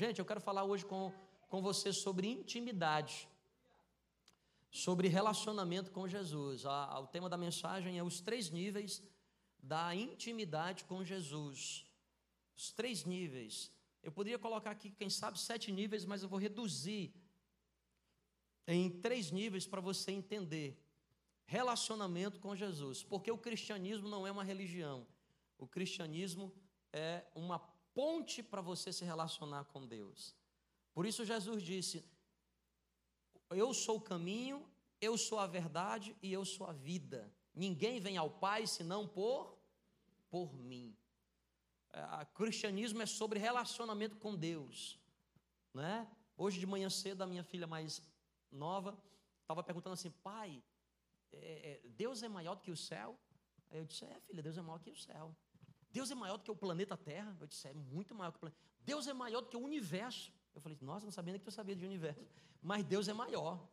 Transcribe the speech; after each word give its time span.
Gente, 0.00 0.18
eu 0.18 0.24
quero 0.24 0.40
falar 0.40 0.64
hoje 0.64 0.82
com, 0.86 1.12
com 1.50 1.60
você 1.60 1.92
sobre 1.92 2.26
intimidade, 2.26 3.28
sobre 4.70 5.08
relacionamento 5.08 5.90
com 5.90 6.08
Jesus. 6.08 6.64
A, 6.64 6.86
a, 6.86 7.00
o 7.00 7.06
tema 7.06 7.28
da 7.28 7.36
mensagem 7.36 7.98
é 7.98 8.02
os 8.02 8.18
três 8.18 8.48
níveis 8.48 9.02
da 9.62 9.94
intimidade 9.94 10.84
com 10.84 11.04
Jesus. 11.04 11.86
Os 12.56 12.72
três 12.72 13.04
níveis. 13.04 13.70
Eu 14.02 14.10
poderia 14.10 14.38
colocar 14.38 14.70
aqui, 14.70 14.88
quem 14.90 15.10
sabe, 15.10 15.38
sete 15.38 15.70
níveis, 15.70 16.06
mas 16.06 16.22
eu 16.22 16.30
vou 16.30 16.38
reduzir 16.38 17.12
em 18.66 18.88
três 18.88 19.30
níveis 19.30 19.66
para 19.66 19.82
você 19.82 20.12
entender. 20.12 20.82
Relacionamento 21.44 22.40
com 22.40 22.56
Jesus, 22.56 23.02
porque 23.02 23.30
o 23.30 23.36
cristianismo 23.36 24.08
não 24.08 24.26
é 24.26 24.32
uma 24.32 24.44
religião, 24.44 25.06
o 25.58 25.66
cristianismo 25.66 26.50
é 26.90 27.22
uma 27.34 27.58
ponte 27.94 28.42
para 28.42 28.60
você 28.60 28.92
se 28.92 29.04
relacionar 29.04 29.64
com 29.64 29.86
Deus. 29.86 30.34
Por 30.94 31.06
isso 31.06 31.24
Jesus 31.24 31.62
disse: 31.62 32.04
Eu 33.50 33.72
sou 33.72 33.96
o 33.96 34.00
caminho, 34.00 34.68
eu 35.00 35.16
sou 35.16 35.38
a 35.38 35.46
verdade 35.46 36.16
e 36.22 36.32
eu 36.32 36.44
sou 36.44 36.66
a 36.66 36.72
vida. 36.72 37.32
Ninguém 37.54 38.00
vem 38.00 38.16
ao 38.16 38.30
Pai 38.30 38.66
senão 38.66 39.06
por 39.06 39.58
por 40.30 40.54
mim. 40.54 40.96
É, 41.92 42.22
o 42.22 42.26
cristianismo 42.26 43.02
é 43.02 43.06
sobre 43.06 43.38
relacionamento 43.38 44.16
com 44.16 44.34
Deus, 44.34 44.98
né? 45.74 46.08
Hoje 46.36 46.58
de 46.58 46.66
manhã 46.66 46.88
cedo 46.88 47.22
a 47.22 47.26
minha 47.26 47.42
filha 47.42 47.66
mais 47.66 48.00
nova, 48.50 48.96
estava 49.42 49.62
perguntando 49.62 49.94
assim, 49.94 50.10
pai, 50.10 50.62
é, 51.32 51.82
é, 51.84 51.88
Deus 51.88 52.22
é 52.22 52.28
maior 52.28 52.54
do 52.54 52.62
que 52.62 52.70
o 52.70 52.76
céu? 52.76 53.18
Aí 53.70 53.78
eu 53.78 53.84
disse, 53.84 54.04
é 54.04 54.20
filha, 54.20 54.42
Deus 54.42 54.56
é 54.56 54.62
maior 54.62 54.78
que 54.78 54.90
o 54.90 54.96
céu. 54.96 55.34
Deus 55.92 56.10
é 56.10 56.14
maior 56.14 56.36
do 56.36 56.44
que 56.44 56.50
o 56.50 56.56
planeta 56.56 56.96
Terra? 56.96 57.36
Eu 57.40 57.46
disse, 57.46 57.66
é 57.68 57.74
muito 57.74 58.14
maior 58.14 58.30
que 58.30 58.36
o 58.36 58.40
planeta. 58.40 58.60
Deus 58.84 59.06
é 59.06 59.12
maior 59.12 59.40
do 59.40 59.48
que 59.48 59.56
o 59.56 59.60
universo. 59.60 60.32
Eu 60.54 60.60
falei, 60.60 60.78
nossa, 60.80 61.04
não 61.04 61.12
sabia 61.12 61.32
nem 61.32 61.40
que 61.40 61.44
tu 61.44 61.50
sabia 61.50 61.74
de 61.74 61.84
universo. 61.84 62.20
Mas 62.62 62.84
Deus 62.84 63.08
é 63.08 63.12
maior. 63.12 63.68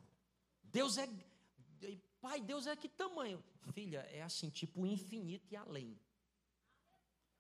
Deus 0.63 0.97
é. 0.97 1.07
Pai, 2.19 2.41
Deus 2.41 2.65
é 2.65 2.75
que 2.75 2.89
tamanho? 2.89 3.43
Filha, 3.73 3.99
é 4.11 4.23
assim, 4.23 4.49
tipo 4.49 4.85
infinito 4.85 5.47
e 5.51 5.55
além. 5.55 5.99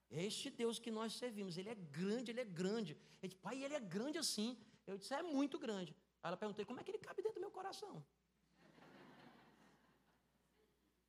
É 0.09 0.23
este 0.23 0.49
Deus 0.49 0.79
que 0.79 0.91
nós 0.91 1.13
servimos. 1.13 1.57
Ele 1.57 1.69
é 1.69 1.75
grande, 1.75 2.31
ele 2.31 2.39
é 2.39 2.45
grande. 2.45 2.93
Ele 3.21 3.29
disse, 3.29 3.41
pai, 3.41 3.63
ele 3.63 3.73
é 3.73 3.79
grande 3.79 4.17
assim. 4.17 4.57
Eu 4.85 4.97
disse, 4.97 5.13
é 5.13 5.21
muito 5.21 5.57
grande. 5.59 5.95
Aí 6.21 6.29
ela 6.29 6.37
perguntou, 6.37 6.65
como 6.65 6.79
é 6.79 6.83
que 6.83 6.91
ele 6.91 6.99
cabe 6.99 7.21
dentro 7.21 7.39
do 7.39 7.41
meu 7.41 7.51
coração? 7.51 8.03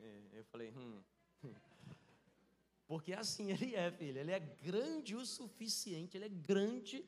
É, 0.00 0.22
eu 0.32 0.44
falei, 0.44 0.72
hum. 0.72 1.02
Porque 2.88 3.12
assim 3.12 3.52
ele 3.52 3.76
é, 3.76 3.92
filho. 3.92 4.18
Ele 4.18 4.32
é 4.32 4.40
grande 4.40 5.14
o 5.14 5.24
suficiente, 5.24 6.16
ele 6.16 6.24
é 6.24 6.28
grande, 6.28 7.06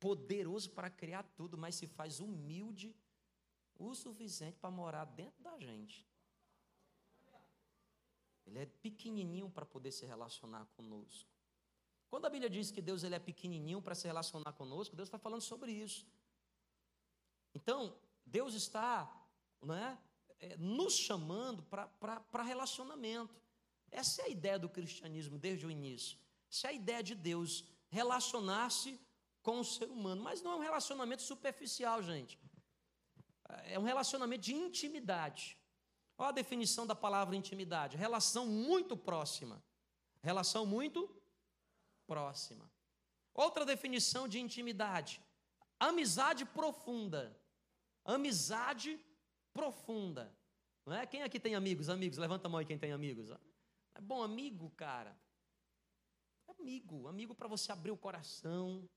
poderoso 0.00 0.70
para 0.70 0.88
criar 0.88 1.24
tudo, 1.36 1.58
mas 1.58 1.74
se 1.74 1.86
faz 1.86 2.20
humilde 2.20 2.94
o 3.76 3.94
suficiente 3.94 4.56
para 4.58 4.70
morar 4.70 5.04
dentro 5.04 5.42
da 5.42 5.58
gente. 5.58 6.06
Ele 8.46 8.60
é 8.60 8.66
pequenininho 8.66 9.50
para 9.50 9.66
poder 9.66 9.92
se 9.92 10.06
relacionar 10.06 10.64
conosco. 10.76 11.28
Quando 12.08 12.24
a 12.24 12.30
Bíblia 12.30 12.48
diz 12.48 12.70
que 12.70 12.80
Deus 12.80 13.02
ele 13.02 13.14
é 13.14 13.18
pequenininho 13.18 13.82
para 13.82 13.94
se 13.94 14.06
relacionar 14.06 14.52
conosco, 14.52 14.96
Deus 14.96 15.08
está 15.08 15.18
falando 15.18 15.42
sobre 15.42 15.70
isso. 15.72 16.06
Então, 17.54 17.94
Deus 18.24 18.54
está 18.54 19.12
né, 19.62 19.98
nos 20.58 20.94
chamando 20.94 21.62
para 21.64 22.42
relacionamento. 22.42 23.34
Essa 23.90 24.22
é 24.22 24.24
a 24.26 24.28
ideia 24.28 24.58
do 24.58 24.68
cristianismo 24.68 25.38
desde 25.38 25.66
o 25.66 25.70
início. 25.70 26.18
Essa 26.50 26.68
é 26.68 26.70
a 26.70 26.72
ideia 26.72 27.02
de 27.02 27.14
Deus, 27.14 27.64
relacionar-se 27.88 29.00
com 29.42 29.60
o 29.60 29.64
ser 29.64 29.90
humano. 29.90 30.22
Mas 30.22 30.42
não 30.42 30.52
é 30.52 30.56
um 30.56 30.60
relacionamento 30.60 31.22
superficial, 31.22 32.02
gente. 32.02 32.38
É 33.64 33.78
um 33.78 33.82
relacionamento 33.82 34.42
de 34.42 34.54
intimidade. 34.54 35.58
Olha 36.16 36.30
a 36.30 36.32
definição 36.32 36.86
da 36.86 36.94
palavra 36.94 37.36
intimidade: 37.36 37.96
relação 37.96 38.46
muito 38.46 38.96
próxima. 38.96 39.62
Relação 40.22 40.66
muito 40.66 41.08
próxima. 42.06 42.70
Outra 43.32 43.64
definição 43.64 44.26
de 44.26 44.38
intimidade: 44.38 45.22
amizade 45.78 46.44
profunda. 46.44 47.38
Amizade 48.04 48.98
profunda. 49.52 50.34
Não 50.84 50.94
é? 50.94 51.06
Quem 51.06 51.22
aqui 51.22 51.38
tem 51.38 51.54
amigos? 51.54 51.88
Amigos, 51.88 52.18
levanta 52.18 52.48
a 52.48 52.50
mão 52.50 52.58
aí 52.58 52.66
quem 52.66 52.78
tem 52.78 52.92
amigos. 52.92 53.30
É 53.98 54.00
bom 54.00 54.22
amigo, 54.22 54.70
cara. 54.76 55.12
Amigo, 56.56 57.08
amigo 57.08 57.34
para 57.34 57.48
você 57.48 57.72
abrir 57.72 57.90
o 57.90 57.96
coração. 57.96 58.88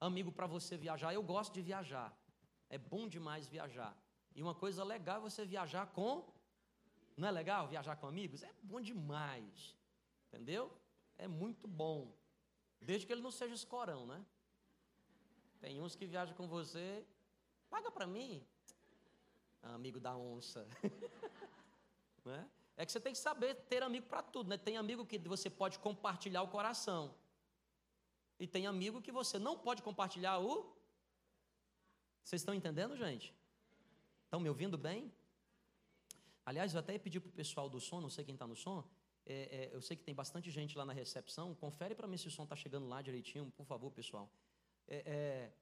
Amigo 0.00 0.32
para 0.32 0.46
você 0.46 0.74
viajar. 0.76 1.12
Eu 1.12 1.22
gosto 1.22 1.52
de 1.52 1.60
viajar. 1.60 2.16
É 2.70 2.78
bom 2.78 3.06
demais 3.06 3.46
viajar. 3.46 3.94
E 4.34 4.42
uma 4.42 4.54
coisa 4.54 4.82
legal 4.82 5.18
é 5.18 5.20
você 5.20 5.44
viajar 5.44 5.86
com. 5.92 6.26
Não 7.14 7.28
é 7.28 7.30
legal 7.30 7.68
viajar 7.68 7.96
com 7.96 8.06
amigos? 8.06 8.42
É 8.42 8.50
bom 8.62 8.80
demais. 8.80 9.76
Entendeu? 10.28 10.74
É 11.18 11.28
muito 11.28 11.68
bom. 11.68 12.10
Desde 12.80 13.06
que 13.06 13.12
ele 13.12 13.22
não 13.22 13.30
seja 13.30 13.54
escorão, 13.54 14.06
né? 14.06 14.24
Tem 15.60 15.78
uns 15.82 15.94
que 15.94 16.06
viajam 16.06 16.34
com 16.34 16.48
você. 16.48 17.06
Paga 17.68 17.90
para 17.90 18.06
mim. 18.06 18.42
Amigo 19.62 20.00
da 20.00 20.16
onça. 20.16 20.66
né? 22.24 22.48
É 22.76 22.84
que 22.84 22.92
você 22.92 23.00
tem 23.00 23.12
que 23.12 23.18
saber 23.18 23.54
ter 23.70 23.82
amigo 23.82 24.06
para 24.06 24.22
tudo, 24.22 24.50
né? 24.50 24.58
Tem 24.58 24.76
amigo 24.76 25.06
que 25.06 25.18
você 25.18 25.48
pode 25.48 25.78
compartilhar 25.78 26.42
o 26.42 26.48
coração. 26.48 27.14
E 28.38 28.46
tem 28.46 28.66
amigo 28.66 29.00
que 29.00 29.10
você 29.10 29.38
não 29.38 29.58
pode 29.58 29.82
compartilhar 29.82 30.38
o. 30.38 30.76
Vocês 32.22 32.42
estão 32.42 32.54
entendendo, 32.54 32.96
gente? 32.96 33.34
Estão 34.24 34.40
me 34.40 34.48
ouvindo 34.48 34.76
bem? 34.76 35.12
Aliás, 36.44 36.74
eu 36.74 36.80
até 36.80 36.98
pedi 36.98 37.18
para 37.18 37.28
o 37.28 37.32
pessoal 37.32 37.68
do 37.68 37.80
som, 37.80 38.00
não 38.00 38.10
sei 38.10 38.24
quem 38.24 38.34
está 38.34 38.46
no 38.46 38.54
som, 38.54 38.84
é, 39.24 39.34
é, 39.34 39.70
eu 39.72 39.80
sei 39.80 39.96
que 39.96 40.04
tem 40.04 40.14
bastante 40.14 40.50
gente 40.50 40.78
lá 40.78 40.84
na 40.84 40.92
recepção, 40.92 41.54
confere 41.54 41.94
para 41.94 42.06
mim 42.06 42.16
se 42.16 42.28
o 42.28 42.30
som 42.30 42.44
está 42.44 42.54
chegando 42.54 42.86
lá 42.86 43.02
direitinho, 43.02 43.50
por 43.56 43.66
favor, 43.66 43.90
pessoal. 43.90 44.30
É, 44.86 44.98
é 45.06 45.52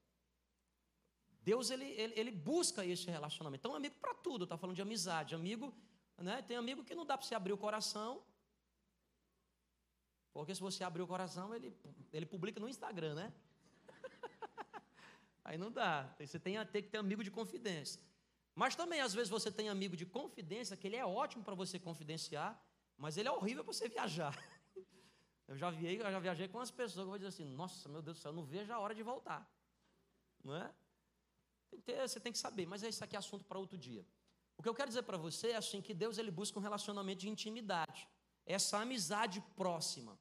Deus, 1.42 1.70
ele, 1.70 1.84
ele, 1.84 2.14
ele, 2.16 2.30
busca 2.30 2.84
esse 2.86 3.10
relacionamento. 3.10 3.60
Então, 3.60 3.76
amigo 3.76 3.96
para 4.00 4.14
tudo, 4.14 4.44
está 4.44 4.56
falando 4.56 4.76
de 4.76 4.82
amizade. 4.82 5.34
Amigo, 5.34 5.74
né? 6.18 6.42
tem 6.42 6.56
amigo 6.56 6.84
que 6.84 6.94
não 6.94 7.04
dá 7.04 7.16
para 7.18 7.26
você 7.26 7.34
abrir 7.34 7.52
o 7.52 7.58
coração, 7.58 8.22
porque 10.32 10.54
se 10.54 10.60
você 10.60 10.82
abrir 10.82 11.02
o 11.02 11.06
coração, 11.06 11.54
ele, 11.54 11.72
ele 12.12 12.26
publica 12.26 12.58
no 12.58 12.68
Instagram, 12.68 13.14
né? 13.14 13.32
Aí 15.44 15.56
não 15.56 15.70
dá. 15.70 16.12
Você 16.18 16.40
tem, 16.40 16.54
tem 16.66 16.82
que 16.82 16.88
ter 16.88 16.98
amigo 16.98 17.22
de 17.22 17.30
confidência. 17.30 18.02
Mas 18.54 18.74
também, 18.74 19.00
às 19.00 19.14
vezes, 19.14 19.28
você 19.28 19.50
tem 19.50 19.68
amigo 19.68 19.96
de 19.96 20.04
confidência, 20.04 20.76
que 20.76 20.88
ele 20.88 20.96
é 20.96 21.06
ótimo 21.06 21.44
para 21.44 21.54
você 21.54 21.78
confidenciar, 21.78 22.60
mas 22.96 23.16
ele 23.16 23.28
é 23.28 23.32
horrível 23.32 23.64
para 23.64 23.72
você 23.72 23.88
viajar. 23.88 24.36
Eu 25.46 25.58
já, 25.58 25.70
viajei, 25.70 26.00
eu 26.00 26.10
já 26.10 26.18
viajei 26.18 26.48
com 26.48 26.56
umas 26.56 26.70
pessoas 26.70 27.04
que 27.04 27.10
vão 27.10 27.18
dizer 27.18 27.28
assim: 27.28 27.44
Nossa, 27.44 27.86
meu 27.86 28.00
Deus 28.00 28.16
do 28.16 28.20
céu, 28.22 28.30
eu 28.30 28.36
não 28.36 28.46
vejo 28.46 28.72
a 28.72 28.78
hora 28.78 28.94
de 28.94 29.02
voltar. 29.02 29.46
Não 30.42 30.56
é? 30.56 30.74
Tem 31.70 31.80
ter, 31.82 32.08
você 32.08 32.18
tem 32.18 32.32
que 32.32 32.38
saber, 32.38 32.66
mas 32.66 32.82
isso 32.82 33.04
aqui 33.04 33.14
é 33.14 33.18
assunto 33.18 33.44
para 33.44 33.58
outro 33.58 33.76
dia. 33.76 34.06
O 34.56 34.62
que 34.62 34.68
eu 34.68 34.74
quero 34.74 34.88
dizer 34.88 35.02
para 35.02 35.16
você 35.16 35.50
é 35.50 35.56
assim: 35.56 35.80
que 35.80 35.94
Deus 35.94 36.18
ele 36.18 36.30
busca 36.30 36.58
um 36.58 36.62
relacionamento 36.62 37.20
de 37.20 37.28
intimidade, 37.28 38.08
essa 38.46 38.78
amizade 38.78 39.40
próxima. 39.56 40.18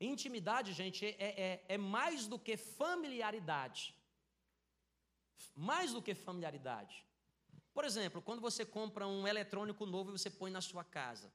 Intimidade, 0.00 0.72
gente, 0.72 1.06
é, 1.06 1.14
é, 1.18 1.64
é 1.68 1.78
mais 1.78 2.26
do 2.26 2.38
que 2.38 2.56
familiaridade. 2.56 3.94
Mais 5.54 5.92
do 5.92 6.02
que 6.02 6.14
familiaridade. 6.14 7.06
Por 7.72 7.84
exemplo, 7.84 8.20
quando 8.20 8.40
você 8.40 8.64
compra 8.64 9.06
um 9.06 9.26
eletrônico 9.26 9.86
novo 9.86 10.10
e 10.10 10.18
você 10.18 10.30
põe 10.30 10.50
na 10.50 10.60
sua 10.60 10.84
casa, 10.84 11.32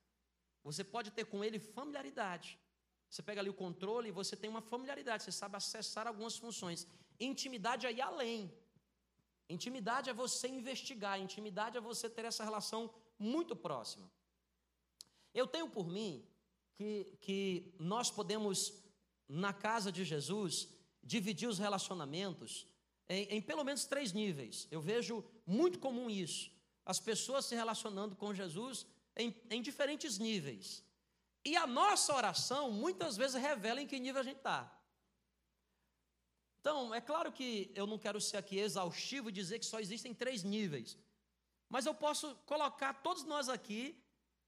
você 0.64 0.84
pode 0.84 1.12
ter 1.12 1.26
com 1.26 1.44
ele 1.44 1.60
familiaridade. 1.60 2.60
Você 3.10 3.24
pega 3.24 3.42
ali 3.42 3.50
o 3.50 3.54
controle 3.54 4.10
e 4.10 4.12
você 4.12 4.36
tem 4.36 4.50
uma 4.50 4.62
familiaridade, 4.62 5.24
você 5.24 5.32
sabe 5.32 5.58
acessar 5.58 6.06
algumas 6.08 6.38
funções. 6.38 6.86
Intimidade 7.20 7.88
aí 7.88 8.00
além. 8.00 8.54
Intimidade 9.50 10.10
é 10.10 10.14
você 10.14 10.48
investigar, 10.48 11.20
intimidade 11.20 11.78
é 11.78 11.82
você 11.82 12.08
ter 12.08 12.26
essa 12.26 12.44
relação 12.44 12.94
muito 13.18 13.56
próxima. 13.56 14.10
Eu 15.34 15.48
tenho 15.48 15.68
por 15.68 15.88
mim 15.88 16.24
que, 16.76 17.18
que 17.20 17.74
nós 17.80 18.12
podemos, 18.12 18.74
na 19.28 19.52
casa 19.52 19.92
de 19.92 20.06
Jesus, 20.06 20.70
dividir 21.04 21.50
os 21.50 21.58
relacionamentos 21.58 22.68
em, 23.08 23.24
em 23.24 23.42
pelo 23.42 23.64
menos 23.64 23.86
três 23.86 24.14
níveis. 24.14 24.68
Eu 24.70 24.82
vejo 24.82 25.26
muito 25.46 25.80
comum 25.80 26.10
isso. 26.10 26.52
As 26.86 27.00
pessoas 27.00 27.46
se 27.46 27.56
relacionando 27.56 28.16
com 28.16 28.34
Jesus 28.34 28.86
em, 29.16 29.36
em 29.50 29.62
diferentes 29.62 30.18
níveis. 30.20 30.84
E 31.44 31.56
a 31.56 31.66
nossa 31.66 32.16
oração 32.16 32.72
muitas 32.72 33.18
vezes 33.18 33.42
revela 33.42 33.82
em 33.82 33.88
que 33.88 34.00
nível 34.00 34.22
a 34.22 34.24
gente 34.24 34.38
está. 34.38 34.79
Então, 36.60 36.94
é 36.94 37.00
claro 37.00 37.32
que 37.32 37.72
eu 37.74 37.88
não 37.88 37.98
quero 37.98 38.20
ser 38.20 38.38
aqui 38.38 38.58
exaustivo 38.58 39.30
e 39.30 39.32
dizer 39.32 39.60
que 39.60 39.66
só 39.66 39.80
existem 39.80 40.14
três 40.14 40.44
níveis. 40.44 40.98
Mas 41.70 41.86
eu 41.86 41.94
posso 41.94 42.36
colocar 42.46 42.94
todos 43.02 43.24
nós 43.24 43.48
aqui 43.48 44.02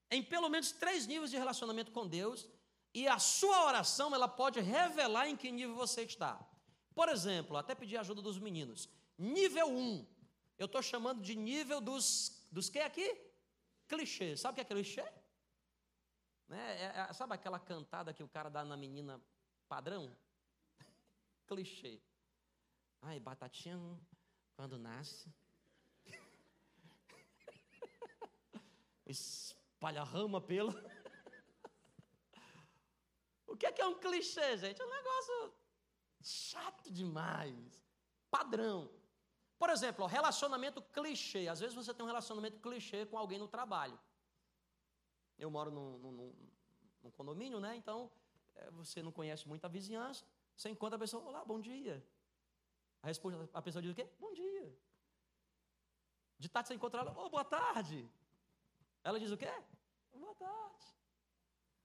em 0.09 0.21
pelo 0.21 0.49
menos 0.49 0.71
três 0.71 1.07
níveis 1.07 1.31
de 1.31 1.37
relacionamento 1.37 1.91
com 1.91 2.05
Deus. 2.05 2.47
E 2.93 3.07
a 3.07 3.17
sua 3.17 3.65
oração, 3.65 4.13
ela 4.13 4.27
pode 4.27 4.59
revelar 4.59 5.29
em 5.29 5.37
que 5.37 5.49
nível 5.49 5.75
você 5.75 6.01
está. 6.03 6.45
Por 6.93 7.07
exemplo, 7.07 7.55
até 7.55 7.73
pedir 7.73 7.97
ajuda 7.97 8.21
dos 8.21 8.37
meninos. 8.37 8.89
Nível 9.17 9.69
1. 9.69 10.05
Eu 10.57 10.65
estou 10.65 10.81
chamando 10.81 11.21
de 11.21 11.35
nível 11.35 11.79
dos. 11.79 12.45
Dos 12.51 12.69
que 12.69 12.79
aqui? 12.79 13.17
Clichê. 13.87 14.35
Sabe 14.35 14.51
o 14.51 14.55
que 14.55 14.61
é 14.61 14.65
clichê? 14.65 15.05
Né? 16.49 16.81
É, 16.81 17.07
é, 17.09 17.13
sabe 17.13 17.33
aquela 17.33 17.57
cantada 17.57 18.13
que 18.13 18.21
o 18.21 18.27
cara 18.27 18.49
dá 18.49 18.65
na 18.65 18.75
menina 18.75 19.21
padrão? 19.69 20.13
Clichê. 21.51 21.99
Ai, 23.01 23.19
batatinha 23.19 23.77
quando 24.55 24.77
nasce. 24.77 25.29
Espalha 29.05 30.03
rama 30.03 30.39
pela. 30.39 30.73
O 33.47 33.57
que 33.57 33.65
é, 33.65 33.71
que 33.73 33.81
é 33.81 33.85
um 33.85 33.99
clichê, 33.99 34.57
gente? 34.57 34.81
É 34.81 34.85
um 34.85 34.89
negócio 34.89 35.53
chato 36.21 36.89
demais. 36.89 37.83
Padrão. 38.29 38.89
Por 39.59 39.69
exemplo, 39.69 40.05
relacionamento 40.05 40.81
clichê. 40.81 41.49
Às 41.49 41.59
vezes 41.59 41.75
você 41.75 41.93
tem 41.93 42.05
um 42.05 42.07
relacionamento 42.07 42.59
clichê 42.59 43.05
com 43.05 43.17
alguém 43.17 43.37
no 43.37 43.49
trabalho. 43.49 43.99
Eu 45.37 45.51
moro 45.51 45.69
num, 45.69 45.97
num, 45.97 46.33
num 47.03 47.11
condomínio, 47.11 47.59
né? 47.59 47.75
Então, 47.75 48.09
é, 48.55 48.71
você 48.71 49.03
não 49.03 49.11
conhece 49.11 49.45
muito 49.45 49.65
a 49.65 49.67
vizinhança. 49.67 50.25
Você 50.61 50.69
encontra 50.69 50.95
a 50.95 50.99
pessoa, 50.99 51.23
olá, 51.23 51.43
bom 51.43 51.59
dia. 51.59 52.05
A, 53.01 53.07
resposta, 53.07 53.49
a 53.51 53.61
pessoa 53.63 53.81
diz 53.81 53.91
o 53.93 53.95
quê? 53.95 54.07
Bom 54.19 54.31
dia. 54.31 54.71
De 56.37 56.47
tarde 56.47 56.67
você 56.67 56.75
encontra 56.75 57.01
ela, 57.01 57.11
oh, 57.17 57.29
boa 57.31 57.43
tarde. 57.43 58.07
Ela 59.03 59.19
diz 59.19 59.31
o 59.31 59.37
quê? 59.37 59.51
Boa 60.13 60.35
tarde. 60.35 60.85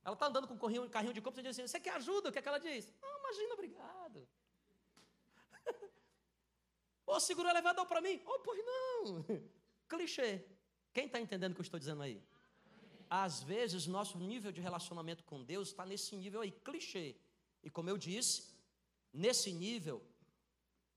Ela 0.05 0.13
está 0.13 0.27
andando 0.27 0.47
com 0.47 0.53
um 0.53 0.89
carrinho, 0.91 1.15
de 1.15 1.23
compra, 1.23 1.41
você 1.41 1.43
diz 1.43 1.59
assim, 1.59 1.67
você 1.67 1.81
quer 1.81 1.95
ajuda? 1.95 2.29
O 2.29 2.33
que 2.33 2.39
é 2.39 2.43
que 2.43 2.49
ela 2.49 2.59
diz? 2.59 2.93
Não, 3.01 3.19
imagina, 3.21 3.55
obrigado. 3.55 4.29
Ô, 7.07 7.15
oh, 7.15 7.21
segura 7.21 7.49
o 7.49 7.53
elevador 7.53 7.87
para 7.87 8.03
mim. 8.03 8.21
Oh, 8.27 8.41
pois 8.41 8.63
não. 8.63 9.25
Clichê. 9.89 10.45
Quem 10.93 11.07
está 11.07 11.19
entendendo 11.19 11.53
o 11.53 11.55
que 11.55 11.63
eu 11.63 11.69
estou 11.71 11.81
dizendo 11.81 12.03
aí? 12.03 12.23
Às 13.09 13.43
vezes, 13.43 13.87
nosso 13.87 14.19
nível 14.19 14.53
de 14.53 14.61
relacionamento 14.61 15.25
com 15.25 15.43
Deus 15.43 15.69
está 15.69 15.87
nesse 15.87 16.15
nível 16.15 16.43
aí, 16.43 16.53
clichê. 16.53 17.17
E 17.63 17.71
como 17.71 17.89
eu 17.89 17.97
disse, 17.97 18.55
nesse 19.17 19.53
nível, 19.53 20.03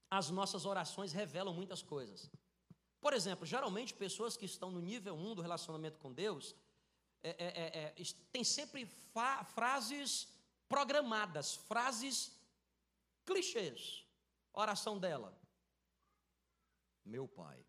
as 0.09 0.29
nossas 0.29 0.65
orações 0.65 1.13
revelam 1.13 1.53
muitas 1.53 1.81
coisas. 1.81 2.29
Por 2.99 3.13
exemplo, 3.13 3.45
geralmente 3.45 3.93
pessoas 3.93 4.35
que 4.35 4.45
estão 4.45 4.69
no 4.71 4.81
nível 4.81 5.15
1 5.15 5.35
do 5.35 5.41
relacionamento 5.41 5.97
com 5.99 6.11
Deus, 6.11 6.55
é, 7.23 7.29
é, 7.29 7.47
é, 7.47 8.01
é 8.01 8.03
tem 8.31 8.43
sempre 8.43 8.85
frases 9.55 10.27
programadas, 10.67 11.55
frases 11.55 12.31
clichês. 13.25 14.05
Oração 14.51 14.99
dela. 14.99 15.37
Meu 17.05 17.27
pai. 17.27 17.65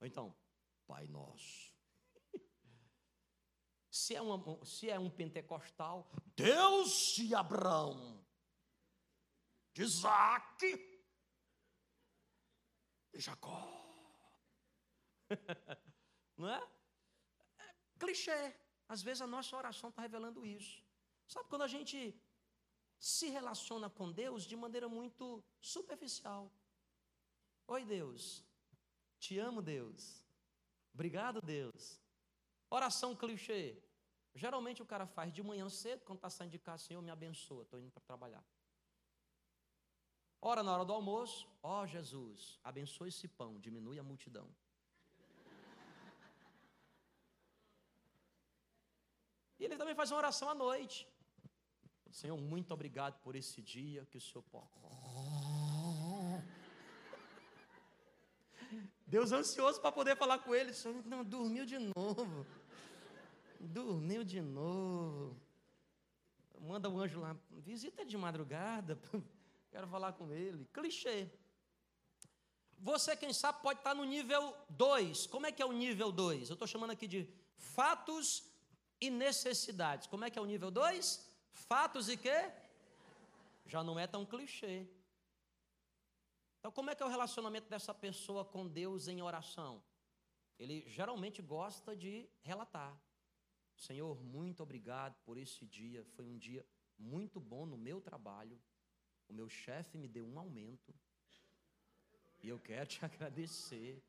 Ou 0.00 0.06
então, 0.06 0.34
Pai 0.86 1.06
Nosso. 1.08 1.67
Se 3.98 4.14
é, 4.14 4.22
uma, 4.22 4.64
se 4.64 4.88
é 4.88 4.98
um 4.98 5.10
pentecostal, 5.10 6.08
Deus 6.36 7.14
de 7.16 7.34
Abraão, 7.34 8.24
de 9.74 9.82
Isaac, 9.82 10.60
de 13.12 13.20
Jacó. 13.20 13.60
Não 16.38 16.48
é? 16.48 16.62
é? 17.58 17.74
Clichê. 17.98 18.54
Às 18.88 19.02
vezes 19.02 19.20
a 19.20 19.26
nossa 19.26 19.56
oração 19.56 19.90
está 19.90 20.00
revelando 20.00 20.46
isso. 20.46 20.80
Sabe 21.26 21.48
quando 21.48 21.62
a 21.62 21.68
gente 21.68 22.16
se 23.00 23.28
relaciona 23.30 23.90
com 23.90 24.12
Deus 24.12 24.44
de 24.44 24.54
maneira 24.54 24.88
muito 24.88 25.42
superficial? 25.60 26.52
Oi, 27.66 27.84
Deus. 27.84 28.44
Te 29.18 29.40
amo, 29.40 29.60
Deus. 29.60 30.24
Obrigado, 30.94 31.42
Deus. 31.42 32.00
Oração 32.70 33.16
clichê. 33.16 33.87
Geralmente 34.34 34.82
o 34.82 34.86
cara 34.86 35.06
faz 35.06 35.32
de 35.32 35.42
manhã 35.42 35.68
cedo, 35.68 36.04
quando 36.04 36.18
está 36.18 36.30
saindo 36.30 36.52
de 36.52 36.58
casa, 36.58 36.84
Senhor, 36.84 37.02
me 37.02 37.10
abençoa, 37.10 37.62
estou 37.62 37.80
indo 37.80 37.90
para 37.90 38.02
trabalhar. 38.02 38.44
Ora 40.40 40.62
na 40.62 40.72
hora 40.72 40.84
do 40.84 40.92
almoço, 40.92 41.48
ó 41.62 41.82
oh, 41.82 41.86
Jesus, 41.86 42.60
abençoa 42.62 43.08
esse 43.08 43.26
pão, 43.26 43.58
diminui 43.58 43.98
a 43.98 44.02
multidão. 44.02 44.48
E 49.58 49.64
ele 49.64 49.76
também 49.76 49.94
faz 49.94 50.12
uma 50.12 50.18
oração 50.18 50.48
à 50.48 50.54
noite. 50.54 51.08
Senhor, 52.10 52.36
muito 52.38 52.72
obrigado 52.72 53.18
por 53.20 53.34
esse 53.34 53.60
dia 53.60 54.06
que 54.06 54.16
o 54.16 54.20
Senhor 54.20 54.42
Deus 59.06 59.32
ansioso 59.32 59.80
para 59.80 59.90
poder 59.90 60.16
falar 60.16 60.38
com 60.38 60.54
ele. 60.54 60.72
Senhor, 60.72 61.04
não, 61.06 61.24
dormiu 61.24 61.66
de 61.66 61.78
novo. 61.78 62.46
Dormiu 63.60 64.24
de 64.24 64.40
novo. 64.40 65.36
Manda 66.60 66.88
o 66.88 66.98
anjo 66.98 67.20
lá, 67.20 67.36
visita 67.50 68.04
de 68.04 68.16
madrugada. 68.16 68.98
Quero 69.70 69.86
falar 69.86 70.12
com 70.12 70.32
ele. 70.32 70.64
Clichê. 70.72 71.28
Você, 72.78 73.16
quem 73.16 73.32
sabe, 73.32 73.60
pode 73.60 73.80
estar 73.80 73.94
no 73.94 74.04
nível 74.04 74.54
2. 74.70 75.26
Como 75.26 75.46
é 75.46 75.52
que 75.52 75.60
é 75.60 75.66
o 75.66 75.72
nível 75.72 76.12
2? 76.12 76.48
Eu 76.48 76.54
estou 76.54 76.68
chamando 76.68 76.90
aqui 76.90 77.06
de 77.06 77.28
fatos 77.56 78.44
e 79.00 79.10
necessidades. 79.10 80.06
Como 80.06 80.24
é 80.24 80.30
que 80.30 80.38
é 80.38 80.42
o 80.42 80.46
nível 80.46 80.70
2? 80.70 81.26
Fatos 81.50 82.08
e 82.08 82.16
quê? 82.16 82.50
Já 83.66 83.82
não 83.82 83.98
é 83.98 84.06
tão 84.06 84.24
clichê. 84.24 84.86
Então, 86.58 86.72
como 86.72 86.90
é 86.90 86.94
que 86.94 87.02
é 87.02 87.06
o 87.06 87.10
relacionamento 87.10 87.68
dessa 87.68 87.94
pessoa 87.94 88.44
com 88.44 88.66
Deus 88.66 89.08
em 89.08 89.22
oração? 89.22 89.82
Ele 90.58 90.84
geralmente 90.88 91.40
gosta 91.40 91.96
de 91.96 92.28
relatar. 92.42 92.96
Senhor, 93.78 94.20
muito 94.22 94.62
obrigado 94.62 95.16
por 95.24 95.38
esse 95.38 95.64
dia. 95.64 96.04
Foi 96.14 96.24
um 96.24 96.36
dia 96.36 96.64
muito 96.98 97.40
bom 97.40 97.64
no 97.64 97.78
meu 97.78 98.00
trabalho. 98.00 98.60
O 99.28 99.32
meu 99.32 99.48
chefe 99.48 99.96
me 99.96 100.08
deu 100.08 100.26
um 100.26 100.38
aumento. 100.38 100.94
E 102.42 102.48
eu 102.48 102.58
quero 102.58 102.86
te 102.86 103.02
agradecer. 103.06 104.02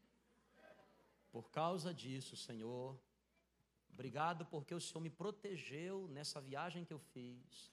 Por 1.32 1.50
causa 1.52 1.94
disso, 1.94 2.36
Senhor, 2.36 3.00
Obrigado 4.00 4.46
porque 4.46 4.74
o 4.74 4.80
Senhor 4.80 5.02
me 5.02 5.10
protegeu 5.10 6.08
nessa 6.08 6.40
viagem 6.40 6.86
que 6.86 6.94
eu 6.94 7.00
fiz. 7.00 7.70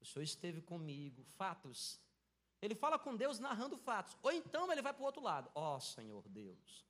O 0.00 0.04
Senhor 0.04 0.22
esteve 0.22 0.60
comigo. 0.62 1.24
Fatos. 1.24 2.00
Ele 2.62 2.76
fala 2.76 2.96
com 3.00 3.16
Deus 3.16 3.40
narrando 3.40 3.76
fatos. 3.76 4.16
Ou 4.22 4.30
então 4.30 4.70
ele 4.70 4.80
vai 4.80 4.94
para 4.94 5.02
o 5.02 5.06
outro 5.06 5.20
lado. 5.20 5.50
Ó 5.56 5.74
oh, 5.74 5.80
Senhor 5.80 6.22
Deus, 6.28 6.86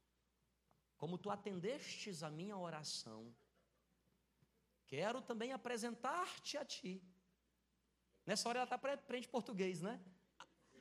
como 0.98 1.16
tu 1.16 1.30
atendestes 1.30 2.22
a 2.22 2.30
minha 2.30 2.54
oração, 2.54 3.34
quero 4.86 5.20
também 5.20 5.52
apresentar-te 5.52 6.56
a 6.56 6.64
ti. 6.64 7.02
Nessa 8.24 8.48
hora 8.48 8.60
ela 8.60 8.64
está 8.64 8.92
aprende 8.92 9.28
português, 9.28 9.80
né? 9.80 10.00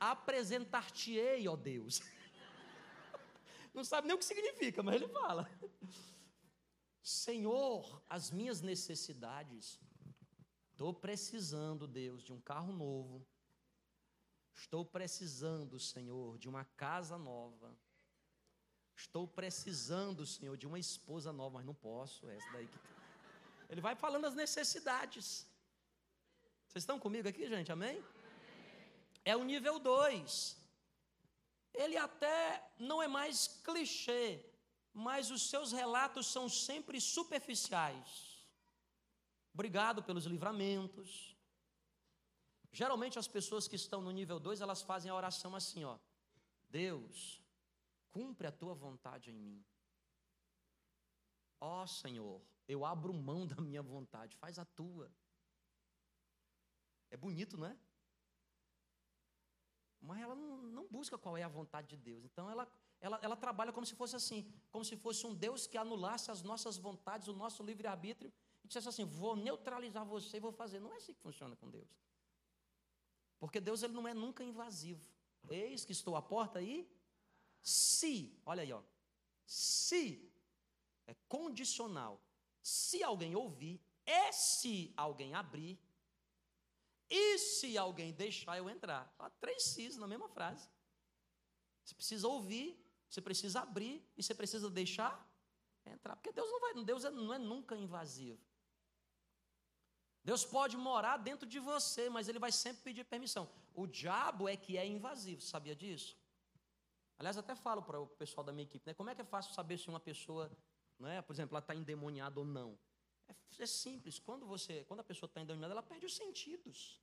Apresentar-te-ei, 0.00 1.46
ó 1.46 1.56
Deus. 1.56 2.00
Não 3.72 3.84
sabe 3.84 4.06
nem 4.06 4.16
o 4.16 4.18
que 4.18 4.24
significa, 4.24 4.82
mas 4.82 4.96
ele 4.96 5.08
fala. 5.08 5.48
Senhor, 7.02 8.02
as 8.08 8.30
minhas 8.30 8.60
necessidades. 8.60 9.80
Estou 10.72 10.92
precisando, 10.92 11.86
Deus, 11.86 12.22
de 12.22 12.32
um 12.32 12.40
carro 12.40 12.72
novo. 12.72 13.26
Estou 14.54 14.84
precisando, 14.84 15.78
Senhor, 15.78 16.36
de 16.38 16.48
uma 16.48 16.64
casa 16.64 17.16
nova. 17.16 17.78
Estou 18.96 19.28
precisando, 19.28 20.26
Senhor, 20.26 20.56
de 20.56 20.66
uma 20.66 20.78
esposa 20.78 21.32
nova, 21.32 21.58
mas 21.58 21.66
não 21.66 21.74
posso, 21.74 22.28
essa 22.28 22.52
daí 22.52 22.66
que. 22.66 22.95
Ele 23.68 23.80
vai 23.80 23.94
falando 23.94 24.26
as 24.26 24.34
necessidades. 24.34 25.46
Vocês 26.66 26.82
estão 26.82 26.98
comigo 26.98 27.28
aqui, 27.28 27.48
gente? 27.48 27.72
Amém? 27.72 28.02
É 29.24 29.34
o 29.36 29.44
nível 29.44 29.78
2. 29.78 30.56
Ele 31.74 31.96
até 31.96 32.70
não 32.78 33.02
é 33.02 33.08
mais 33.08 33.48
clichê, 33.64 34.44
mas 34.92 35.30
os 35.30 35.42
seus 35.50 35.72
relatos 35.72 36.26
são 36.26 36.48
sempre 36.48 37.00
superficiais. 37.00 38.10
Obrigado 39.52 40.02
pelos 40.02 40.24
livramentos. 40.24 41.36
Geralmente 42.70 43.18
as 43.18 43.26
pessoas 43.26 43.66
que 43.66 43.76
estão 43.76 44.00
no 44.02 44.10
nível 44.10 44.38
2, 44.38 44.60
elas 44.60 44.82
fazem 44.82 45.10
a 45.10 45.14
oração 45.14 45.54
assim, 45.54 45.82
ó: 45.84 45.98
Deus, 46.68 47.42
cumpre 48.10 48.46
a 48.46 48.52
tua 48.52 48.74
vontade 48.74 49.30
em 49.30 49.34
mim. 49.34 49.64
Ó 51.60 51.86
Senhor, 51.86 52.40
eu 52.68 52.84
abro 52.84 53.12
mão 53.12 53.46
da 53.46 53.56
minha 53.56 53.82
vontade, 53.82 54.36
faz 54.36 54.58
a 54.58 54.64
tua. 54.64 55.10
É 57.10 57.16
bonito, 57.16 57.56
não 57.56 57.66
é? 57.66 57.78
Mas 60.00 60.20
ela 60.20 60.34
não, 60.34 60.62
não 60.62 60.86
busca 60.88 61.16
qual 61.16 61.36
é 61.36 61.42
a 61.42 61.48
vontade 61.48 61.88
de 61.88 61.96
Deus. 61.96 62.24
Então 62.24 62.50
ela 62.50 62.70
ela, 63.00 63.18
ela 63.22 63.36
trabalha 63.36 63.72
como 63.72 63.86
se 63.86 63.94
fosse 63.94 64.16
assim, 64.16 64.50
como 64.70 64.84
se 64.84 64.96
fosse 64.96 65.26
um 65.26 65.34
Deus 65.34 65.66
que 65.66 65.76
anulasse 65.76 66.30
as 66.30 66.42
nossas 66.42 66.76
vontades, 66.76 67.28
o 67.28 67.34
nosso 67.34 67.62
livre-arbítrio, 67.62 68.32
e 68.64 68.66
dissesse 68.66 68.88
assim: 68.88 69.04
vou 69.04 69.36
neutralizar 69.36 70.04
você 70.04 70.38
e 70.38 70.40
vou 70.40 70.52
fazer. 70.52 70.80
Não 70.80 70.92
é 70.92 70.96
assim 70.96 71.12
que 71.12 71.20
funciona 71.20 71.54
com 71.56 71.70
Deus. 71.70 71.88
Porque 73.38 73.60
Deus 73.60 73.82
ele 73.82 73.92
não 73.92 74.08
é 74.08 74.14
nunca 74.14 74.42
invasivo. 74.42 75.06
Eis 75.48 75.84
que 75.84 75.92
estou 75.92 76.16
à 76.16 76.22
porta 76.22 76.58
aí. 76.58 76.90
Se, 77.62 78.40
olha 78.46 78.62
aí, 78.62 78.72
ó. 78.72 78.82
Se 79.44 80.32
é 81.06 81.14
condicional. 81.28 82.20
Se 82.66 83.00
alguém 83.00 83.36
ouvir, 83.36 83.80
é 84.04 84.32
se 84.32 84.92
alguém 84.96 85.34
abrir, 85.34 85.78
e 87.08 87.38
se 87.38 87.78
alguém 87.78 88.12
deixar 88.12 88.58
eu 88.58 88.68
entrar. 88.68 89.14
Há 89.20 89.30
três 89.30 89.62
sis 89.62 89.96
na 89.96 90.08
mesma 90.08 90.28
frase. 90.28 90.68
Você 91.84 91.94
precisa 91.94 92.26
ouvir, 92.26 92.68
você 93.08 93.20
precisa 93.20 93.60
abrir 93.60 94.04
e 94.16 94.22
você 94.22 94.34
precisa 94.34 94.68
deixar 94.68 95.14
entrar. 95.84 96.16
Porque 96.16 96.32
Deus 96.32 96.50
não 96.50 96.60
vai, 96.60 96.84
Deus 96.84 97.04
é, 97.04 97.10
não 97.10 97.32
é 97.32 97.38
nunca 97.38 97.76
invasivo. 97.76 98.44
Deus 100.24 100.44
pode 100.44 100.76
morar 100.76 101.18
dentro 101.18 101.46
de 101.46 101.60
você, 101.60 102.10
mas 102.10 102.28
ele 102.28 102.40
vai 102.40 102.50
sempre 102.50 102.82
pedir 102.82 103.04
permissão. 103.04 103.48
O 103.72 103.86
diabo 103.86 104.48
é 104.48 104.56
que 104.56 104.76
é 104.76 104.84
invasivo, 104.84 105.40
sabia 105.40 105.76
disso? 105.76 106.18
Aliás, 107.16 107.38
até 107.38 107.54
falo 107.54 107.80
para 107.80 108.00
o 108.00 108.08
pessoal 108.08 108.42
da 108.42 108.52
minha 108.52 108.64
equipe, 108.64 108.84
né? 108.84 108.92
Como 108.92 109.08
é 109.08 109.14
que 109.14 109.22
é 109.22 109.24
fácil 109.24 109.54
saber 109.54 109.78
se 109.78 109.88
uma 109.88 110.00
pessoa, 110.00 110.50
né, 110.98 111.22
por 111.22 111.32
exemplo, 111.34 111.54
ela 111.54 111.60
está 111.60 111.74
endemoniada 111.74 112.38
ou 112.40 112.46
não? 112.46 112.78
É, 113.28 113.34
é, 113.62 113.66
simples. 113.66 114.18
Quando 114.18 114.46
você, 114.46 114.84
quando 114.84 115.00
a 115.00 115.04
pessoa 115.04 115.28
está 115.28 115.40
endemoniada, 115.40 115.72
ela 115.72 115.82
perde 115.82 116.06
os 116.06 116.14
sentidos. 116.14 117.00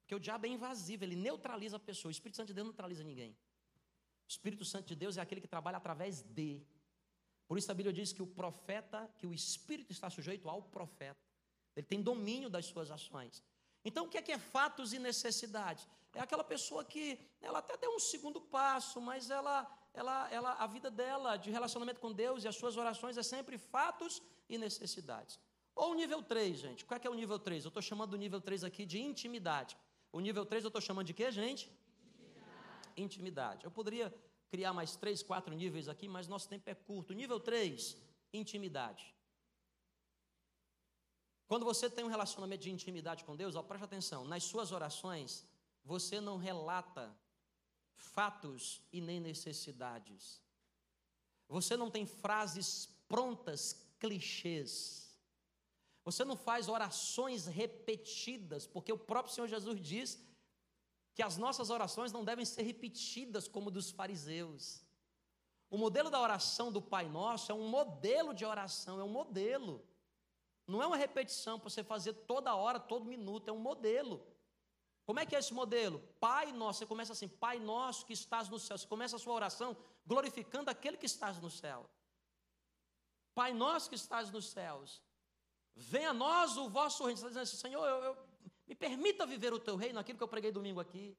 Porque 0.00 0.14
o 0.14 0.20
diabo 0.20 0.46
é 0.46 0.48
invasivo, 0.48 1.04
ele 1.04 1.16
neutraliza 1.16 1.76
a 1.76 1.80
pessoa. 1.80 2.10
O 2.10 2.12
Espírito 2.12 2.36
Santo 2.36 2.48
de 2.48 2.54
Deus 2.54 2.64
não 2.64 2.72
neutraliza 2.72 3.04
ninguém. 3.04 3.30
O 3.32 4.30
Espírito 4.30 4.64
Santo 4.64 4.86
de 4.88 4.96
Deus 4.96 5.16
é 5.16 5.20
aquele 5.20 5.40
que 5.40 5.48
trabalha 5.48 5.76
através 5.76 6.22
de. 6.22 6.60
Por 7.46 7.58
isso 7.58 7.70
a 7.70 7.74
Bíblia 7.74 7.92
diz 7.92 8.12
que 8.12 8.22
o 8.22 8.26
profeta, 8.26 9.12
que 9.18 9.26
o 9.26 9.34
Espírito 9.34 9.92
está 9.92 10.08
sujeito 10.08 10.48
ao 10.48 10.62
profeta. 10.62 11.20
Ele 11.76 11.86
tem 11.86 12.02
domínio 12.02 12.50
das 12.50 12.66
suas 12.66 12.90
ações. 12.90 13.42
Então, 13.84 14.04
o 14.04 14.08
que 14.08 14.18
é 14.18 14.22
que 14.22 14.32
é 14.32 14.38
fatos 14.38 14.92
e 14.92 14.98
necessidades? 14.98 15.86
É 16.12 16.20
aquela 16.20 16.44
pessoa 16.44 16.84
que 16.84 17.18
ela 17.40 17.60
até 17.60 17.76
deu 17.76 17.94
um 17.94 17.98
segundo 17.98 18.40
passo, 18.40 19.00
mas 19.00 19.30
ela, 19.30 19.56
ela, 19.92 20.30
ela, 20.30 20.52
a 20.54 20.66
vida 20.66 20.90
dela 20.90 21.36
de 21.36 21.50
relacionamento 21.50 22.00
com 22.00 22.12
Deus 22.12 22.44
e 22.44 22.48
as 22.48 22.56
suas 22.56 22.76
orações 22.76 23.16
é 23.16 23.22
sempre 23.22 23.58
fatos 23.58 24.22
e 24.48 24.56
necessidades. 24.56 25.38
Ou 25.74 25.92
o 25.92 25.94
nível 25.94 26.22
3, 26.22 26.58
gente. 26.58 26.84
Qual 26.84 26.96
é, 26.96 27.00
que 27.00 27.06
é 27.06 27.10
o 27.10 27.14
nível 27.14 27.38
3? 27.38 27.64
Eu 27.64 27.68
estou 27.68 27.82
chamando 27.82 28.14
o 28.14 28.16
nível 28.16 28.40
3 28.40 28.64
aqui 28.64 28.84
de 28.84 29.00
intimidade. 29.00 29.76
O 30.12 30.20
nível 30.20 30.44
3 30.44 30.64
eu 30.64 30.68
estou 30.68 30.80
chamando 30.80 31.06
de 31.06 31.14
quê, 31.14 31.30
gente? 31.30 31.70
intimidade. 32.96 33.64
Eu 33.64 33.70
poderia 33.70 34.14
criar 34.48 34.72
mais 34.72 34.96
três, 34.96 35.22
quatro 35.22 35.54
níveis 35.54 35.88
aqui, 35.88 36.08
mas 36.08 36.28
nosso 36.28 36.48
tempo 36.48 36.68
é 36.68 36.74
curto. 36.74 37.14
Nível 37.14 37.38
3, 37.38 37.96
intimidade. 38.32 39.14
Quando 41.46 41.64
você 41.64 41.88
tem 41.90 42.04
um 42.04 42.08
relacionamento 42.08 42.62
de 42.62 42.70
intimidade 42.70 43.24
com 43.24 43.34
Deus, 43.34 43.56
ó, 43.56 43.62
preste 43.62 43.84
atenção, 43.84 44.24
nas 44.24 44.44
suas 44.44 44.70
orações, 44.72 45.46
você 45.84 46.20
não 46.20 46.36
relata 46.36 47.14
fatos 48.00 48.80
e 48.92 49.00
nem 49.00 49.20
necessidades. 49.20 50.40
Você 51.48 51.76
não 51.76 51.90
tem 51.90 52.06
frases 52.06 52.88
prontas, 53.08 53.86
clichês. 53.98 55.18
Você 56.04 56.24
não 56.24 56.36
faz 56.36 56.68
orações 56.68 57.46
repetidas, 57.46 58.66
porque 58.66 58.92
o 58.92 58.98
próprio 58.98 59.34
Senhor 59.34 59.46
Jesus 59.46 59.80
diz 59.80 60.18
que 61.14 61.22
as 61.22 61.36
nossas 61.36 61.70
orações 61.70 62.12
não 62.12 62.24
devem 62.24 62.44
ser 62.44 62.62
repetidas 62.62 63.46
como 63.46 63.70
dos 63.70 63.90
fariseus. 63.90 64.82
O 65.68 65.76
modelo 65.76 66.10
da 66.10 66.20
oração 66.20 66.72
do 66.72 66.80
Pai 66.80 67.08
Nosso 67.08 67.52
é 67.52 67.54
um 67.54 67.68
modelo 67.68 68.32
de 68.32 68.44
oração, 68.44 68.98
é 69.00 69.04
um 69.04 69.08
modelo. 69.08 69.84
Não 70.66 70.82
é 70.82 70.86
uma 70.86 70.96
repetição 70.96 71.58
para 71.58 71.68
você 71.68 71.84
fazer 71.84 72.12
toda 72.12 72.54
hora, 72.54 72.80
todo 72.80 73.04
minuto, 73.04 73.48
é 73.48 73.52
um 73.52 73.58
modelo. 73.58 74.24
Como 75.10 75.18
é 75.18 75.26
que 75.26 75.34
é 75.34 75.40
esse 75.40 75.52
modelo? 75.52 75.98
Pai 76.20 76.52
Nosso, 76.52 76.78
você 76.78 76.86
começa 76.86 77.12
assim, 77.12 77.26
Pai 77.26 77.58
Nosso 77.58 78.06
que 78.06 78.12
estás 78.12 78.48
no 78.48 78.60
céu. 78.60 78.78
Você 78.78 78.86
começa 78.86 79.16
a 79.16 79.18
sua 79.18 79.34
oração 79.34 79.76
glorificando 80.06 80.70
aquele 80.70 80.96
que 80.96 81.04
estás 81.04 81.36
no 81.40 81.50
céu. 81.50 81.90
Pai 83.34 83.52
Nosso 83.52 83.88
que 83.88 83.96
estás 83.96 84.30
nos 84.30 84.52
céus. 84.52 85.02
Venha 85.74 86.10
a 86.10 86.14
nós 86.14 86.56
o 86.56 86.68
vosso 86.68 87.04
reino. 87.04 87.18
Você 87.18 87.26
está 87.26 87.28
dizendo 87.28 87.42
assim, 87.42 87.56
Senhor, 87.56 87.84
eu, 87.84 88.04
eu 88.04 88.16
me 88.68 88.76
permita 88.76 89.26
viver 89.26 89.52
o 89.52 89.58
teu 89.58 89.74
reino, 89.74 89.98
aquilo 89.98 90.16
que 90.16 90.22
eu 90.22 90.28
preguei 90.28 90.52
domingo 90.52 90.78
aqui. 90.78 91.18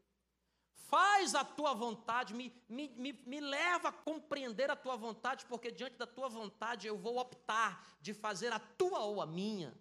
Faz 0.71 1.35
a 1.35 1.43
tua 1.43 1.73
vontade, 1.73 2.33
me, 2.33 2.55
me, 2.69 2.87
me, 2.87 3.11
me 3.11 3.41
leva 3.41 3.89
a 3.89 3.91
compreender 3.91 4.71
a 4.71 4.75
tua 4.77 4.95
vontade, 4.95 5.45
porque 5.47 5.69
diante 5.69 5.97
da 5.97 6.07
tua 6.07 6.29
vontade 6.29 6.87
eu 6.87 6.97
vou 6.97 7.17
optar 7.17 7.85
de 7.99 8.13
fazer 8.13 8.53
a 8.53 8.59
tua 8.59 8.99
ou 8.99 9.21
a 9.21 9.25
minha. 9.25 9.77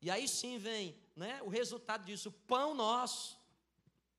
E 0.00 0.10
aí 0.10 0.26
sim 0.26 0.56
vem 0.56 0.98
né, 1.16 1.42
o 1.42 1.48
resultado 1.48 2.04
disso: 2.04 2.30
pão 2.46 2.74
nosso, 2.74 3.40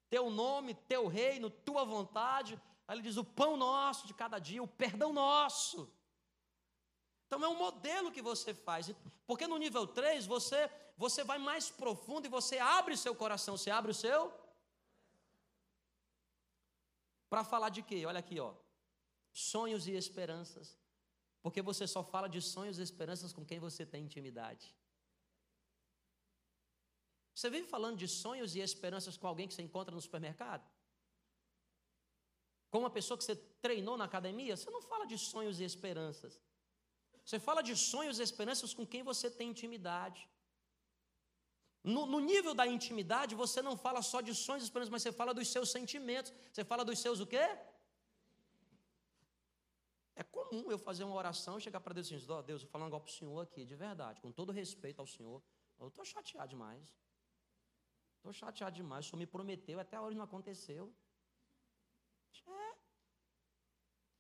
teu 0.10 0.30
nome, 0.30 0.74
teu 0.74 1.08
reino, 1.08 1.50
tua 1.50 1.86
vontade. 1.86 2.60
Aí 2.88 2.96
ele 2.96 3.04
diz: 3.04 3.18
o 3.18 3.24
pão 3.24 3.56
nosso 3.56 4.08
de 4.08 4.14
cada 4.14 4.40
dia, 4.40 4.62
o 4.62 4.68
perdão 4.68 5.14
nosso. 5.14 5.90
Então 7.28 7.44
é 7.44 7.48
um 7.48 7.58
modelo 7.58 8.12
que 8.12 8.22
você 8.22 8.54
faz. 8.54 8.90
Porque 9.26 9.46
no 9.48 9.58
nível 9.58 9.86
3 9.86 10.26
você, 10.26 10.72
você 10.98 11.24
vai 11.24 11.38
mais 11.38 11.70
profundo 11.70 12.26
e 12.26 12.30
você 12.30 12.58
abre 12.58 12.98
seu 12.98 13.14
coração. 13.14 13.58
Você 13.58 13.70
abre 13.70 13.92
o 13.92 13.96
seu. 13.96 14.34
Para 17.30 17.44
falar 17.44 17.70
de 17.70 17.84
quê? 17.84 18.06
Olha 18.06 18.20
aqui, 18.20 18.40
ó. 18.40 18.54
Sonhos 19.34 19.88
e 19.88 19.92
esperanças. 19.92 20.80
Porque 21.42 21.62
você 21.62 21.86
só 21.86 22.02
fala 22.02 22.28
de 22.28 22.42
sonhos 22.42 22.80
e 22.80 22.82
esperanças 22.82 23.34
com 23.34 23.46
quem 23.46 23.60
você 23.60 23.86
tem 23.86 24.06
intimidade. 24.06 24.74
Você 27.38 27.50
vive 27.56 27.68
falando 27.68 27.98
de 28.04 28.08
sonhos 28.08 28.56
e 28.56 28.60
esperanças 28.68 29.16
com 29.16 29.28
alguém 29.32 29.48
que 29.48 29.54
você 29.54 29.62
encontra 29.62 29.94
no 29.94 30.02
supermercado? 30.06 30.64
Com 32.72 32.80
uma 32.84 32.90
pessoa 32.90 33.16
que 33.16 33.24
você 33.24 33.36
treinou 33.66 33.96
na 33.96 34.06
academia? 34.06 34.58
Você 34.58 34.72
não 34.76 34.82
fala 34.92 35.06
de 35.12 35.18
sonhos 35.20 35.60
e 35.60 35.64
esperanças. 35.72 36.42
Você 37.24 37.40
fala 37.48 37.62
de 37.62 37.76
sonhos 37.92 38.18
e 38.18 38.24
esperanças 38.24 38.74
com 38.74 38.88
quem 38.94 39.04
você 39.04 39.30
tem 39.30 39.52
intimidade. 39.52 40.28
No, 41.84 42.08
no, 42.08 42.20
nível 42.20 42.56
da 42.56 42.66
intimidade, 42.66 43.36
você 43.36 43.62
não 43.62 43.78
fala 43.78 44.02
só 44.02 44.20
de 44.20 44.34
sonhos 44.34 44.64
e 44.64 44.66
esperanças, 44.66 44.94
mas 44.96 45.04
você 45.04 45.12
fala 45.12 45.32
dos 45.32 45.48
seus 45.48 45.70
sentimentos. 45.70 46.34
Você 46.52 46.66
fala 46.66 46.84
dos 46.84 46.98
seus 46.98 47.20
o 47.20 47.28
quê? 47.28 47.48
É 50.16 50.24
comum 50.24 50.72
eu 50.72 50.80
fazer 50.80 51.04
uma 51.04 51.18
oração 51.24 51.60
e 51.60 51.62
chegar 51.62 51.82
para 51.82 51.94
Deus 51.94 52.10
e 52.10 52.18
dizer, 52.18 52.32
oh, 52.32 52.42
Deus, 52.42 52.64
eu 52.64 52.70
um 52.82 52.84
negócio 52.86 53.06
para 53.06 53.14
o 53.14 53.18
Senhor 53.20 53.42
aqui, 53.42 53.64
de 53.64 53.76
verdade, 53.76 54.20
com 54.22 54.32
todo 54.32 54.52
respeito 54.52 55.02
ao 55.02 55.06
Senhor. 55.06 55.40
Eu 55.80 55.90
estou 55.90 56.04
chateado 56.04 56.50
demais. 56.50 56.98
Estou 58.18 58.34
chateado 58.34 58.76
demais. 58.76 59.06
O 59.06 59.10
Senhor 59.10 59.20
me 59.20 59.26
prometeu, 59.26 59.80
até 59.80 60.00
hoje 60.00 60.18
não 60.18 60.24
aconteceu. 60.24 60.94
É. 62.46 62.76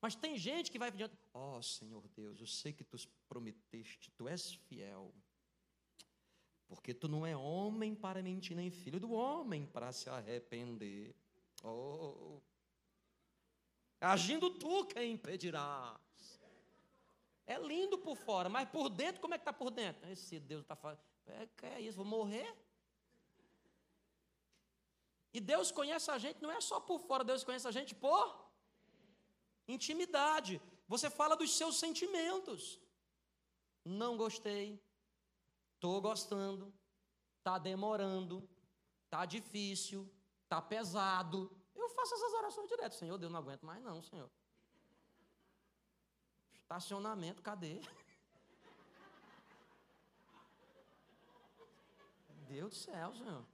Mas 0.01 0.15
tem 0.15 0.37
gente 0.37 0.71
que 0.71 0.79
vai 0.79 0.91
pedir, 0.91 1.11
ó 1.33 1.57
oh, 1.57 1.61
Senhor 1.61 2.07
Deus, 2.09 2.39
eu 2.39 2.47
sei 2.47 2.71
que 2.71 2.83
tu 2.83 2.97
prometeste, 3.27 4.11
tu 4.11 4.27
és 4.27 4.53
fiel. 4.53 5.13
Porque 6.67 6.93
tu 6.93 7.07
não 7.07 7.25
é 7.25 7.35
homem 7.35 7.95
para 7.95 8.21
mentir, 8.21 8.55
nem 8.55 8.69
filho 8.69 8.99
do 8.99 9.11
homem 9.11 9.65
para 9.65 9.91
se 9.91 10.09
arrepender. 10.09 11.15
Oh. 11.63 12.41
Agindo 13.99 14.49
tu, 14.51 14.85
quem 14.85 15.13
impedirás? 15.13 15.97
É 17.47 17.57
lindo 17.57 17.97
por 17.97 18.17
fora, 18.17 18.49
mas 18.49 18.69
por 18.69 18.89
dentro, 18.89 19.21
como 19.21 19.33
é 19.33 19.37
que 19.37 19.41
está 19.41 19.53
por 19.53 19.71
dentro? 19.71 20.07
Esse 20.09 20.37
Deus 20.37 20.63
está 20.63 20.75
falando, 20.75 20.99
é, 21.27 21.47
que 21.47 21.65
é 21.65 21.81
isso, 21.81 21.95
vou 21.95 22.05
morrer? 22.05 22.53
E 25.33 25.39
Deus 25.39 25.71
conhece 25.71 26.09
a 26.09 26.17
gente, 26.17 26.41
não 26.41 26.51
é 26.51 26.61
só 26.61 26.79
por 26.79 26.99
fora, 26.99 27.23
Deus 27.23 27.43
conhece 27.43 27.67
a 27.67 27.71
gente 27.71 27.93
por 27.93 28.47
Intimidade. 29.67 30.61
Você 30.87 31.09
fala 31.09 31.35
dos 31.35 31.55
seus 31.55 31.77
sentimentos. 31.77 32.79
Não 33.83 34.15
gostei. 34.15 34.81
Estou 35.75 35.99
gostando. 36.01 36.73
Está 37.39 37.57
demorando. 37.57 38.47
Está 39.05 39.25
difícil. 39.25 40.09
Está 40.43 40.61
pesado. 40.61 41.51
Eu 41.75 41.89
faço 41.89 42.13
essas 42.13 42.33
orações 42.33 42.69
direto. 42.69 42.95
Senhor, 42.95 43.17
Deus, 43.17 43.31
não 43.31 43.39
aguento 43.39 43.65
mais 43.65 43.83
não, 43.83 44.01
Senhor. 44.01 44.29
Estacionamento, 46.53 47.41
cadê? 47.41 47.81
Deus 52.47 52.69
do 52.69 52.75
céu, 52.75 53.13
Senhor. 53.13 53.45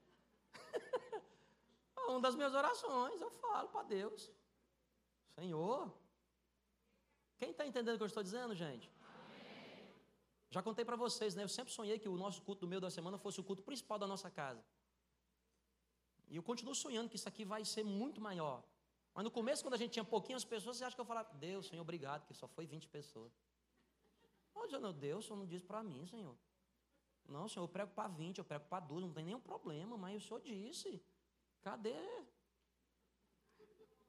Uma 2.08 2.20
das 2.20 2.36
minhas 2.36 2.54
orações, 2.54 3.22
eu 3.22 3.32
falo 3.32 3.70
para 3.70 3.84
Deus. 3.84 4.32
Senhor, 5.40 5.92
quem 7.38 7.52
está 7.52 7.66
entendendo 7.66 7.96
o 7.96 7.98
que 7.98 8.04
eu 8.04 8.08
estou 8.08 8.24
dizendo, 8.24 8.54
gente? 8.56 8.92
Já 10.50 10.62
contei 10.62 10.86
para 10.86 10.96
vocês, 10.96 11.34
né? 11.34 11.44
Eu 11.44 11.50
sempre 11.50 11.74
sonhei 11.74 11.98
que 11.98 12.08
o 12.08 12.16
nosso 12.16 12.42
culto 12.44 12.62
do 12.62 12.68
meio 12.68 12.80
da 12.80 12.92
semana 12.92 13.18
fosse 13.18 13.40
o 13.40 13.44
culto 13.44 13.64
principal 13.64 13.98
da 13.98 14.06
nossa 14.06 14.30
casa. 14.30 14.64
E 16.28 16.36
eu 16.36 16.44
continuo 16.44 16.76
sonhando 16.76 17.10
que 17.10 17.16
isso 17.16 17.28
aqui 17.28 17.44
vai 17.44 17.66
ser 17.66 17.84
muito 17.84 18.22
maior. 18.22 18.64
Mas 19.14 19.24
no 19.24 19.32
começo, 19.32 19.64
quando 19.64 19.76
a 19.76 19.78
gente 19.78 19.94
tinha 19.94 20.06
pouquinhas 20.06 20.44
pessoas, 20.44 20.78
você 20.78 20.84
acha 20.84 20.96
que 20.96 21.02
eu 21.02 21.06
falava, 21.06 21.32
Deus, 21.34 21.68
Senhor, 21.68 21.82
obrigado, 21.82 22.26
que 22.26 22.34
só 22.34 22.48
foi 22.48 22.66
20 22.66 22.88
pessoas. 22.88 23.32
Hoje, 24.54 24.78
meu 24.78 24.94
Deus, 24.94 25.26
o 25.26 25.28
Senhor 25.28 25.40
não 25.40 25.46
disse 25.46 25.66
para 25.66 25.84
mim, 25.84 26.06
Senhor. 26.06 26.36
Não, 27.28 27.48
Senhor, 27.48 27.64
eu 27.64 27.70
prego 27.70 27.92
para 27.92 28.08
20, 28.08 28.38
eu 28.38 28.46
prego 28.46 28.66
para 28.66 28.80
12, 28.80 29.08
não 29.08 29.14
tem 29.14 29.26
nenhum 29.26 29.40
problema, 29.40 29.98
mas 29.98 30.24
o 30.24 30.28
Senhor 30.28 30.42
disse. 30.42 31.02
Cadê? 31.64 31.96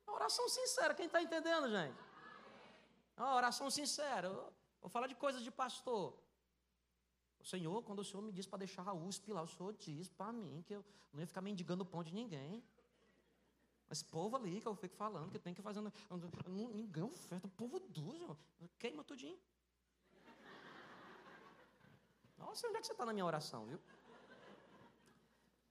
A 0.07 0.13
oração 0.13 0.49
sincera, 0.49 0.95
quem 0.95 1.07
está 1.07 1.23
entendendo, 1.23 1.71
gente? 1.71 1.99
A 3.17 3.37
oração 3.37 3.71
sincera. 3.71 4.29
Eu 4.29 4.53
vou 4.81 4.91
falar 4.91 5.07
de 5.07 5.15
coisas 5.15 5.43
de 5.43 5.51
pastor. 5.51 6.19
O 7.39 7.45
Senhor, 7.45 7.83
quando 7.83 8.01
o 8.01 8.05
Senhor 8.05 8.23
me 8.23 8.33
diz 8.33 8.47
para 8.47 8.59
deixar 8.59 8.87
a 8.89 8.93
USP 8.93 9.33
lá, 9.33 9.43
o 9.43 9.47
Senhor 9.47 9.73
diz 9.75 10.09
para 10.09 10.33
mim 10.33 10.63
que 10.67 10.75
eu 10.75 10.85
não 11.13 11.21
ia 11.21 11.27
ficar 11.27 11.41
mendigando 11.41 11.85
pão 11.85 12.03
de 12.03 12.13
ninguém. 12.13 12.63
Mas 13.89 14.03
povo 14.03 14.37
ali 14.37 14.61
que 14.61 14.67
eu 14.67 14.75
fico 14.75 14.97
falando 14.97 15.31
que 15.31 15.39
tem 15.39 15.55
que 15.55 15.63
fazer. 15.63 15.81
Ninguém 16.49 17.05
oferta, 17.05 17.47
o 17.47 17.51
povo 17.51 17.79
duro, 17.79 18.37
queima 18.79 19.05
tudinho. 19.05 19.39
Nossa, 22.39 22.67
onde 22.67 22.79
é 22.79 22.81
que 22.81 22.87
você 22.87 22.93
está 22.93 23.05
na 23.07 23.13
minha 23.13 23.25
oração, 23.25 23.67
viu? 23.67 23.81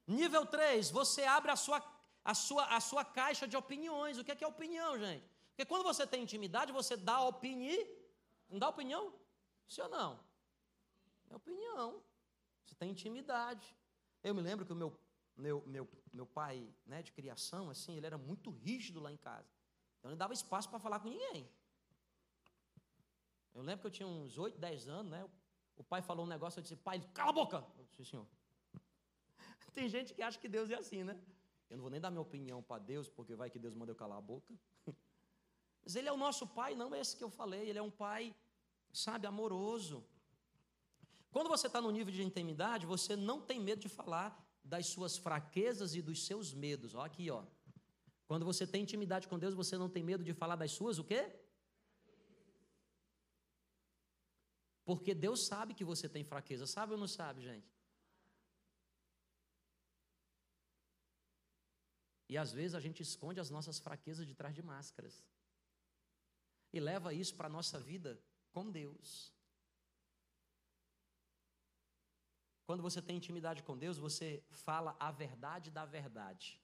Nível 0.07 0.45
3, 0.45 0.91
você 0.91 1.23
abre 1.23 1.51
a 1.51 1.55
sua, 1.55 1.81
a 2.23 2.33
sua, 2.33 2.65
a 2.75 2.79
sua 2.79 3.05
caixa 3.05 3.47
de 3.47 3.55
opiniões. 3.55 4.17
O 4.17 4.23
que 4.23 4.31
é, 4.31 4.35
que 4.35 4.43
é 4.43 4.47
opinião, 4.47 4.97
gente? 4.97 5.25
Porque 5.49 5.65
quando 5.65 5.83
você 5.83 6.05
tem 6.05 6.23
intimidade, 6.23 6.71
você 6.71 6.97
dá 6.97 7.21
opinião. 7.21 7.87
Não 8.49 8.59
dá 8.59 8.69
opinião? 8.69 9.13
Sim 9.67 9.81
ou 9.81 9.89
não? 9.89 10.19
É 11.29 11.35
opinião. 11.35 12.01
Você 12.65 12.75
tem 12.75 12.91
intimidade. 12.91 13.75
Eu 14.23 14.35
me 14.35 14.41
lembro 14.41 14.65
que 14.65 14.73
o 14.73 14.75
meu, 14.75 14.97
meu, 15.35 15.63
meu, 15.65 15.87
meu 16.11 16.25
pai 16.25 16.67
né, 16.85 17.01
de 17.01 17.11
criação, 17.11 17.69
assim, 17.69 17.95
ele 17.97 18.05
era 18.05 18.17
muito 18.17 18.49
rígido 18.49 18.99
lá 18.99 19.11
em 19.11 19.17
casa. 19.17 19.47
Então 19.99 20.11
ele 20.11 20.17
dava 20.17 20.33
espaço 20.33 20.69
para 20.69 20.79
falar 20.79 20.99
com 20.99 21.09
ninguém. 21.09 21.49
Eu 23.53 23.61
lembro 23.61 23.81
que 23.81 23.87
eu 23.87 23.91
tinha 23.91 24.07
uns 24.07 24.37
8, 24.37 24.57
10 24.57 24.87
anos, 24.87 25.11
né? 25.11 25.29
O 25.75 25.83
pai 25.83 26.01
falou 26.01 26.25
um 26.25 26.29
negócio, 26.29 26.59
eu 26.59 26.61
disse, 26.61 26.75
pai, 26.75 26.99
cala 27.13 27.29
a 27.29 27.33
boca! 27.33 27.65
Eu 27.77 27.85
disse, 27.85 28.05
senhor. 28.05 28.27
Tem 29.73 29.87
gente 29.89 30.13
que 30.13 30.21
acha 30.21 30.39
que 30.39 30.47
Deus 30.47 30.69
é 30.69 30.75
assim, 30.75 31.03
né? 31.03 31.15
Eu 31.69 31.77
não 31.77 31.83
vou 31.83 31.89
nem 31.89 31.99
dar 31.99 32.11
minha 32.11 32.21
opinião 32.21 32.61
para 32.61 32.81
Deus, 32.81 33.09
porque 33.09 33.35
vai 33.35 33.49
que 33.49 33.59
Deus 33.59 33.73
manda 33.73 33.91
eu 33.91 33.95
calar 33.95 34.17
a 34.17 34.21
boca. 34.21 34.53
Mas 35.83 35.95
Ele 35.95 36.07
é 36.07 36.11
o 36.11 36.17
nosso 36.17 36.45
Pai, 36.47 36.75
não 36.75 36.93
é 36.93 36.99
esse 36.99 37.17
que 37.17 37.23
eu 37.23 37.29
falei. 37.29 37.67
Ele 37.69 37.79
é 37.79 37.81
um 37.81 37.89
Pai, 37.89 38.35
sabe, 38.91 39.25
amoroso. 39.25 40.03
Quando 41.31 41.49
você 41.49 41.67
está 41.67 41.81
no 41.81 41.89
nível 41.89 42.13
de 42.13 42.23
intimidade, 42.23 42.85
você 42.85 43.15
não 43.15 43.41
tem 43.41 43.59
medo 43.59 43.81
de 43.81 43.89
falar 43.89 44.29
das 44.63 44.85
suas 44.87 45.17
fraquezas 45.17 45.95
e 45.95 46.01
dos 46.01 46.25
seus 46.25 46.53
medos. 46.53 46.93
Ó, 46.93 47.01
aqui, 47.01 47.29
ó. 47.29 47.43
Quando 48.27 48.45
você 48.45 48.65
tem 48.65 48.83
intimidade 48.83 49.27
com 49.27 49.39
Deus, 49.39 49.55
você 49.55 49.77
não 49.77 49.89
tem 49.89 50.03
medo 50.03 50.23
de 50.23 50.33
falar 50.33 50.55
das 50.55 50.71
suas 50.71 50.99
o 50.99 51.03
quê? 51.03 51.31
Porque 54.85 55.13
Deus 55.13 55.47
sabe 55.47 55.73
que 55.73 55.83
você 55.83 56.07
tem 56.07 56.23
fraqueza. 56.23 56.67
Sabe 56.67 56.93
ou 56.93 56.99
não 56.99 57.07
sabe, 57.07 57.41
gente? 57.41 57.67
E 62.29 62.37
às 62.37 62.51
vezes 62.51 62.75
a 62.75 62.79
gente 62.79 63.01
esconde 63.01 63.39
as 63.39 63.49
nossas 63.49 63.79
fraquezas 63.79 64.25
de 64.25 64.33
trás 64.33 64.55
de 64.55 64.61
máscaras. 64.61 65.23
E 66.71 66.79
leva 66.79 67.13
isso 67.13 67.35
para 67.35 67.47
a 67.47 67.51
nossa 67.51 67.79
vida 67.79 68.19
com 68.51 68.69
Deus. 68.71 69.33
Quando 72.65 72.81
você 72.81 73.01
tem 73.01 73.17
intimidade 73.17 73.61
com 73.61 73.77
Deus, 73.77 73.97
você 73.97 74.43
fala 74.49 74.95
a 74.99 75.11
verdade 75.11 75.69
da 75.69 75.85
verdade. 75.85 76.59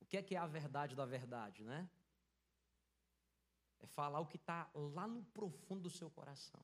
O 0.00 0.06
que 0.06 0.16
é 0.16 0.22
que 0.22 0.36
é 0.36 0.38
a 0.38 0.46
verdade 0.46 0.94
da 0.94 1.04
verdade, 1.04 1.64
né? 1.64 1.90
É 3.80 3.86
falar 3.86 4.20
o 4.20 4.26
que 4.26 4.36
está 4.36 4.70
lá 4.74 5.06
no 5.06 5.24
profundo 5.24 5.82
do 5.82 5.90
seu 5.90 6.08
coração. 6.10 6.62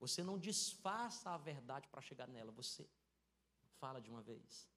Você 0.00 0.22
não 0.22 0.38
disfarça 0.38 1.30
a 1.30 1.38
verdade 1.38 1.86
para 1.88 2.00
chegar 2.00 2.26
nela, 2.26 2.50
você 2.50 2.88
fala 3.82 4.00
de 4.00 4.10
uma 4.14 4.22
vez. 4.22 4.68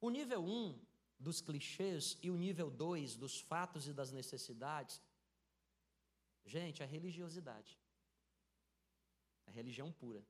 O 0.00 0.08
nível 0.16 0.40
1 0.44 0.50
um 0.56 0.86
dos 1.18 1.40
clichês 1.40 2.16
e 2.22 2.30
o 2.30 2.36
nível 2.36 2.70
2 2.70 3.16
dos 3.16 3.40
fatos 3.40 3.88
e 3.88 3.92
das 3.92 4.12
necessidades, 4.12 5.02
gente, 6.44 6.82
é 6.84 6.86
religiosidade. 6.86 7.72
É 9.46 9.50
religião 9.50 9.90
pura. 9.92 10.24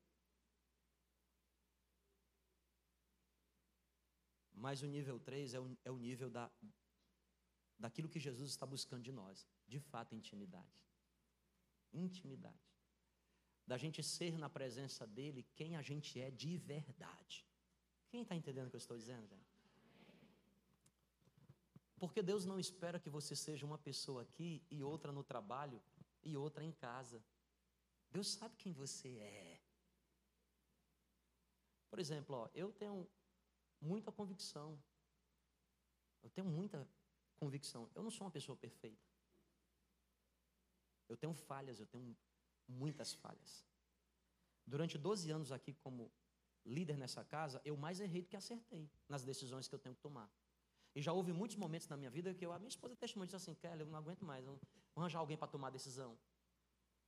Mas 4.55 4.83
o 4.83 4.87
nível 4.97 5.19
3 5.21 5.55
é 5.55 5.61
o, 5.61 5.79
é 5.85 5.91
o 5.91 5.99
nível 5.99 6.31
da, 6.31 6.51
daquilo 7.79 8.09
que 8.09 8.27
Jesus 8.29 8.51
está 8.51 8.65
buscando 8.65 9.03
de 9.03 9.13
nós. 9.13 9.47
De 9.69 9.81
fato, 9.81 10.15
intimidade. 10.15 10.81
Intimidade. 11.93 12.66
Da 13.67 13.77
gente 13.77 14.03
ser 14.03 14.39
na 14.39 14.49
presença 14.49 15.07
dele 15.07 15.45
quem 15.55 15.77
a 15.77 15.83
gente 15.83 16.21
é 16.21 16.31
de 16.31 16.57
verdade. 16.57 17.45
Quem 18.09 18.23
está 18.23 18.35
entendendo 18.35 18.67
o 18.69 18.71
que 18.71 18.77
eu 18.77 18.87
estou 18.87 18.97
dizendo? 18.97 19.37
Porque 21.99 22.23
Deus 22.23 22.45
não 22.45 22.59
espera 22.61 23.01
que 23.01 23.11
você 23.11 23.35
seja 23.35 23.67
uma 23.67 23.79
pessoa 23.79 24.23
aqui 24.23 24.63
e 24.71 24.83
outra 24.83 25.11
no 25.11 25.25
trabalho 25.25 25.83
e 26.23 26.37
outra 26.37 26.63
em 26.63 26.73
casa. 26.73 27.23
Deus 28.11 28.29
sabe 28.29 28.55
quem 28.57 28.73
você 28.73 29.09
é. 29.19 29.61
Por 31.91 31.99
exemplo, 31.99 32.37
ó, 32.37 32.49
eu 32.55 32.73
tenho 32.73 33.09
muita 33.81 34.13
convicção. 34.13 34.79
Eu 36.23 36.31
tenho 36.31 36.47
muita 36.47 36.87
convicção. 37.37 37.91
Eu 37.95 38.03
não 38.03 38.11
sou 38.11 38.27
uma 38.27 38.31
pessoa 38.31 38.57
perfeita. 38.57 39.07
Eu 41.09 41.17
tenho 41.17 41.33
falhas, 41.35 41.81
eu 41.81 41.87
tenho 41.87 42.17
muitas 42.69 43.15
falhas. 43.15 43.65
Durante 44.67 44.99
12 44.99 45.31
anos 45.31 45.53
aqui 45.53 45.73
como 45.75 46.11
líder 46.65 46.97
nessa 46.97 47.25
casa, 47.25 47.61
eu 47.65 47.77
mais 47.77 48.01
errei 48.01 48.23
do 48.23 48.29
que 48.29 48.37
acertei 48.37 48.91
nas 49.09 49.25
decisões 49.25 49.69
que 49.69 49.75
eu 49.75 49.79
tenho 49.79 49.95
que 49.95 50.01
tomar. 50.01 50.29
E 50.95 51.03
já 51.03 51.13
houve 51.13 51.33
muitos 51.33 51.57
momentos 51.57 51.89
na 51.89 51.97
minha 51.97 52.11
vida 52.11 52.35
que 52.35 52.45
eu, 52.45 52.53
a 52.53 52.59
minha 52.59 52.69
esposa 52.69 52.97
testemunha 52.97 53.27
disse 53.27 53.37
assim, 53.37 53.55
Kelly, 53.55 53.81
eu 53.81 53.87
não 53.87 53.99
aguento 53.99 54.25
mais, 54.25 54.45
vou 54.45 54.59
arranjar 54.97 55.19
alguém 55.19 55.37
para 55.37 55.47
tomar 55.47 55.71
decisão. 55.71 56.19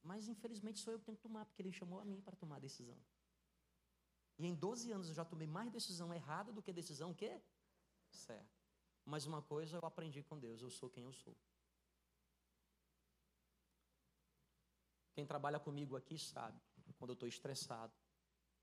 Mas 0.03 0.29
infelizmente 0.29 0.79
sou 0.79 0.93
eu 0.93 0.99
que 0.99 1.07
tenho 1.07 1.17
que 1.17 1.23
tomar, 1.23 1.45
porque 1.47 1.63
ele 1.63 1.73
chamou 1.73 1.99
a 1.99 2.05
mim 2.05 2.21
para 2.21 2.37
tomar 2.37 2.57
a 2.57 2.61
decisão. 2.61 2.99
E 4.39 4.47
em 4.47 4.55
12 4.55 4.93
anos 4.93 5.09
eu 5.09 5.15
já 5.15 5.25
tomei 5.25 5.47
mais 5.47 5.71
decisão 5.71 6.15
errada 6.15 6.53
do 6.53 6.63
que 6.63 6.73
decisão 6.73 7.13
que 7.13 7.41
certa. 8.11 8.57
Mas 9.05 9.27
uma 9.27 9.43
coisa 9.43 9.77
eu 9.77 9.85
aprendi 9.85 10.23
com 10.23 10.39
Deus, 10.39 10.63
eu 10.63 10.71
sou 10.71 10.89
quem 10.89 11.05
eu 11.05 11.13
sou. 11.13 11.37
Quem 15.19 15.27
trabalha 15.27 15.59
comigo 15.59 15.97
aqui 15.97 16.17
sabe, 16.17 16.57
quando 16.97 17.11
eu 17.11 17.15
estou 17.15 17.29
estressado, 17.29 17.93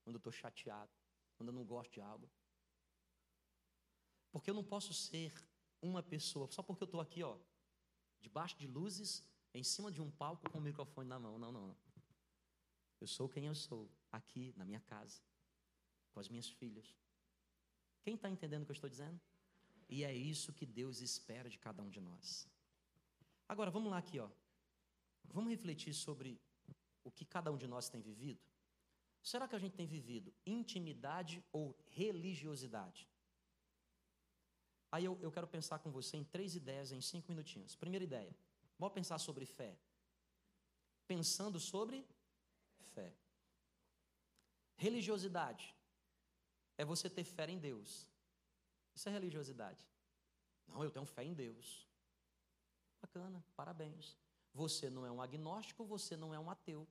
quando 0.06 0.15
eu 0.15 0.20
estou 0.20 0.32
chateado, 0.32 0.89
quando 1.36 1.50
eu 1.50 1.54
não 1.54 1.65
gosto 1.65 1.91
de 1.91 2.00
algo, 2.00 2.32
porque 4.32 4.50
eu 4.50 4.54
não 4.54 4.63
posso 4.63 4.94
ser 4.94 5.34
uma 5.82 6.02
pessoa, 6.02 6.50
só 6.50 6.63
porque 6.63 6.82
eu 6.84 6.86
estou 6.86 7.02
aqui, 7.02 7.22
ó, 7.22 7.38
debaixo 8.22 8.58
de 8.58 8.68
luzes, 8.68 9.22
em 9.54 9.65
cima 9.65 9.91
de 9.91 10.02
um 10.02 10.10
palco 10.10 10.50
com 10.50 10.60
o 10.60 10.62
microfone 10.62 11.10
na 11.10 11.20
mão. 11.20 11.38
Não, 11.38 11.52
não, 11.52 11.68
não. 11.68 11.78
Eu 13.02 13.08
sou 13.08 13.28
quem 13.28 13.48
eu 13.48 13.56
sou, 13.56 13.91
aqui 14.10 14.54
na 14.56 14.63
minha 14.63 14.80
casa, 14.80 15.22
com 16.13 16.22
as 16.22 16.30
minhas 16.30 16.48
filhas. 16.48 16.96
Quem 18.02 18.15
está 18.15 18.30
entendendo 18.30 18.62
o 18.62 18.65
que 18.65 18.72
eu 18.72 18.76
estou 18.76 18.89
dizendo? 18.89 19.20
E 19.89 20.06
é 20.06 20.13
isso 20.15 20.54
que 20.54 20.65
Deus 20.65 21.02
espera 21.02 21.50
de 21.50 21.60
cada 21.60 21.84
um 21.84 21.89
de 21.89 22.00
nós. 22.00 22.48
Agora, 23.46 23.70
vamos 23.70 23.91
lá 23.91 23.98
aqui, 23.98 24.22
ó. 24.22 24.30
Vamos 25.34 25.50
refletir 25.50 25.94
sobre 25.94 26.40
o 27.04 27.12
que 27.12 27.26
cada 27.26 27.52
um 27.52 27.58
de 27.58 27.68
nós 27.68 27.90
tem 27.90 28.02
vivido? 28.02 28.42
Será 29.22 29.48
que 29.48 29.56
a 29.56 29.60
gente 29.60 29.76
tem 29.76 29.88
vivido 29.88 30.34
intimidade 30.46 31.44
ou 31.52 31.76
religiosidade? 31.88 33.10
Aí 34.92 35.04
eu, 35.06 35.18
eu 35.22 35.32
quero 35.32 35.48
pensar 35.48 35.80
com 35.80 35.92
você 35.92 36.16
em 36.16 36.24
três 36.24 36.56
ideias 36.56 36.92
em 36.92 37.02
cinco 37.02 37.30
minutinhos. 37.30 37.76
Primeira 37.76 38.04
ideia, 38.04 38.36
vamos 38.78 38.94
pensar 38.94 39.18
sobre 39.18 39.46
fé. 39.46 39.78
Pensando 41.08 41.60
sobre 41.60 42.08
fé. 42.94 43.14
Religiosidade 44.78 45.76
é 46.78 46.86
você 46.86 47.10
ter 47.10 47.24
fé 47.24 47.50
em 47.50 47.60
Deus. 47.60 48.08
Isso 48.94 49.10
é 49.10 49.12
religiosidade. 49.12 49.86
Não, 50.68 50.84
eu 50.84 50.92
tenho 50.92 51.06
fé 51.06 51.24
em 51.24 51.34
Deus. 51.34 51.88
Bacana, 53.02 53.44
parabéns. 53.56 54.18
Você 54.56 54.89
não 54.89 55.06
é 55.06 55.12
um 55.12 55.22
agnóstico, 55.22 55.84
você 55.84 56.15
não 56.15 56.34
é 56.34 56.39
um 56.39 56.50
ateu. 56.50 56.88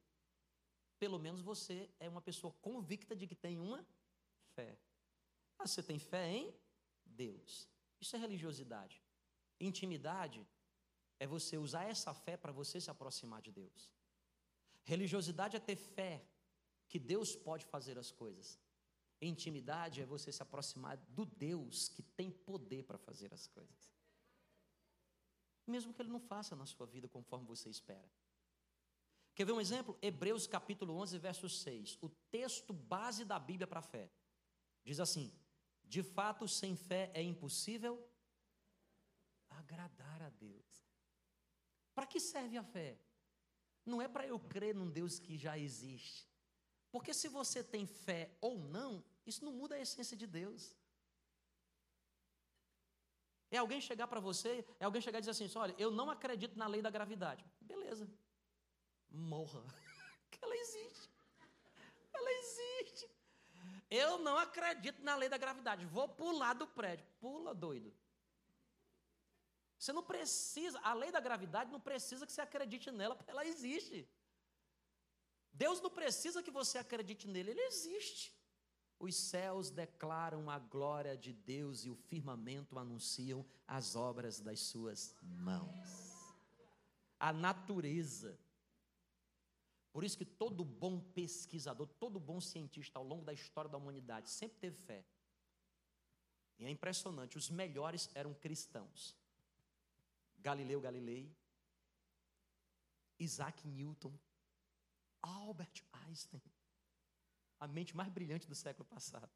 Pelo 0.98 1.18
menos 1.18 1.40
você 1.40 1.90
é 1.98 2.08
uma 2.08 2.20
pessoa 2.20 2.52
convicta 2.60 3.16
de 3.16 3.26
que 3.26 3.34
tem 3.34 3.58
uma 3.58 3.84
fé. 4.54 4.78
Ah, 5.58 5.66
você 5.66 5.82
tem 5.82 5.98
fé 5.98 6.30
em 6.30 6.54
Deus. 7.06 7.66
Isso 7.98 8.14
é 8.16 8.18
religiosidade. 8.18 9.02
Intimidade 9.58 10.46
é 11.18 11.26
você 11.26 11.56
usar 11.56 11.84
essa 11.84 12.12
fé 12.12 12.36
para 12.36 12.52
você 12.52 12.78
se 12.78 12.90
aproximar 12.90 13.40
de 13.40 13.50
Deus. 13.50 13.90
Religiosidade 14.82 15.56
é 15.56 15.60
ter 15.60 15.76
fé 15.76 16.22
que 16.86 16.98
Deus 16.98 17.34
pode 17.34 17.64
fazer 17.64 17.96
as 17.98 18.10
coisas. 18.10 18.60
Intimidade 19.22 20.02
é 20.02 20.04
você 20.04 20.30
se 20.30 20.42
aproximar 20.42 20.98
do 20.98 21.24
Deus 21.24 21.88
que 21.88 22.02
tem 22.02 22.30
poder 22.30 22.84
para 22.84 22.98
fazer 22.98 23.32
as 23.32 23.46
coisas. 23.46 23.93
Mesmo 25.66 25.92
que 25.92 26.02
ele 26.02 26.10
não 26.10 26.20
faça 26.20 26.54
na 26.54 26.66
sua 26.66 26.86
vida 26.86 27.08
conforme 27.08 27.46
você 27.46 27.68
espera. 27.68 28.10
Quer 29.34 29.44
ver 29.44 29.52
um 29.52 29.60
exemplo? 29.60 29.98
Hebreus 30.00 30.46
capítulo 30.46 30.94
11, 30.94 31.18
verso 31.18 31.48
6. 31.48 31.98
O 32.00 32.08
texto 32.30 32.72
base 32.72 33.24
da 33.24 33.38
Bíblia 33.38 33.66
para 33.66 33.80
a 33.80 33.82
fé. 33.82 34.10
Diz 34.84 35.00
assim: 35.00 35.32
de 35.84 36.02
fato, 36.02 36.46
sem 36.46 36.76
fé 36.76 37.10
é 37.14 37.22
impossível 37.22 38.02
agradar 39.50 40.22
a 40.22 40.30
Deus. 40.30 40.84
Para 41.94 42.06
que 42.06 42.20
serve 42.20 42.56
a 42.56 42.64
fé? 42.64 42.98
Não 43.86 44.00
é 44.00 44.08
para 44.08 44.26
eu 44.26 44.38
crer 44.38 44.74
num 44.74 44.90
Deus 44.90 45.18
que 45.18 45.36
já 45.36 45.58
existe. 45.58 46.28
Porque 46.90 47.12
se 47.12 47.28
você 47.28 47.62
tem 47.62 47.86
fé 47.86 48.36
ou 48.40 48.58
não, 48.58 49.04
isso 49.26 49.44
não 49.44 49.52
muda 49.52 49.74
a 49.74 49.80
essência 49.80 50.16
de 50.16 50.26
Deus. 50.26 50.74
É 53.54 53.58
alguém 53.58 53.80
chegar 53.80 54.08
para 54.08 54.20
você, 54.28 54.52
é 54.80 54.84
alguém 54.84 55.00
chegar 55.00 55.18
e 55.18 55.22
dizer 55.24 55.30
assim: 55.30 55.58
olha, 55.58 55.74
eu 55.78 55.90
não 55.98 56.10
acredito 56.10 56.58
na 56.58 56.66
lei 56.66 56.82
da 56.82 56.90
gravidade. 56.90 57.44
Beleza. 57.60 58.04
Morra. 59.08 59.62
Ela 60.42 60.56
existe. 60.56 61.08
Ela 62.12 62.30
existe. 62.40 63.08
Eu 63.88 64.18
não 64.18 64.36
acredito 64.38 65.00
na 65.08 65.14
lei 65.14 65.28
da 65.28 65.38
gravidade. 65.38 65.86
Vou 65.86 66.08
pular 66.08 66.54
do 66.54 66.66
prédio. 66.66 67.06
Pula, 67.20 67.54
doido. 67.54 67.94
Você 69.78 69.92
não 69.92 70.02
precisa, 70.02 70.80
a 70.80 70.92
lei 70.94 71.12
da 71.12 71.20
gravidade 71.20 71.70
não 71.70 71.80
precisa 71.80 72.26
que 72.26 72.32
você 72.32 72.40
acredite 72.40 72.90
nela, 72.90 73.14
porque 73.14 73.30
ela 73.30 73.46
existe. 73.46 74.08
Deus 75.52 75.80
não 75.80 75.90
precisa 75.90 76.42
que 76.42 76.50
você 76.50 76.78
acredite 76.78 77.28
nele, 77.28 77.52
ele 77.52 77.60
existe. 77.60 78.34
Os 78.98 79.14
céus 79.14 79.70
declaram 79.70 80.48
a 80.48 80.58
glória 80.58 81.16
de 81.16 81.32
Deus 81.32 81.84
e 81.84 81.90
o 81.90 81.94
firmamento 81.94 82.78
anunciam 82.78 83.44
as 83.66 83.96
obras 83.96 84.40
das 84.40 84.60
suas 84.60 85.14
mãos. 85.22 85.88
A 87.18 87.32
natureza. 87.32 88.38
Por 89.92 90.04
isso 90.04 90.18
que 90.18 90.24
todo 90.24 90.64
bom 90.64 91.00
pesquisador, 91.00 91.86
todo 91.98 92.18
bom 92.18 92.40
cientista 92.40 92.98
ao 92.98 93.04
longo 93.04 93.24
da 93.24 93.32
história 93.32 93.70
da 93.70 93.78
humanidade 93.78 94.30
sempre 94.30 94.58
teve 94.58 94.76
fé. 94.76 95.04
E 96.58 96.64
é 96.64 96.70
impressionante, 96.70 97.36
os 97.36 97.50
melhores 97.50 98.08
eram 98.14 98.32
cristãos. 98.34 99.16
Galileu 100.38 100.80
Galilei, 100.80 101.34
Isaac 103.18 103.66
Newton, 103.66 104.12
Albert 105.22 105.82
Einstein, 105.92 106.42
a 107.64 107.68
mente 107.68 107.96
mais 107.96 108.10
brilhante 108.10 108.46
do 108.46 108.54
século 108.54 108.84
passado. 108.84 109.30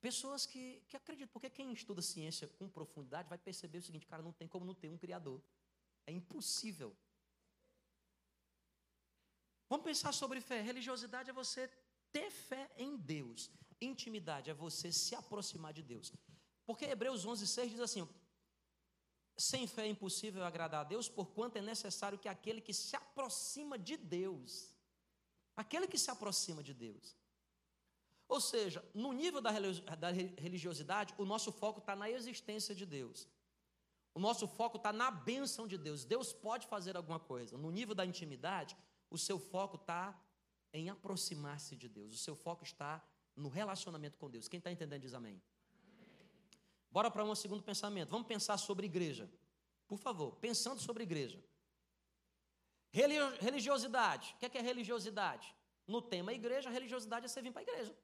Pessoas 0.00 0.46
que, 0.46 0.82
que 0.88 0.96
acreditam, 0.96 1.32
porque 1.32 1.50
quem 1.50 1.72
estuda 1.72 2.00
ciência 2.00 2.48
com 2.48 2.68
profundidade 2.68 3.28
vai 3.28 3.36
perceber 3.36 3.78
o 3.78 3.82
seguinte: 3.82 4.06
cara, 4.06 4.22
não 4.22 4.32
tem 4.32 4.48
como 4.48 4.64
não 4.64 4.74
ter 4.74 4.88
um 4.88 4.96
Criador. 4.96 5.42
É 6.06 6.12
impossível. 6.12 6.96
Vamos 9.68 9.84
pensar 9.84 10.12
sobre 10.12 10.40
fé. 10.40 10.62
Religiosidade 10.62 11.30
é 11.30 11.32
você 11.32 11.68
ter 12.10 12.30
fé 12.30 12.70
em 12.76 12.96
Deus. 12.96 13.50
Intimidade 13.80 14.50
é 14.50 14.54
você 14.54 14.90
se 14.90 15.14
aproximar 15.14 15.72
de 15.72 15.82
Deus. 15.82 16.12
Porque 16.64 16.86
Hebreus 16.86 17.26
11, 17.26 17.46
6 17.46 17.70
diz 17.72 17.80
assim: 17.80 18.08
sem 19.36 19.66
fé 19.66 19.82
é 19.86 19.88
impossível 19.88 20.44
agradar 20.44 20.82
a 20.82 20.88
Deus, 20.88 21.08
porquanto 21.08 21.56
é 21.56 21.62
necessário 21.62 22.18
que 22.18 22.28
aquele 22.28 22.60
que 22.60 22.74
se 22.74 22.94
aproxima 22.94 23.78
de 23.78 23.96
Deus, 23.96 24.74
aquele 25.60 25.86
que 25.86 25.98
se 25.98 26.10
aproxima 26.10 26.62
de 26.62 26.74
Deus. 26.74 27.16
Ou 28.28 28.40
seja, 28.40 28.84
no 28.94 29.12
nível 29.12 29.40
da 29.40 29.50
religiosidade, 29.50 31.14
o 31.18 31.24
nosso 31.24 31.50
foco 31.50 31.80
está 31.80 31.94
na 31.96 32.08
existência 32.08 32.74
de 32.74 32.86
Deus. 32.86 33.28
O 34.14 34.20
nosso 34.20 34.46
foco 34.46 34.76
está 34.76 34.92
na 34.92 35.10
bênção 35.10 35.66
de 35.66 35.76
Deus. 35.76 36.04
Deus 36.04 36.32
pode 36.32 36.66
fazer 36.66 36.96
alguma 36.96 37.18
coisa. 37.18 37.56
No 37.58 37.70
nível 37.70 37.94
da 37.94 38.06
intimidade, 38.06 38.76
o 39.10 39.18
seu 39.18 39.38
foco 39.38 39.76
está 39.76 40.18
em 40.72 40.88
aproximar-se 40.88 41.76
de 41.76 41.88
Deus. 41.88 42.14
O 42.14 42.18
seu 42.18 42.36
foco 42.36 42.64
está 42.64 43.04
no 43.36 43.48
relacionamento 43.48 44.16
com 44.18 44.30
Deus. 44.30 44.48
Quem 44.48 44.58
está 44.58 44.70
entendendo 44.70 45.02
diz 45.02 45.14
amém. 45.14 45.40
Bora 46.90 47.10
para 47.10 47.24
um 47.24 47.34
segundo 47.34 47.62
pensamento. 47.62 48.10
Vamos 48.10 48.26
pensar 48.26 48.56
sobre 48.58 48.86
igreja. 48.86 49.30
Por 49.86 49.98
favor, 49.98 50.36
pensando 50.36 50.80
sobre 50.80 51.02
igreja. 51.02 51.42
Religiosidade. 52.92 54.34
O 54.34 54.38
que 54.38 54.46
é, 54.46 54.48
que 54.48 54.58
é 54.58 54.60
religiosidade? 54.60 55.54
No 55.86 56.02
tema 56.02 56.32
igreja, 56.32 56.70
religiosidade 56.70 57.26
é 57.26 57.28
você 57.28 57.40
vir 57.40 57.52
para 57.52 57.62
a 57.62 57.62
igreja. 57.62 57.96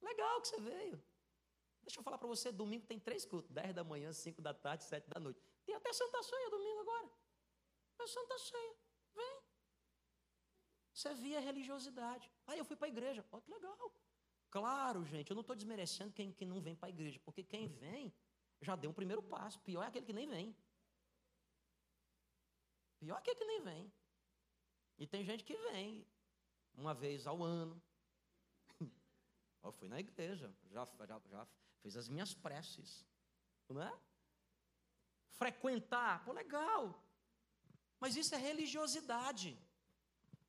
Legal 0.00 0.40
que 0.40 0.48
você 0.48 0.60
veio. 0.60 1.02
Deixa 1.82 2.00
eu 2.00 2.02
falar 2.02 2.18
para 2.18 2.26
você, 2.26 2.50
domingo 2.50 2.86
tem 2.86 2.98
três 2.98 3.24
cultos. 3.24 3.50
10 3.50 3.74
da 3.74 3.84
manhã, 3.84 4.12
5 4.12 4.42
da 4.42 4.52
tarde, 4.52 4.84
7 4.84 5.08
da 5.08 5.20
noite. 5.20 5.40
Tem 5.64 5.74
até 5.74 5.92
Santa 5.92 6.22
Ceia 6.22 6.50
domingo 6.50 6.80
agora. 6.80 7.10
É 8.00 8.06
Santa 8.06 8.38
Ceia. 8.38 8.76
Vem. 9.14 9.40
Você 10.92 11.14
via 11.14 11.40
religiosidade. 11.40 12.30
Aí 12.46 12.58
eu 12.58 12.64
fui 12.64 12.76
para 12.76 12.88
a 12.88 12.90
igreja. 12.90 13.24
Ó, 13.30 13.40
que 13.40 13.50
legal. 13.50 13.94
Claro, 14.50 15.04
gente, 15.04 15.30
eu 15.30 15.34
não 15.34 15.42
estou 15.42 15.54
desmerecendo 15.54 16.12
quem, 16.12 16.32
quem 16.32 16.48
não 16.48 16.60
vem 16.60 16.74
para 16.74 16.88
a 16.88 16.90
igreja, 16.90 17.20
porque 17.24 17.42
quem 17.42 17.68
vem 17.68 18.12
já 18.60 18.74
deu 18.74 18.90
um 18.90 18.94
primeiro 18.94 19.22
passo. 19.22 19.60
Pior 19.60 19.82
é 19.82 19.86
aquele 19.86 20.06
que 20.06 20.12
nem 20.12 20.26
vem. 20.26 20.56
Pior 22.98 23.16
é 23.16 23.18
aquele 23.18 23.36
que 23.36 23.44
nem 23.44 23.60
vem. 23.62 23.92
E 24.98 25.06
tem 25.06 25.24
gente 25.24 25.44
que 25.44 25.56
vem 25.56 26.06
uma 26.74 26.94
vez 26.94 27.26
ao 27.26 27.42
ano. 27.42 27.80
Eu 29.62 29.72
fui 29.72 29.88
na 29.88 30.00
igreja, 30.00 30.52
já, 30.70 30.84
já, 31.06 31.20
já 31.30 31.46
fiz 31.82 31.96
as 31.96 32.08
minhas 32.08 32.34
preces. 32.34 33.06
Não 33.68 33.82
é? 33.82 33.92
Frequentar, 35.30 36.24
pô, 36.24 36.32
legal. 36.32 37.02
Mas 38.00 38.16
isso 38.16 38.34
é 38.34 38.38
religiosidade. 38.38 39.58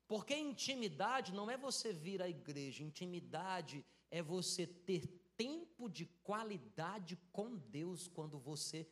Porque 0.06 0.34
intimidade 0.34 1.32
não 1.34 1.50
é 1.50 1.56
você 1.56 1.92
vir 1.92 2.22
à 2.22 2.28
igreja, 2.28 2.82
intimidade 2.82 3.84
é 4.10 4.22
você 4.22 4.66
ter 4.66 5.06
tempo 5.36 5.88
de 5.88 6.06
qualidade 6.22 7.16
com 7.30 7.56
Deus 7.56 8.08
quando 8.08 8.38
você 8.38 8.88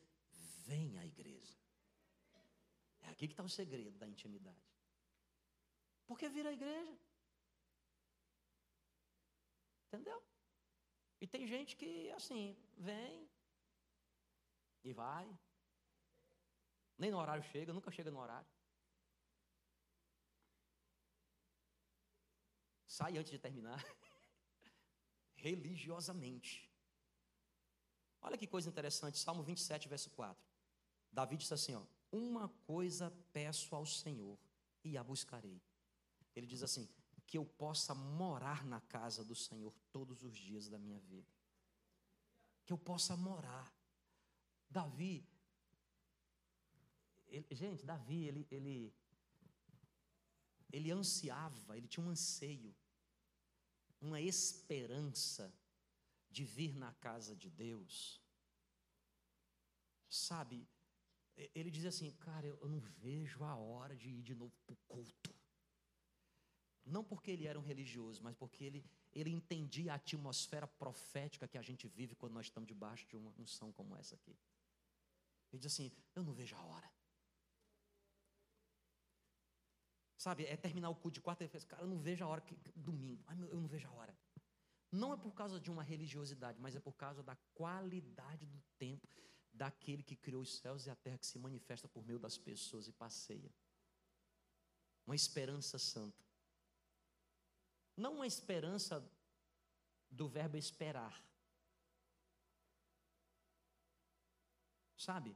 vem 0.65 0.97
à 0.99 1.05
igreja. 1.05 1.57
É 3.07 3.11
aqui 3.11 3.27
que 3.27 3.33
está 3.33 3.43
o 3.43 3.49
segredo 3.49 3.97
da 3.97 4.07
intimidade. 4.07 4.63
Por 6.05 6.17
que 6.19 6.29
vir 6.29 6.45
à 6.45 6.53
igreja? 6.53 6.95
Entendeu? 9.87 10.19
E 11.19 11.25
tem 11.25 11.47
gente 11.47 11.75
que, 11.75 12.11
assim, 12.11 12.55
vem 12.77 13.27
e 14.83 14.93
vai. 14.93 15.27
Nem 16.97 17.11
no 17.11 17.17
horário 17.17 17.43
chega, 17.51 17.73
nunca 17.73 17.91
chega 17.97 18.11
no 18.11 18.19
horário. 18.19 18.47
Sai 22.85 23.17
antes 23.17 23.31
de 23.31 23.39
terminar. 23.39 23.81
religiosamente. 25.37 26.69
Olha 28.21 28.37
que 28.37 28.47
coisa 28.47 28.69
interessante, 28.69 29.17
Salmo 29.19 29.43
27, 29.43 29.87
verso 29.87 30.09
4. 30.11 30.43
Davi 31.11 31.37
disse 31.37 31.53
assim: 31.53 31.75
ó, 31.75 31.83
Uma 32.11 32.49
coisa 32.65 33.11
peço 33.33 33.75
ao 33.75 33.85
Senhor 33.85 34.37
e 34.83 34.97
a 34.97 35.03
buscarei. 35.03 35.61
Ele 36.35 36.45
diz 36.45 36.63
assim: 36.63 36.87
Que 37.25 37.37
eu 37.37 37.45
possa 37.45 37.93
morar 37.93 38.65
na 38.65 38.81
casa 38.81 39.23
do 39.23 39.35
Senhor 39.35 39.73
todos 39.91 40.23
os 40.23 40.35
dias 40.35 40.69
da 40.69 40.77
minha 40.77 40.99
vida. 40.99 41.31
Que 42.65 42.73
eu 42.73 42.77
possa 42.77 43.15
morar. 43.15 43.73
Davi, 44.69 45.25
ele, 47.27 47.47
gente, 47.51 47.85
Davi, 47.85 48.25
ele, 48.25 48.47
ele, 48.51 48.93
ele 50.71 50.91
ansiava, 50.91 51.77
ele 51.77 51.87
tinha 51.87 52.05
um 52.05 52.09
anseio 52.09 52.75
uma 54.01 54.21
esperança 54.21 55.53
de 56.29 56.43
vir 56.43 56.75
na 56.75 56.93
casa 56.93 57.35
de 57.35 57.49
Deus. 57.49 58.21
Sabe, 60.09 60.67
ele 61.53 61.69
diz 61.69 61.85
assim, 61.85 62.11
cara, 62.11 62.47
eu 62.47 62.67
não 62.67 62.79
vejo 62.79 63.43
a 63.43 63.55
hora 63.55 63.95
de 63.95 64.09
ir 64.09 64.21
de 64.23 64.33
novo 64.33 64.53
para 64.65 64.73
o 64.73 64.77
culto. 64.87 65.35
Não 66.83 67.03
porque 67.03 67.31
ele 67.31 67.45
era 67.45 67.59
um 67.59 67.61
religioso, 67.61 68.23
mas 68.23 68.35
porque 68.35 68.63
ele, 68.63 68.85
ele 69.13 69.29
entendia 69.29 69.91
a 69.91 69.95
atmosfera 69.95 70.65
profética 70.65 71.47
que 71.47 71.57
a 71.57 71.61
gente 71.61 71.87
vive 71.87 72.15
quando 72.15 72.33
nós 72.33 72.45
estamos 72.45 72.67
debaixo 72.67 73.05
de 73.07 73.15
uma 73.15 73.31
unção 73.37 73.71
como 73.71 73.95
essa 73.95 74.15
aqui. 74.15 74.35
Ele 75.51 75.59
diz 75.59 75.71
assim: 75.71 75.91
Eu 76.15 76.23
não 76.23 76.33
vejo 76.33 76.55
a 76.55 76.61
hora. 76.61 76.89
Sabe, 80.17 80.45
é 80.45 80.57
terminar 80.57 80.89
o 80.89 80.95
culto 80.95 81.15
de 81.15 81.21
quarta 81.21 81.43
e 81.43 81.47
fez, 81.47 81.63
cara, 81.63 81.83
eu 81.83 81.87
não 81.87 81.99
vejo 81.99 82.25
a 82.25 82.27
hora 82.27 82.41
que 82.41 82.55
domingo, 82.75 83.23
ai, 83.27 83.37
eu 83.39 83.61
não 83.61 83.67
vejo 83.67 83.87
a 83.87 83.91
hora. 83.91 84.17
Não 84.91 85.13
é 85.13 85.17
por 85.17 85.31
causa 85.33 85.59
de 85.59 85.69
uma 85.69 85.83
religiosidade, 85.83 86.59
mas 86.59 86.75
é 86.75 86.79
por 86.79 86.93
causa 86.93 87.21
da 87.21 87.35
qualidade 87.53 88.45
do 88.45 88.59
tempo 88.79 89.07
daquele 89.57 90.03
que 90.03 90.15
criou 90.15 90.41
os 90.41 90.57
céus 90.57 90.85
e 90.85 90.89
a 90.89 90.95
terra 90.95 91.17
que 91.17 91.25
se 91.25 91.39
manifesta 91.39 91.87
por 91.87 92.05
meio 92.05 92.19
das 92.19 92.37
pessoas 92.37 92.87
e 92.87 92.93
passeia. 92.93 93.51
Uma 95.05 95.15
esperança 95.15 95.77
santa. 95.79 96.23
Não 97.95 98.13
uma 98.15 98.27
esperança 98.27 98.95
do 100.11 100.27
verbo 100.27 100.57
esperar. 100.57 101.15
Sabe? 104.95 105.35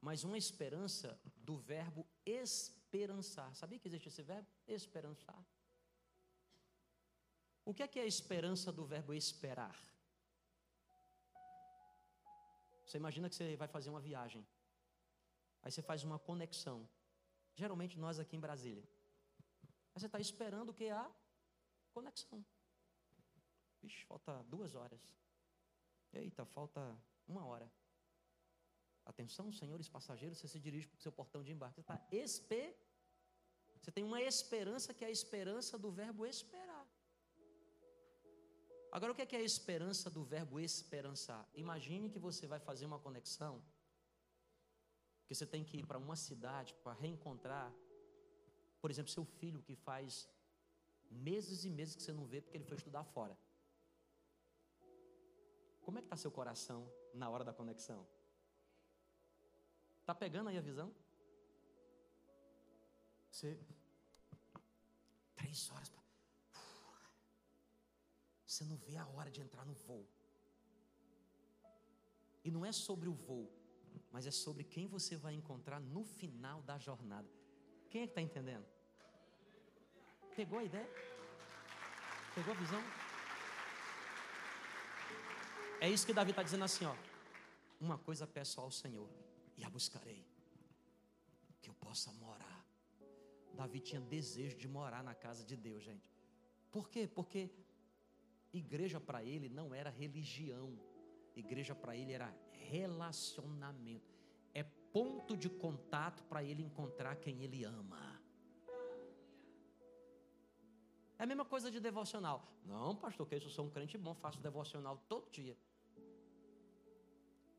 Mas 0.00 0.24
uma 0.24 0.38
esperança 0.38 1.20
do 1.36 1.58
verbo 1.58 2.06
esperançar. 2.24 3.54
Sabia 3.54 3.78
que 3.78 3.88
existe 3.88 4.08
esse 4.08 4.22
verbo? 4.22 4.48
Esperançar. 4.66 5.44
O 7.64 7.74
que 7.74 7.82
é 7.82 7.88
que 7.88 7.98
é 7.98 8.02
a 8.02 8.06
esperança 8.06 8.72
do 8.72 8.86
verbo 8.86 9.12
esperar? 9.12 9.76
Você 12.86 12.96
imagina 12.96 13.28
que 13.28 13.34
você 13.34 13.56
vai 13.56 13.68
fazer 13.68 13.90
uma 13.90 14.00
viagem. 14.00 14.46
Aí 15.62 15.70
você 15.72 15.82
faz 15.82 16.04
uma 16.04 16.18
conexão. 16.18 16.88
Geralmente 17.54 17.98
nós 17.98 18.18
aqui 18.18 18.36
em 18.36 18.40
Brasília. 18.40 18.84
Aí 19.92 20.00
você 20.00 20.06
está 20.06 20.20
esperando 20.20 20.72
que? 20.72 20.88
A 20.88 21.10
conexão. 21.92 22.44
Vixe, 23.82 24.04
falta 24.04 24.42
duas 24.44 24.74
horas. 24.74 25.02
Eita, 26.12 26.44
falta 26.44 26.80
uma 27.26 27.44
hora. 27.44 27.68
Atenção, 29.04 29.52
senhores 29.52 29.88
passageiros, 29.88 30.38
você 30.38 30.48
se 30.48 30.60
dirige 30.60 30.86
para 30.88 30.98
o 30.98 31.00
seu 31.00 31.12
portão 31.12 31.42
de 31.42 31.52
embarque. 31.52 31.76
Você 31.76 31.80
está 31.80 31.98
espe... 32.10 32.76
Você 33.80 33.92
tem 33.92 34.02
uma 34.02 34.20
esperança 34.20 34.92
que 34.92 35.04
é 35.04 35.08
a 35.08 35.16
esperança 35.18 35.78
do 35.78 35.90
verbo 35.92 36.26
esperar. 36.26 36.75
Agora, 38.96 39.12
o 39.12 39.14
que 39.14 39.20
é, 39.20 39.26
que 39.26 39.36
é 39.36 39.40
a 39.40 39.42
esperança 39.42 40.08
do 40.08 40.24
verbo 40.24 40.58
esperançar? 40.58 41.46
Imagine 41.54 42.08
que 42.08 42.18
você 42.18 42.46
vai 42.46 42.58
fazer 42.58 42.86
uma 42.86 42.98
conexão, 42.98 43.62
que 45.26 45.34
você 45.34 45.44
tem 45.44 45.62
que 45.62 45.76
ir 45.80 45.86
para 45.86 45.98
uma 45.98 46.16
cidade 46.16 46.74
para 46.82 46.94
reencontrar, 46.94 47.70
por 48.80 48.90
exemplo, 48.90 49.12
seu 49.12 49.26
filho 49.26 49.60
que 49.60 49.74
faz 49.76 50.26
meses 51.10 51.66
e 51.66 51.68
meses 51.68 51.94
que 51.94 52.02
você 52.02 52.14
não 52.14 52.24
vê 52.24 52.40
porque 52.40 52.56
ele 52.56 52.64
foi 52.64 52.78
estudar 52.78 53.04
fora. 53.04 53.36
Como 55.82 55.98
é 55.98 56.00
que 56.00 56.06
está 56.06 56.16
seu 56.16 56.30
coração 56.30 56.90
na 57.12 57.28
hora 57.28 57.44
da 57.44 57.52
conexão? 57.52 58.08
Está 60.00 60.14
pegando 60.14 60.48
aí 60.48 60.56
a 60.56 60.62
visão? 60.62 60.90
Você. 63.30 63.60
Três 65.34 65.70
horas. 65.70 65.90
Pra... 65.90 66.05
Você 68.56 68.64
não 68.64 68.76
vê 68.78 68.96
a 68.96 69.06
hora 69.08 69.30
de 69.30 69.42
entrar 69.42 69.66
no 69.66 69.74
voo. 69.74 70.08
E 72.42 72.50
não 72.50 72.64
é 72.64 72.72
sobre 72.72 73.06
o 73.06 73.12
voo, 73.12 73.52
mas 74.10 74.24
é 74.26 74.30
sobre 74.30 74.64
quem 74.64 74.86
você 74.86 75.14
vai 75.14 75.34
encontrar 75.34 75.78
no 75.78 76.02
final 76.02 76.62
da 76.62 76.78
jornada. 76.78 77.28
Quem 77.90 78.00
é 78.00 78.06
que 78.06 78.12
está 78.12 78.22
entendendo? 78.22 78.64
Pegou 80.34 80.58
a 80.58 80.64
ideia? 80.64 80.88
Pegou 82.34 82.54
a 82.54 82.56
visão? 82.56 82.82
É 85.78 85.90
isso 85.90 86.06
que 86.06 86.14
Davi 86.14 86.30
está 86.30 86.42
dizendo 86.42 86.64
assim, 86.64 86.86
ó. 86.86 86.96
Uma 87.78 87.98
coisa 87.98 88.26
peço 88.26 88.58
ao 88.58 88.70
Senhor, 88.70 89.10
e 89.58 89.64
a 89.64 89.68
buscarei, 89.68 90.24
que 91.60 91.68
eu 91.68 91.74
possa 91.74 92.10
morar. 92.14 92.64
Davi 93.52 93.80
tinha 93.80 94.00
desejo 94.00 94.56
de 94.56 94.66
morar 94.66 95.04
na 95.04 95.14
casa 95.14 95.44
de 95.44 95.56
Deus, 95.56 95.82
gente. 95.82 96.10
Por 96.70 96.88
quê? 96.88 97.06
Porque 97.06 97.50
igreja 98.52 99.00
para 99.00 99.22
ele 99.22 99.48
não 99.48 99.74
era 99.74 99.90
religião, 99.90 100.78
igreja 101.34 101.74
para 101.74 101.96
ele 101.96 102.12
era 102.12 102.34
relacionamento, 102.52 104.14
é 104.54 104.62
ponto 104.92 105.36
de 105.36 105.48
contato 105.48 106.24
para 106.24 106.42
ele 106.42 106.62
encontrar 106.62 107.16
quem 107.16 107.42
ele 107.42 107.64
ama. 107.64 108.16
É 111.18 111.22
a 111.22 111.26
mesma 111.26 111.44
coisa 111.44 111.70
de 111.70 111.80
devocional. 111.80 112.46
Não, 112.64 112.94
pastor, 112.94 113.26
que 113.26 113.34
eu 113.34 113.40
sou 113.40 113.66
um 113.66 113.70
crente 113.70 113.96
bom, 113.96 114.14
faço 114.14 114.40
devocional 114.40 114.98
todo 115.08 115.30
dia. 115.30 115.56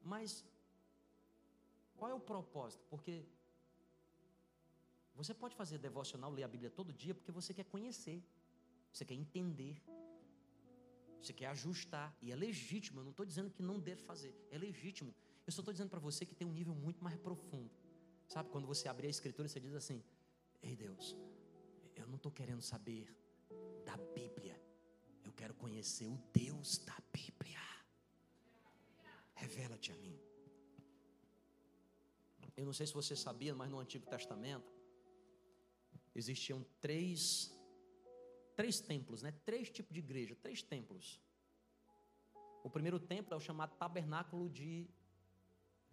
Mas 0.03 0.45
qual 1.95 2.11
é 2.11 2.13
o 2.13 2.19
propósito? 2.19 2.85
Porque 2.89 3.25
você 5.15 5.33
pode 5.33 5.55
fazer 5.55 5.79
devocional, 5.79 6.31
ler 6.31 6.43
a 6.43 6.47
Bíblia 6.47 6.69
todo 6.69 6.93
dia, 6.93 7.15
porque 7.15 7.31
você 7.31 7.51
quer 7.53 7.65
conhecer, 7.65 8.23
você 8.91 9.03
quer 9.03 9.15
entender, 9.15 9.81
você 11.21 11.33
quer 11.33 11.47
ajustar, 11.47 12.15
e 12.21 12.31
é 12.31 12.35
legítimo. 12.35 12.99
Eu 12.99 13.03
não 13.03 13.11
estou 13.11 13.25
dizendo 13.25 13.49
que 13.49 13.61
não 13.61 13.79
deve 13.79 14.01
fazer, 14.03 14.35
é 14.51 14.57
legítimo. 14.57 15.13
Eu 15.45 15.51
só 15.51 15.61
estou 15.61 15.73
dizendo 15.73 15.89
para 15.89 15.99
você 15.99 16.25
que 16.25 16.35
tem 16.35 16.47
um 16.47 16.51
nível 16.51 16.75
muito 16.75 17.03
mais 17.03 17.17
profundo. 17.17 17.71
Sabe, 18.27 18.49
quando 18.49 18.67
você 18.67 18.87
abrir 18.89 19.07
a 19.07 19.09
Escritura, 19.09 19.47
você 19.47 19.59
diz 19.59 19.73
assim: 19.73 20.03
Ei 20.61 20.75
Deus, 20.75 21.15
eu 21.95 22.07
não 22.07 22.17
estou 22.17 22.31
querendo 22.31 22.61
saber 22.61 23.15
da 23.85 23.97
Bíblia. 23.97 24.61
Eu 25.23 25.31
quero 25.33 25.53
conhecer 25.53 26.07
o 26.07 26.17
Deus 26.33 26.77
da 26.79 26.97
Bíblia. 27.13 27.59
Revela-te 29.35 29.91
a 29.91 29.95
mim. 29.97 30.19
Eu 32.55 32.65
não 32.65 32.73
sei 32.73 32.87
se 32.87 32.93
você 32.93 33.15
sabia, 33.15 33.53
mas 33.53 33.69
no 33.69 33.79
Antigo 33.79 34.05
Testamento 34.05 34.73
existiam 36.15 36.65
três 36.81 37.56
três 38.57 38.79
templos, 38.81 39.21
né? 39.21 39.31
Três 39.45 39.69
tipos 39.69 39.93
de 39.93 39.99
igreja, 39.99 40.35
três 40.35 40.61
templos. 40.61 41.21
O 42.63 42.69
primeiro 42.69 42.99
templo 42.99 43.33
é 43.33 43.37
o 43.37 43.39
chamado 43.39 43.73
tabernáculo 43.75 44.49
de 44.49 44.89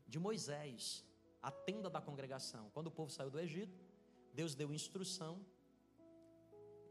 de 0.07 0.18
Moisés, 0.18 1.05
a 1.42 1.50
tenda 1.50 1.88
da 1.88 2.00
congregação. 2.00 2.70
Quando 2.74 2.88
o 2.88 2.90
povo 2.90 3.11
saiu 3.11 3.31
do 3.31 3.40
Egito, 3.40 3.79
Deus 4.35 4.55
deu 4.55 4.72
instrução 4.72 5.44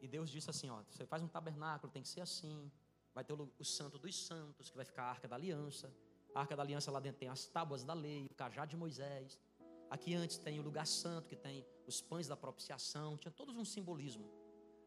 e 0.01 0.07
Deus 0.07 0.29
disse 0.29 0.49
assim: 0.49 0.69
ó, 0.69 0.83
você 0.89 1.05
faz 1.05 1.21
um 1.23 1.27
tabernáculo, 1.27 1.91
tem 1.91 2.03
que 2.03 2.09
ser 2.09 2.21
assim. 2.21 2.71
Vai 3.13 3.23
ter 3.23 3.33
o, 3.33 3.51
o 3.59 3.65
santo 3.65 3.97
dos 3.99 4.15
santos, 4.27 4.69
que 4.69 4.75
vai 4.75 4.85
ficar 4.85 5.03
a 5.03 5.09
arca 5.09 5.27
da 5.27 5.35
aliança. 5.35 5.93
A 6.33 6.41
arca 6.41 6.55
da 6.55 6.63
aliança 6.63 6.91
lá 6.91 6.99
dentro 6.99 7.19
tem 7.19 7.29
as 7.29 7.45
tábuas 7.47 7.83
da 7.83 7.93
lei, 7.93 8.25
o 8.25 8.33
cajado 8.35 8.69
de 8.69 8.77
Moisés. 8.77 9.39
Aqui 9.89 10.15
antes 10.15 10.37
tem 10.37 10.59
o 10.59 10.63
lugar 10.63 10.87
santo, 10.87 11.29
que 11.29 11.35
tem 11.35 11.65
os 11.85 12.01
pães 12.01 12.27
da 12.27 12.35
propiciação, 12.35 13.17
tinha 13.17 13.31
todos 13.31 13.55
um 13.55 13.65
simbolismo. 13.65 14.42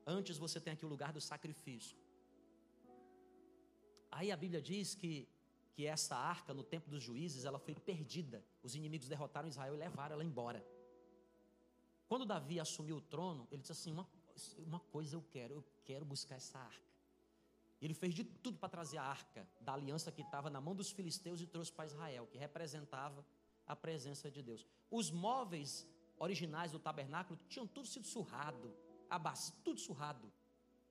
Antes 0.06 0.38
você 0.38 0.60
tem 0.60 0.72
aqui 0.72 0.86
o 0.86 0.88
lugar 0.88 1.12
do 1.12 1.20
sacrifício. 1.20 1.98
Aí 4.10 4.30
a 4.30 4.36
Bíblia 4.36 4.62
diz 4.62 4.94
que, 4.94 5.28
que 5.72 5.84
essa 5.84 6.16
arca, 6.16 6.54
no 6.54 6.62
tempo 6.62 6.88
dos 6.88 7.02
juízes, 7.02 7.44
ela 7.44 7.58
foi 7.58 7.74
perdida. 7.74 8.44
Os 8.62 8.74
inimigos 8.74 9.08
derrotaram 9.08 9.48
Israel 9.48 9.74
e 9.74 9.78
levaram 9.78 10.14
ela 10.14 10.24
embora. 10.24 10.64
Quando 12.08 12.24
Davi 12.24 12.60
assumiu 12.60 12.96
o 12.96 13.00
trono, 13.00 13.48
ele 13.50 13.60
disse 13.62 13.72
assim: 13.72 13.90
uma, 13.90 14.08
uma 14.58 14.78
coisa 14.78 15.16
eu 15.16 15.22
quero, 15.22 15.54
eu 15.54 15.64
quero 15.84 16.04
buscar 16.04 16.36
essa 16.36 16.58
arca. 16.58 16.86
Ele 17.80 17.92
fez 17.92 18.14
de 18.14 18.24
tudo 18.24 18.58
para 18.58 18.68
trazer 18.68 18.96
a 18.96 19.02
arca 19.02 19.46
da 19.60 19.74
aliança 19.74 20.10
que 20.10 20.22
estava 20.22 20.48
na 20.48 20.60
mão 20.60 20.74
dos 20.74 20.90
filisteus 20.90 21.40
e 21.40 21.46
trouxe 21.46 21.72
para 21.72 21.84
Israel, 21.84 22.26
que 22.26 22.38
representava 22.38 23.26
a 23.66 23.74
presença 23.74 24.30
de 24.30 24.40
Deus. 24.40 24.64
Os 24.90 25.10
móveis 25.10 25.86
originais 26.16 26.72
do 26.72 26.78
tabernáculo 26.78 27.38
tinham 27.48 27.66
tudo 27.66 27.86
sido 27.86 28.06
surrado, 28.06 28.74
a 29.10 29.34
tudo 29.64 29.80
surrado. 29.80 30.32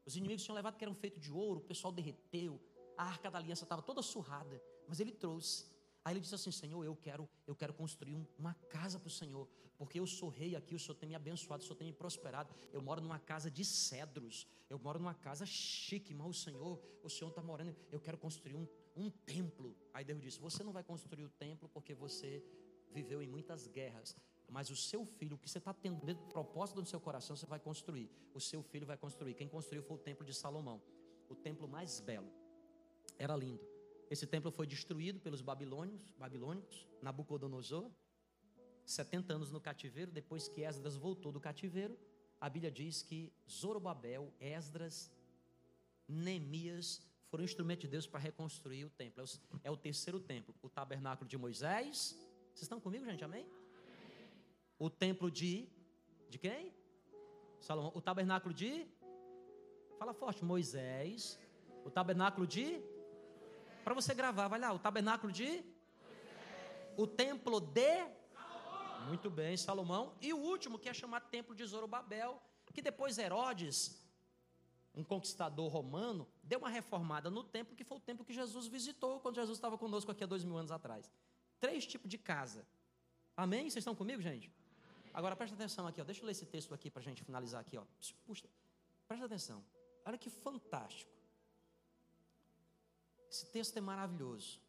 Os 0.06 0.16
inimigos 0.16 0.44
tinham 0.44 0.56
levado 0.56 0.78
que 0.78 0.84
eram 0.84 0.94
feitos 0.94 1.22
de 1.22 1.32
ouro, 1.32 1.60
o 1.60 1.64
pessoal 1.64 1.92
derreteu, 1.92 2.62
a 2.98 3.04
arca 3.04 3.30
da 3.30 3.38
aliança 3.38 3.64
estava 3.64 3.82
toda 3.82 4.02
surrada, 4.02 4.62
mas 4.88 5.00
ele 5.00 5.12
trouxe. 5.12 5.66
Aí 6.04 6.14
ele 6.14 6.20
disse 6.20 6.36
assim: 6.36 6.52
Senhor, 6.52 6.84
eu 6.86 6.96
quero, 6.96 7.28
eu 7.48 7.56
quero 7.56 7.74
construir 7.74 8.16
uma 8.38 8.54
casa 8.70 9.00
para 9.00 9.08
o 9.08 9.12
Senhor, 9.12 9.48
porque 9.78 10.00
eu 10.00 10.06
sou 10.06 10.30
rei 10.30 10.56
aqui, 10.56 10.76
o 10.76 10.80
Senhor 10.80 10.96
tem 10.96 11.10
me 11.10 11.16
abençoado, 11.16 11.64
o 11.64 11.66
Senhor 11.66 11.76
tem 11.76 11.88
me 11.88 11.94
prosperado. 11.94 12.54
Eu 12.72 12.82
moro 12.82 13.02
numa 13.02 13.18
casa 13.18 13.50
de 13.50 13.66
cedros, 13.66 14.48
eu 14.70 14.78
moro 14.78 15.00
numa 15.00 15.16
casa 15.16 15.46
chique, 15.46 16.14
mas 16.14 16.28
o 16.28 16.34
Senhor, 16.34 16.80
o 17.04 17.10
Senhor 17.10 17.30
está 17.30 17.42
morando, 17.42 17.76
eu 17.92 18.00
quero 18.00 18.18
construir 18.18 18.56
um, 18.56 18.68
um 18.96 19.10
templo. 19.10 19.76
Aí 19.94 20.06
Deus 20.06 20.22
disse: 20.22 20.40
Você 20.40 20.64
não 20.64 20.72
vai 20.72 20.84
construir 20.84 21.24
o 21.24 21.30
templo 21.30 21.68
porque 21.70 21.96
você 21.96 22.44
viveu 22.92 23.22
em 23.22 23.28
muitas 23.28 23.68
guerras. 23.68 24.16
Mas 24.50 24.70
o 24.70 24.76
seu 24.76 25.06
filho, 25.06 25.36
o 25.36 25.40
que 25.40 25.50
você 25.50 25.58
está 25.58 25.74
tendo 25.74 26.06
dentro 26.06 26.24
do 26.24 26.30
propósito 26.30 26.82
do 26.82 26.88
seu 26.88 27.00
coração, 27.00 27.36
você 27.36 27.46
vai 27.46 27.60
construir. 27.60 28.10
O 28.34 28.40
seu 28.40 28.62
filho 28.62 28.86
vai 28.86 28.98
construir. 28.98 29.34
Quem 29.34 29.48
construiu 29.48 29.84
foi 29.84 29.98
o 29.98 30.00
templo 30.00 30.26
de 30.26 30.34
Salomão, 30.34 30.82
o 31.30 31.36
templo 31.36 31.68
mais 31.68 32.00
belo. 32.00 32.32
Era 33.18 33.36
lindo. 33.36 33.66
Esse 34.10 34.28
templo 34.28 34.52
foi 34.52 34.68
destruído 34.68 35.20
pelos 35.20 35.42
babilônios, 35.42 36.12
babilônicos, 36.18 36.88
Nabucodonosor, 37.02 37.90
70 38.86 39.34
anos 39.34 39.52
no 39.52 39.60
cativeiro, 39.60 40.12
depois 40.12 40.48
que 40.48 40.62
Esdras 40.62 40.96
voltou 40.96 41.32
do 41.32 41.40
cativeiro, 41.40 41.98
a 42.40 42.50
Bíblia 42.50 42.72
diz 42.72 43.02
que 43.02 43.34
Zorobabel, 43.50 44.32
Esdras, 44.40 45.12
Neemias 46.08 47.02
foram 47.28 47.44
instrumentos 47.44 47.82
de 47.82 47.88
Deus 47.88 48.06
para 48.06 48.20
reconstruir 48.20 48.86
o 48.86 48.90
templo. 48.90 49.24
É 49.64 49.72
o 49.72 49.74
é 49.74 49.78
terceiro 49.78 50.20
templo, 50.20 50.54
o 50.62 50.70
tabernáculo 50.70 51.28
de 51.28 51.38
Moisés. 51.38 52.16
Vocês 52.54 52.62
estão 52.62 52.80
comigo, 52.80 53.04
gente? 53.06 53.24
Amém? 53.24 53.48
O 54.80 54.90
templo 54.90 55.30
de 55.32 55.70
de 56.30 56.38
quem? 56.38 56.74
Salomão. 57.60 57.92
O 57.96 58.02
tabernáculo 58.02 58.54
de 58.54 58.88
Fala 59.98 60.14
forte, 60.14 60.44
Moisés. 60.44 61.40
O 61.86 61.90
tabernáculo 61.90 62.46
de 62.46 62.82
para 63.84 63.94
você 63.94 64.16
gravar, 64.16 64.48
vai 64.48 64.60
lá, 64.60 64.74
o 64.74 64.80
tabernáculo 64.80 65.32
de 65.32 65.64
o 66.98 67.06
templo 67.06 67.62
de 67.62 68.04
muito 69.08 69.30
bem, 69.30 69.56
Salomão. 69.56 70.14
E 70.20 70.34
o 70.34 70.38
último, 70.38 70.80
que 70.80 70.90
é 70.90 70.94
chamado 70.94 71.30
Templo 71.30 71.54
de 71.54 71.64
Zorobabel, 71.64 72.42
que 72.74 72.82
depois 72.82 73.18
Herodes, 73.18 74.04
um 74.94 75.04
conquistador 75.04 75.68
romano, 75.72 76.28
deu 76.44 76.60
uma 76.60 76.70
reformada 76.70 77.30
no 77.30 77.44
templo, 77.44 77.76
que 77.76 77.84
foi 77.84 77.98
o 77.98 78.02
templo 78.02 78.26
que 78.26 78.34
Jesus 78.34 78.68
visitou 78.68 79.20
quando 79.20 79.36
Jesus 79.36 79.58
estava 79.58 79.78
conosco 79.78 80.12
aqui 80.12 80.24
há 80.24 80.28
dois 80.28 80.44
mil 80.44 80.58
anos 80.58 80.72
atrás. 80.72 81.12
Três 81.60 81.86
tipos 81.86 82.10
de 82.10 82.18
casa. 82.18 82.68
Amém? 83.38 83.70
Vocês 83.70 83.84
estão 83.84 83.96
comigo, 83.96 84.22
gente? 84.22 84.52
Agora 85.20 85.34
presta 85.34 85.56
atenção 85.56 85.88
aqui, 85.88 86.02
ó. 86.02 86.04
deixa 86.04 86.22
eu 86.22 86.26
ler 86.26 86.34
esse 86.34 86.46
texto 86.46 86.74
aqui 86.74 86.92
para 86.92 87.00
a 87.00 87.04
gente 87.04 87.24
finalizar 87.24 87.62
aqui. 87.62 87.78
Ó. 87.78 87.86
Puxa, 88.26 88.50
presta 89.08 89.26
atenção. 89.26 89.64
Olha 90.04 90.18
que 90.18 90.30
fantástico. 90.30 91.10
Esse 93.30 93.46
texto 93.46 93.78
é 93.78 93.82
maravilhoso. 93.82 94.60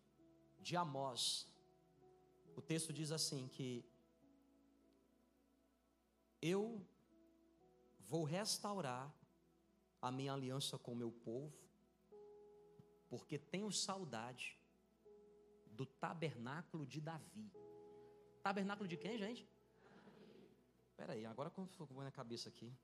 De 0.61 0.76
Amós. 0.76 1.48
O 2.54 2.62
texto 2.62 2.92
diz 2.92 3.11
assim 3.11 3.48
que 3.48 3.85
eu 6.40 6.80
vou 7.98 8.22
restaurar 8.22 9.12
a 10.00 10.12
minha 10.12 10.32
aliança 10.32 10.78
com 10.78 10.92
o 10.92 10.96
meu 10.96 11.11
povo, 11.11 11.52
porque 13.09 13.37
tenho 13.37 13.72
saudade 13.72 14.56
do 15.72 15.85
tabernáculo 15.85 16.87
de 16.87 17.00
Davi. 17.00 17.50
Tabernáculo 18.44 18.88
de 18.88 18.96
quem, 18.96 19.18
gente? 19.18 19.56
Espera 20.96 21.12
aí, 21.12 21.26
agora 21.26 21.50
como 21.50 21.66
ficou 21.66 21.87
com 21.87 22.00
a 22.00 22.11
cabeça 22.11 22.48
aqui. 22.48 22.74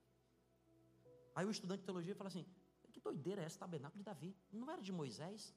Aí 1.34 1.46
o 1.46 1.50
estudante 1.50 1.80
de 1.80 1.86
teologia 1.86 2.14
fala 2.14 2.28
assim: 2.28 2.44
que 2.92 3.00
doideira 3.00 3.42
é 3.42 3.46
esse 3.46 3.58
tabernáculo 3.58 4.00
de 4.00 4.04
Davi? 4.04 4.36
Não 4.52 4.70
era 4.70 4.82
de 4.82 4.92
Moisés? 4.92 5.56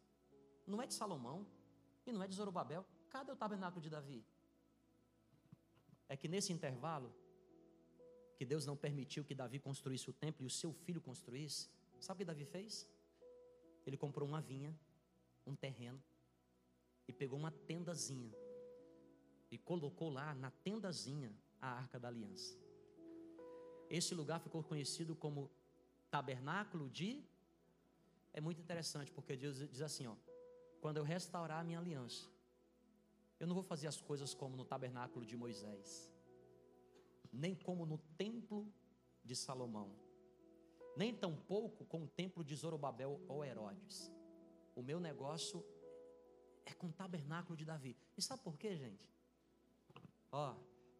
Não 0.65 0.81
é 0.81 0.87
de 0.87 0.93
Salomão? 0.93 1.45
E 2.05 2.13
não 2.13 2.23
é 2.23 2.27
de 2.29 2.33
Zorobabel? 2.33 2.85
Cadê 3.09 3.29
o 3.29 3.35
tabernáculo 3.35 3.81
de 3.81 3.89
Davi? 3.89 4.25
É 6.07 6.15
que 6.15 6.29
nesse 6.29 6.53
intervalo, 6.53 7.13
que 8.37 8.45
Deus 8.45 8.65
não 8.65 8.77
permitiu 8.77 9.25
que 9.25 9.35
Davi 9.35 9.59
construísse 9.59 10.09
o 10.09 10.13
templo 10.13 10.45
e 10.45 10.47
o 10.47 10.49
seu 10.49 10.71
filho 10.71 11.01
construísse, 11.01 11.69
sabe 11.99 12.19
o 12.19 12.19
que 12.19 12.25
Davi 12.25 12.45
fez? 12.45 12.89
Ele 13.85 13.97
comprou 13.97 14.25
uma 14.25 14.39
vinha, 14.39 14.73
um 15.45 15.57
terreno, 15.57 16.01
e 17.05 17.11
pegou 17.11 17.37
uma 17.37 17.51
tendazinha, 17.51 18.33
e 19.51 19.57
colocou 19.57 20.09
lá 20.09 20.33
na 20.33 20.51
tendazinha 20.51 21.35
a 21.61 21.67
arca 21.67 21.99
da 21.99 22.07
aliança. 22.07 22.57
Esse 23.89 24.13
lugar 24.15 24.39
ficou 24.39 24.63
conhecido 24.63 25.15
como 25.15 25.51
tabernáculo 26.09 26.89
de. 26.89 27.23
É 28.33 28.41
muito 28.41 28.61
interessante, 28.61 29.11
porque 29.11 29.35
Deus 29.35 29.57
diz 29.69 29.81
assim: 29.81 30.07
ó, 30.07 30.15
quando 30.81 30.97
eu 30.97 31.03
restaurar 31.03 31.59
a 31.59 31.63
minha 31.63 31.79
aliança, 31.79 32.29
eu 33.39 33.47
não 33.47 33.53
vou 33.53 33.63
fazer 33.63 33.87
as 33.87 33.99
coisas 34.01 34.33
como 34.33 34.55
no 34.55 34.65
tabernáculo 34.65 35.25
de 35.25 35.35
Moisés, 35.35 36.11
nem 37.31 37.55
como 37.55 37.85
no 37.85 37.97
templo 38.17 38.71
de 39.23 39.35
Salomão, 39.35 39.91
nem 40.95 41.13
tampouco 41.13 41.85
com 41.85 42.03
o 42.03 42.07
templo 42.07 42.43
de 42.43 42.55
Zorobabel 42.55 43.21
ou 43.27 43.43
Herodes. 43.43 44.11
O 44.75 44.81
meu 44.81 44.99
negócio 44.99 45.65
é 46.65 46.73
com 46.73 46.87
o 46.87 46.93
tabernáculo 46.93 47.55
de 47.55 47.65
Davi. 47.65 47.97
E 48.17 48.21
sabe 48.21 48.41
por 48.43 48.57
quê, 48.57 48.75
gente? 48.75 49.09
Ó, 50.31 50.55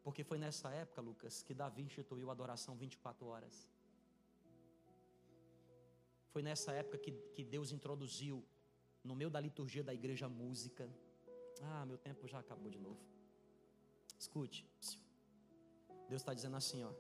porque 0.06 0.24
foi 0.24 0.38
nessa 0.38 0.70
época, 0.70 1.02
Lucas, 1.02 1.42
que 1.42 1.52
Davi 1.52 1.82
instituiu 1.82 2.30
a 2.30 2.32
adoração 2.32 2.76
24 2.76 3.26
horas. 3.26 3.68
Foi 6.32 6.44
nessa 6.44 6.72
época 6.74 7.00
que, 7.00 7.12
que 7.34 7.44
Deus 7.44 7.72
introduziu 7.72 8.46
no 9.04 9.16
meio 9.16 9.32
da 9.32 9.40
liturgia 9.40 9.84
da 9.84 9.96
igreja 9.96 10.30
música. 10.30 10.88
Ah, 11.60 11.84
meu 11.88 11.98
tempo 11.98 12.28
já 12.28 12.38
acabou 12.38 12.70
de 12.70 12.78
novo. 12.78 13.04
Escute. 14.20 14.70
Deus 16.08 16.22
está 16.22 16.36
dizendo 16.36 16.56
assim, 16.56 16.84
ó. 16.84 16.94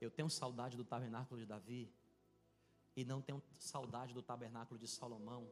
Eu 0.00 0.08
tenho 0.08 0.30
saudade 0.30 0.76
do 0.76 0.84
tabernáculo 0.84 1.40
de 1.40 1.44
Davi 1.44 1.92
e 2.94 3.04
não 3.04 3.20
tenho 3.20 3.42
saudade 3.58 4.14
do 4.14 4.22
tabernáculo 4.22 4.78
de 4.78 4.86
Salomão, 4.86 5.50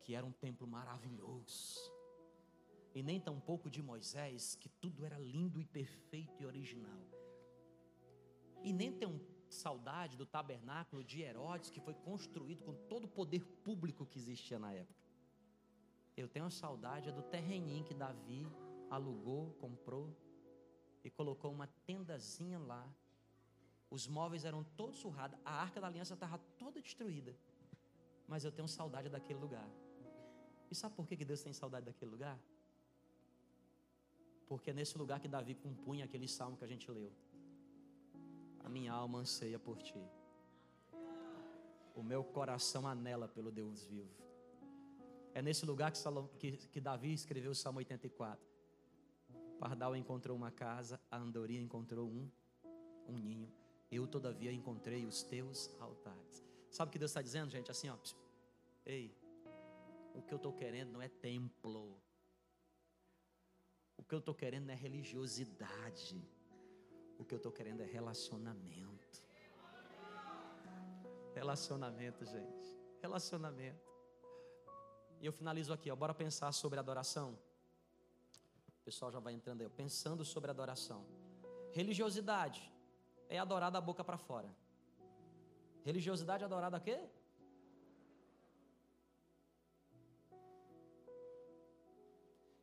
que 0.00 0.12
era 0.12 0.26
um 0.26 0.32
templo 0.32 0.66
maravilhoso. 0.66 1.93
E 2.94 3.02
nem 3.02 3.20
tampouco 3.20 3.68
de 3.68 3.82
Moisés, 3.82 4.54
que 4.54 4.68
tudo 4.68 5.04
era 5.04 5.18
lindo 5.18 5.60
e 5.60 5.66
perfeito 5.66 6.40
e 6.40 6.46
original. 6.46 7.00
E 8.62 8.72
nem 8.72 8.92
tenho 8.92 9.20
saudade 9.48 10.16
do 10.16 10.24
tabernáculo 10.24 11.02
de 11.02 11.20
Herodes, 11.20 11.70
que 11.70 11.80
foi 11.80 11.94
construído 11.94 12.62
com 12.62 12.74
todo 12.88 13.04
o 13.04 13.08
poder 13.08 13.44
público 13.64 14.06
que 14.06 14.18
existia 14.18 14.58
na 14.58 14.72
época. 14.72 15.04
Eu 16.16 16.28
tenho 16.28 16.48
saudade 16.50 17.10
do 17.10 17.22
terreninho 17.22 17.84
que 17.84 17.94
Davi 17.94 18.46
alugou, 18.88 19.52
comprou 19.54 20.16
e 21.02 21.10
colocou 21.10 21.50
uma 21.50 21.66
tendazinha 21.84 22.58
lá. 22.58 22.88
Os 23.90 24.06
móveis 24.06 24.44
eram 24.44 24.62
todos 24.76 24.98
surrados, 24.98 25.38
a 25.44 25.52
arca 25.52 25.80
da 25.80 25.88
aliança 25.88 26.14
estava 26.14 26.38
toda 26.56 26.80
destruída. 26.80 27.36
Mas 28.28 28.44
eu 28.44 28.52
tenho 28.52 28.68
saudade 28.68 29.08
daquele 29.08 29.38
lugar. 29.38 29.68
E 30.70 30.74
sabe 30.74 30.94
por 30.94 31.06
que 31.06 31.24
Deus 31.24 31.42
tem 31.42 31.52
saudade 31.52 31.86
daquele 31.86 32.10
lugar? 32.10 32.38
Porque 34.48 34.70
é 34.70 34.74
nesse 34.74 34.96
lugar 34.98 35.20
que 35.20 35.28
Davi 35.28 35.54
compunha 35.54 36.04
aquele 36.04 36.28
salmo 36.28 36.56
que 36.56 36.64
a 36.64 36.68
gente 36.68 36.90
leu. 36.90 37.12
A 38.64 38.68
minha 38.68 38.92
alma 38.92 39.18
anseia 39.18 39.58
por 39.58 39.82
ti. 39.82 40.02
O 41.94 42.02
meu 42.02 42.24
coração 42.24 42.86
anela 42.86 43.28
pelo 43.28 43.50
Deus 43.50 43.84
vivo. 43.84 44.24
É 45.32 45.42
nesse 45.42 45.66
lugar 45.66 45.90
que, 45.90 45.98
Salom, 45.98 46.28
que, 46.38 46.52
que 46.68 46.80
Davi 46.80 47.12
escreveu 47.12 47.50
o 47.50 47.54
Salmo 47.54 47.78
84. 47.78 48.44
Pardal 49.58 49.96
encontrou 49.96 50.36
uma 50.36 50.50
casa, 50.50 51.00
a 51.10 51.16
andorinha 51.16 51.60
encontrou 51.60 52.08
um, 52.08 52.30
um 53.08 53.18
ninho. 53.18 53.52
Eu, 53.90 54.06
todavia, 54.06 54.52
encontrei 54.52 55.04
os 55.06 55.22
teus 55.22 55.70
altares. 55.80 56.44
Sabe 56.70 56.88
o 56.88 56.92
que 56.92 56.98
Deus 56.98 57.10
está 57.10 57.22
dizendo, 57.22 57.50
gente? 57.50 57.70
Assim, 57.70 57.88
ó. 57.88 57.96
Ei, 58.84 59.16
o 60.14 60.22
que 60.22 60.32
eu 60.32 60.36
estou 60.36 60.52
querendo 60.52 60.92
não 60.92 61.02
é 61.02 61.08
templo. 61.08 61.96
O 63.96 64.02
que 64.02 64.14
eu 64.14 64.18
estou 64.18 64.34
querendo 64.34 64.66
não 64.66 64.74
é 64.74 64.76
religiosidade. 64.76 66.22
O 67.18 67.24
que 67.24 67.34
eu 67.34 67.38
estou 67.38 67.52
querendo 67.52 67.80
é 67.80 67.86
relacionamento. 67.86 69.22
Relacionamento, 71.34 72.24
gente. 72.24 72.76
Relacionamento. 73.00 73.92
E 75.20 75.26
eu 75.26 75.32
finalizo 75.32 75.72
aqui, 75.72 75.90
ó. 75.90 75.96
Bora 75.96 76.14
pensar 76.14 76.52
sobre 76.52 76.78
adoração. 76.78 77.38
O 78.80 78.84
pessoal 78.84 79.10
já 79.10 79.18
vai 79.18 79.32
entrando 79.32 79.62
aí, 79.62 79.68
pensando 79.68 80.24
sobre 80.24 80.50
adoração. 80.50 81.06
Religiosidade 81.72 82.70
é 83.28 83.38
adorar 83.38 83.70
da 83.70 83.80
boca 83.80 84.04
para 84.04 84.18
fora. 84.18 84.54
Religiosidade 85.84 86.42
é 86.42 86.46
adorar 86.46 86.70
da 86.70 86.80
quê? 86.80 86.98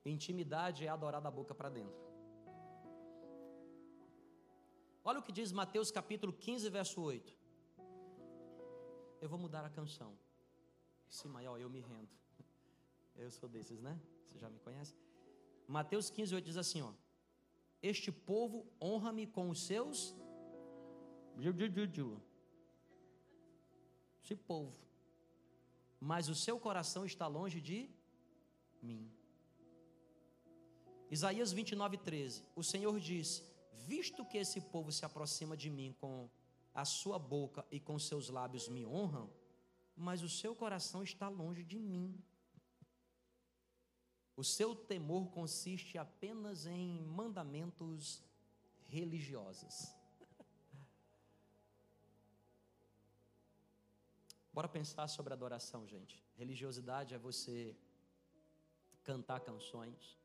Intimidade 0.06 0.86
é 0.86 0.90
adorar 0.90 1.22
da 1.22 1.30
boca 1.30 1.54
para 1.54 1.70
dentro. 1.70 2.02
Olha 5.04 5.20
o 5.20 5.24
que 5.24 5.32
diz 5.32 5.52
Mateus 5.52 5.92
capítulo 5.92 6.34
15, 6.34 6.70
verso 6.70 7.02
8. 7.02 7.36
Eu 9.22 9.30
vou 9.30 9.38
mudar 9.38 9.64
a 9.66 9.70
canção. 9.70 10.18
Sim, 11.08 11.30
maior, 11.30 11.60
eu 11.60 11.70
me 11.70 11.82
rendo. 11.82 12.10
Eu 13.16 13.30
sou 13.30 13.48
desses, 13.48 13.80
né? 13.82 14.00
Você 14.26 14.38
já 14.40 14.50
me 14.50 14.60
conhece? 14.60 14.96
Mateus 15.68 16.10
15, 16.10 16.36
8 16.36 16.46
diz 16.46 16.58
assim: 16.58 16.82
ó. 16.82 16.94
Este 17.82 18.12
povo 18.12 18.66
honra-me 18.82 19.26
com 19.28 19.50
os 19.50 19.64
seus. 19.64 20.16
Esse 24.24 24.36
povo. 24.36 24.76
Mas 26.00 26.30
o 26.30 26.36
seu 26.36 26.60
coração 26.60 27.06
está 27.06 27.28
longe 27.28 27.60
de 27.60 27.90
mim. 28.82 29.12
Isaías 31.12 31.52
29, 31.52 31.98
13. 31.98 32.44
O 32.56 32.64
Senhor 32.64 32.98
disse: 32.98 33.44
visto 33.86 34.24
que 34.26 34.38
esse 34.38 34.62
povo 34.62 34.90
se 34.94 35.04
aproxima 35.04 35.58
de 35.58 35.70
mim 35.70 35.94
com 36.00 36.30
a 36.74 36.86
sua 36.86 37.20
boca 37.20 37.66
e 37.70 37.82
com 37.82 38.00
seus 38.00 38.30
lábios 38.30 38.70
me 38.70 38.86
honram, 38.86 39.30
mas 39.94 40.24
o 40.24 40.30
seu 40.30 40.56
coração 40.56 41.04
está 41.04 41.28
longe 41.28 41.66
de 41.66 41.78
mim. 41.78 42.18
O 44.38 44.44
seu 44.44 44.74
temor 44.74 45.30
consiste 45.32 45.98
apenas 45.98 46.66
em 46.66 47.02
mandamentos 47.02 48.24
religiosos. 48.88 49.94
Bora 54.54 54.70
pensar 54.70 55.10
sobre 55.10 55.34
adoração, 55.34 55.86
gente. 55.86 56.24
Religiosidade 56.38 57.14
é 57.14 57.18
você 57.18 57.76
cantar 59.04 59.42
canções, 59.42 60.18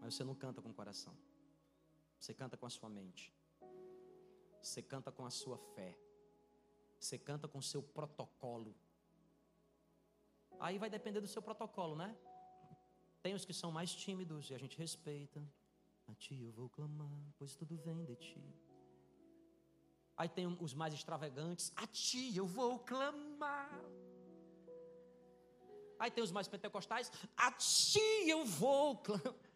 mas 0.00 0.14
você 0.14 0.24
não 0.24 0.34
canta 0.34 0.60
com 0.62 0.70
o 0.70 0.74
coração. 0.74 1.16
Você 2.18 2.32
canta 2.32 2.56
com 2.56 2.66
a 2.66 2.70
sua 2.70 2.88
mente. 2.88 3.34
Você 4.62 4.80
canta 4.82 5.10
com 5.10 5.24
a 5.24 5.30
sua 5.30 5.58
fé. 5.74 5.98
Você 6.98 7.18
canta 7.18 7.48
com 7.48 7.58
o 7.58 7.62
seu 7.62 7.82
protocolo. 7.82 8.74
Aí 10.60 10.78
vai 10.78 10.88
depender 10.88 11.20
do 11.20 11.26
seu 11.26 11.42
protocolo, 11.42 11.96
né? 11.96 12.16
Tem 13.20 13.34
os 13.34 13.44
que 13.44 13.52
são 13.52 13.72
mais 13.72 13.92
tímidos 13.92 14.50
e 14.50 14.54
a 14.54 14.58
gente 14.58 14.78
respeita. 14.78 15.42
A 16.06 16.14
ti 16.14 16.40
eu 16.44 16.52
vou 16.52 16.68
clamar, 16.68 17.32
pois 17.38 17.54
tudo 17.56 17.76
vem 17.76 18.04
de 18.04 18.16
ti. 18.16 18.42
Aí 20.16 20.28
tem 20.28 20.46
os 20.46 20.74
mais 20.74 20.94
extravagantes. 20.94 21.72
A 21.74 21.86
ti 21.86 22.36
eu 22.36 22.46
vou 22.46 22.78
clamar. 22.78 23.80
Aí 25.98 26.10
tem 26.10 26.22
os 26.22 26.32
mais 26.32 26.46
pentecostais. 26.46 27.10
A 27.36 27.50
ti 27.52 28.28
eu 28.28 28.44
vou 28.44 28.98
clamar. 28.98 29.51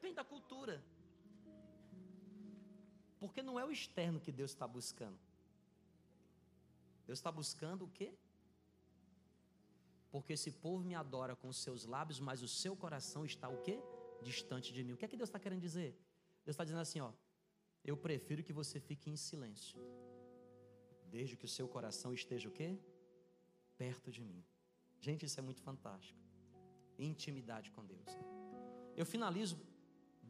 Depende 0.00 0.16
da 0.16 0.24
cultura. 0.24 0.82
Porque 3.18 3.42
não 3.42 3.60
é 3.60 3.64
o 3.66 3.70
externo 3.70 4.18
que 4.18 4.32
Deus 4.32 4.50
está 4.50 4.66
buscando. 4.66 5.18
Deus 7.06 7.18
está 7.18 7.30
buscando 7.30 7.84
o 7.84 7.88
quê? 7.88 8.14
Porque 10.10 10.32
esse 10.32 10.50
povo 10.50 10.82
me 10.82 10.94
adora 10.94 11.36
com 11.36 11.48
os 11.48 11.58
seus 11.58 11.84
lábios, 11.84 12.18
mas 12.18 12.42
o 12.42 12.48
seu 12.48 12.74
coração 12.74 13.26
está 13.26 13.46
o 13.50 13.60
quê? 13.60 13.78
Distante 14.22 14.72
de 14.72 14.82
mim. 14.82 14.94
O 14.94 14.96
que 14.96 15.04
é 15.04 15.08
que 15.08 15.18
Deus 15.18 15.28
está 15.28 15.38
querendo 15.38 15.60
dizer? 15.60 15.90
Deus 16.46 16.54
está 16.54 16.64
dizendo 16.64 16.80
assim, 16.80 17.00
ó. 17.00 17.12
Eu 17.84 17.94
prefiro 17.94 18.42
que 18.42 18.54
você 18.54 18.80
fique 18.80 19.10
em 19.10 19.16
silêncio. 19.16 19.78
Desde 21.10 21.36
que 21.36 21.44
o 21.44 21.48
seu 21.48 21.68
coração 21.68 22.14
esteja 22.14 22.48
o 22.48 22.52
quê? 22.52 22.78
Perto 23.76 24.10
de 24.10 24.22
mim. 24.22 24.42
Gente, 24.98 25.26
isso 25.26 25.38
é 25.38 25.42
muito 25.42 25.60
fantástico. 25.60 26.18
Intimidade 26.98 27.70
com 27.70 27.84
Deus. 27.84 28.08
Eu 28.96 29.04
finalizo 29.04 29.58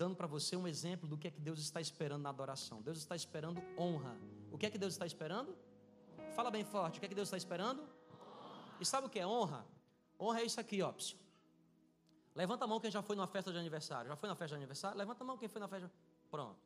dando 0.00 0.16
para 0.16 0.26
você 0.26 0.56
um 0.56 0.66
exemplo 0.66 1.06
do 1.06 1.18
que 1.18 1.28
é 1.28 1.30
que 1.30 1.42
Deus 1.48 1.58
está 1.58 1.78
esperando 1.78 2.22
na 2.22 2.30
adoração. 2.30 2.80
Deus 2.80 2.96
está 2.96 3.14
esperando 3.14 3.62
honra. 3.78 4.16
O 4.50 4.56
que 4.56 4.64
é 4.64 4.70
que 4.70 4.78
Deus 4.78 4.94
está 4.94 5.04
esperando? 5.04 5.54
Fala 6.34 6.50
bem 6.50 6.64
forte. 6.64 6.96
O 6.96 7.00
que 7.00 7.04
é 7.04 7.08
que 7.10 7.14
Deus 7.14 7.28
está 7.28 7.36
esperando? 7.36 7.86
E 8.80 8.84
sabe 8.86 9.08
o 9.08 9.10
que 9.10 9.18
é 9.18 9.26
honra? 9.26 9.62
Honra 10.18 10.40
é 10.40 10.44
isso 10.46 10.58
aqui, 10.58 10.80
ó. 10.80 10.94
Levanta 12.34 12.64
a 12.64 12.66
mão 12.66 12.80
quem 12.80 12.90
já 12.90 13.02
foi 13.02 13.14
numa 13.14 13.26
festa 13.26 13.52
de 13.52 13.58
aniversário. 13.58 14.08
Já 14.08 14.16
foi 14.16 14.26
na 14.26 14.34
festa 14.34 14.56
de 14.56 14.60
aniversário? 14.62 14.96
Levanta 14.96 15.22
a 15.22 15.26
mão 15.26 15.36
quem 15.36 15.50
foi 15.50 15.60
na 15.60 15.68
festa. 15.68 15.92
Pronto. 16.30 16.58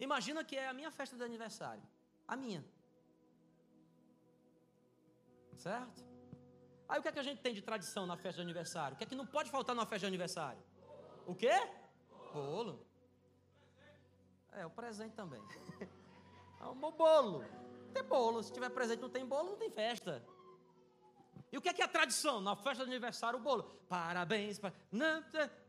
Imagina 0.00 0.42
que 0.42 0.56
é 0.56 0.68
a 0.70 0.72
minha 0.72 0.90
festa 0.90 1.18
de 1.18 1.22
aniversário. 1.22 1.82
A 2.26 2.34
minha. 2.34 2.64
Certo? 5.58 6.02
Aí 6.88 6.98
o 6.98 7.02
que 7.02 7.08
é 7.08 7.12
que 7.12 7.18
a 7.18 7.28
gente 7.30 7.42
tem 7.42 7.52
de 7.52 7.60
tradição 7.60 8.06
na 8.06 8.16
festa 8.16 8.36
de 8.36 8.42
aniversário? 8.48 8.94
O 8.94 8.96
que 8.98 9.04
é 9.04 9.06
que 9.06 9.14
não 9.14 9.26
pode 9.26 9.50
faltar 9.50 9.76
numa 9.76 9.84
festa 9.84 10.06
de 10.06 10.06
aniversário? 10.06 10.71
O 11.26 11.34
quê? 11.34 11.52
Bolo. 12.32 12.86
É, 14.52 14.66
o 14.66 14.70
presente 14.70 15.14
também. 15.14 15.42
É 16.60 16.64
um 16.66 16.74
bolo. 16.74 17.44
Tem 17.92 18.02
bolo. 18.04 18.42
Se 18.42 18.52
tiver 18.52 18.70
presente 18.70 19.00
não 19.00 19.10
tem 19.10 19.26
bolo, 19.26 19.50
não 19.50 19.56
tem 19.56 19.70
festa. 19.70 20.24
E 21.50 21.58
o 21.58 21.60
que 21.60 21.68
é 21.68 21.74
que 21.74 21.82
é 21.82 21.84
a 21.84 21.88
tradição? 21.88 22.40
Na 22.40 22.54
festa 22.56 22.84
de 22.84 22.90
aniversário, 22.90 23.38
o 23.38 23.42
bolo. 23.42 23.64
Parabéns. 23.88 24.58
Para... 24.58 24.72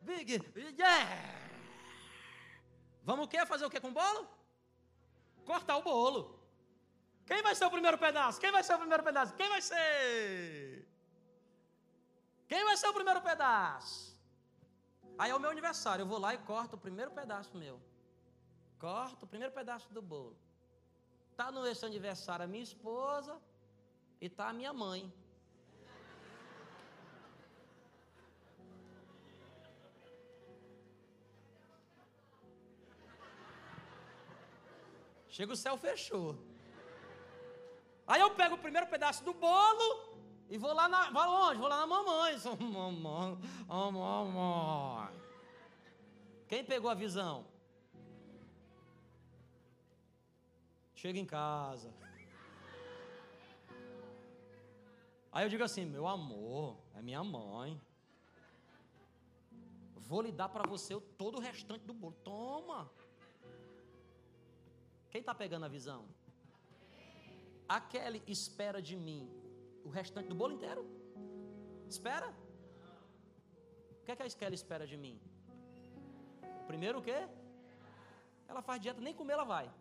Big. 0.01 0.39
Yeah. 0.55 1.09
Vamos 3.03 3.25
o 3.25 3.27
quê? 3.27 3.45
Fazer 3.45 3.65
o 3.65 3.69
quê 3.69 3.81
com 3.81 3.89
o 3.89 3.91
bolo? 3.91 4.27
Cortar 5.45 5.77
o 5.77 5.81
bolo. 5.81 6.39
Quem 7.25 7.41
vai 7.41 7.55
ser 7.55 7.65
o 7.65 7.71
primeiro 7.71 7.97
pedaço? 7.97 8.39
Quem 8.39 8.51
vai 8.51 8.63
ser 8.63 8.75
o 8.75 8.79
primeiro 8.79 9.03
pedaço? 9.03 9.33
Quem 9.33 9.49
vai 9.49 9.61
ser? 9.61 10.87
Quem 12.47 12.63
vai 12.63 12.77
ser 12.77 12.87
o 12.87 12.93
primeiro 12.93 13.21
pedaço? 13.21 14.12
Aí 15.17 15.29
é 15.31 15.35
o 15.35 15.39
meu 15.39 15.49
aniversário, 15.49 16.03
eu 16.03 16.07
vou 16.07 16.19
lá 16.19 16.33
e 16.33 16.37
corto 16.39 16.75
o 16.75 16.79
primeiro 16.85 17.11
pedaço 17.11 17.55
meu. 17.57 17.79
Corto 18.79 19.25
o 19.25 19.27
primeiro 19.27 19.53
pedaço 19.53 19.91
do 19.93 20.01
bolo. 20.01 20.35
Tá 21.35 21.51
no 21.51 21.65
esse 21.65 21.85
aniversário 21.85 22.45
a 22.45 22.47
minha 22.47 22.63
esposa 22.63 23.39
e 24.19 24.29
tá 24.29 24.49
a 24.49 24.53
minha 24.53 24.73
mãe. 24.73 25.11
Chega 35.35 35.53
o 35.53 35.55
céu 35.55 35.75
fechou. 35.77 36.37
Aí 38.05 38.21
eu 38.21 38.31
pego 38.39 38.55
o 38.55 38.63
primeiro 38.65 38.87
pedaço 38.87 39.23
do 39.23 39.33
bolo 39.33 39.87
e 40.49 40.57
vou 40.57 40.73
lá 40.73 40.87
na. 40.87 41.09
Vou 41.09 41.49
onde? 41.49 41.59
Vou 41.59 41.67
lá 41.67 41.79
na 41.79 41.87
mamãe. 41.87 42.35
Mamãe, 42.59 43.37
mamãe. 43.67 45.13
Quem 46.47 46.63
pegou 46.63 46.89
a 46.89 46.93
visão? 46.93 47.45
Chega 50.93 51.19
em 51.19 51.25
casa. 51.25 51.93
Aí 55.31 55.45
eu 55.45 55.49
digo 55.49 55.63
assim: 55.63 55.85
meu 55.85 56.07
amor, 56.07 56.77
é 56.93 57.01
minha 57.01 57.23
mãe. 57.23 57.81
Vou 59.95 60.21
lhe 60.21 60.31
dar 60.31 60.49
para 60.49 60.67
você 60.67 60.99
todo 61.17 61.37
o 61.37 61.41
restante 61.41 61.85
do 61.85 61.93
bolo. 61.93 62.15
Toma. 62.23 62.91
Quem 65.09 65.21
está 65.21 65.33
pegando 65.33 65.65
a 65.65 65.67
visão? 65.67 66.05
A 67.67 67.79
Kelly 67.79 68.21
espera 68.27 68.81
de 68.81 68.95
mim 68.95 69.42
o 69.83 69.89
restante 69.89 70.29
do 70.29 70.35
bolo 70.35 70.53
inteiro? 70.53 70.85
Espera? 71.87 72.33
O 74.01 74.05
que 74.05 74.11
é 74.11 74.15
que 74.15 74.23
a 74.23 74.29
Kelly 74.29 74.55
espera 74.55 74.85
de 74.85 74.97
mim? 74.97 75.19
Primeiro 76.67 76.99
o 76.99 77.01
quê? 77.01 77.27
Ela 78.47 78.61
faz 78.61 78.81
dieta, 78.81 79.01
nem 79.01 79.13
comer 79.13 79.33
ela 79.33 79.43
vai. 79.43 79.71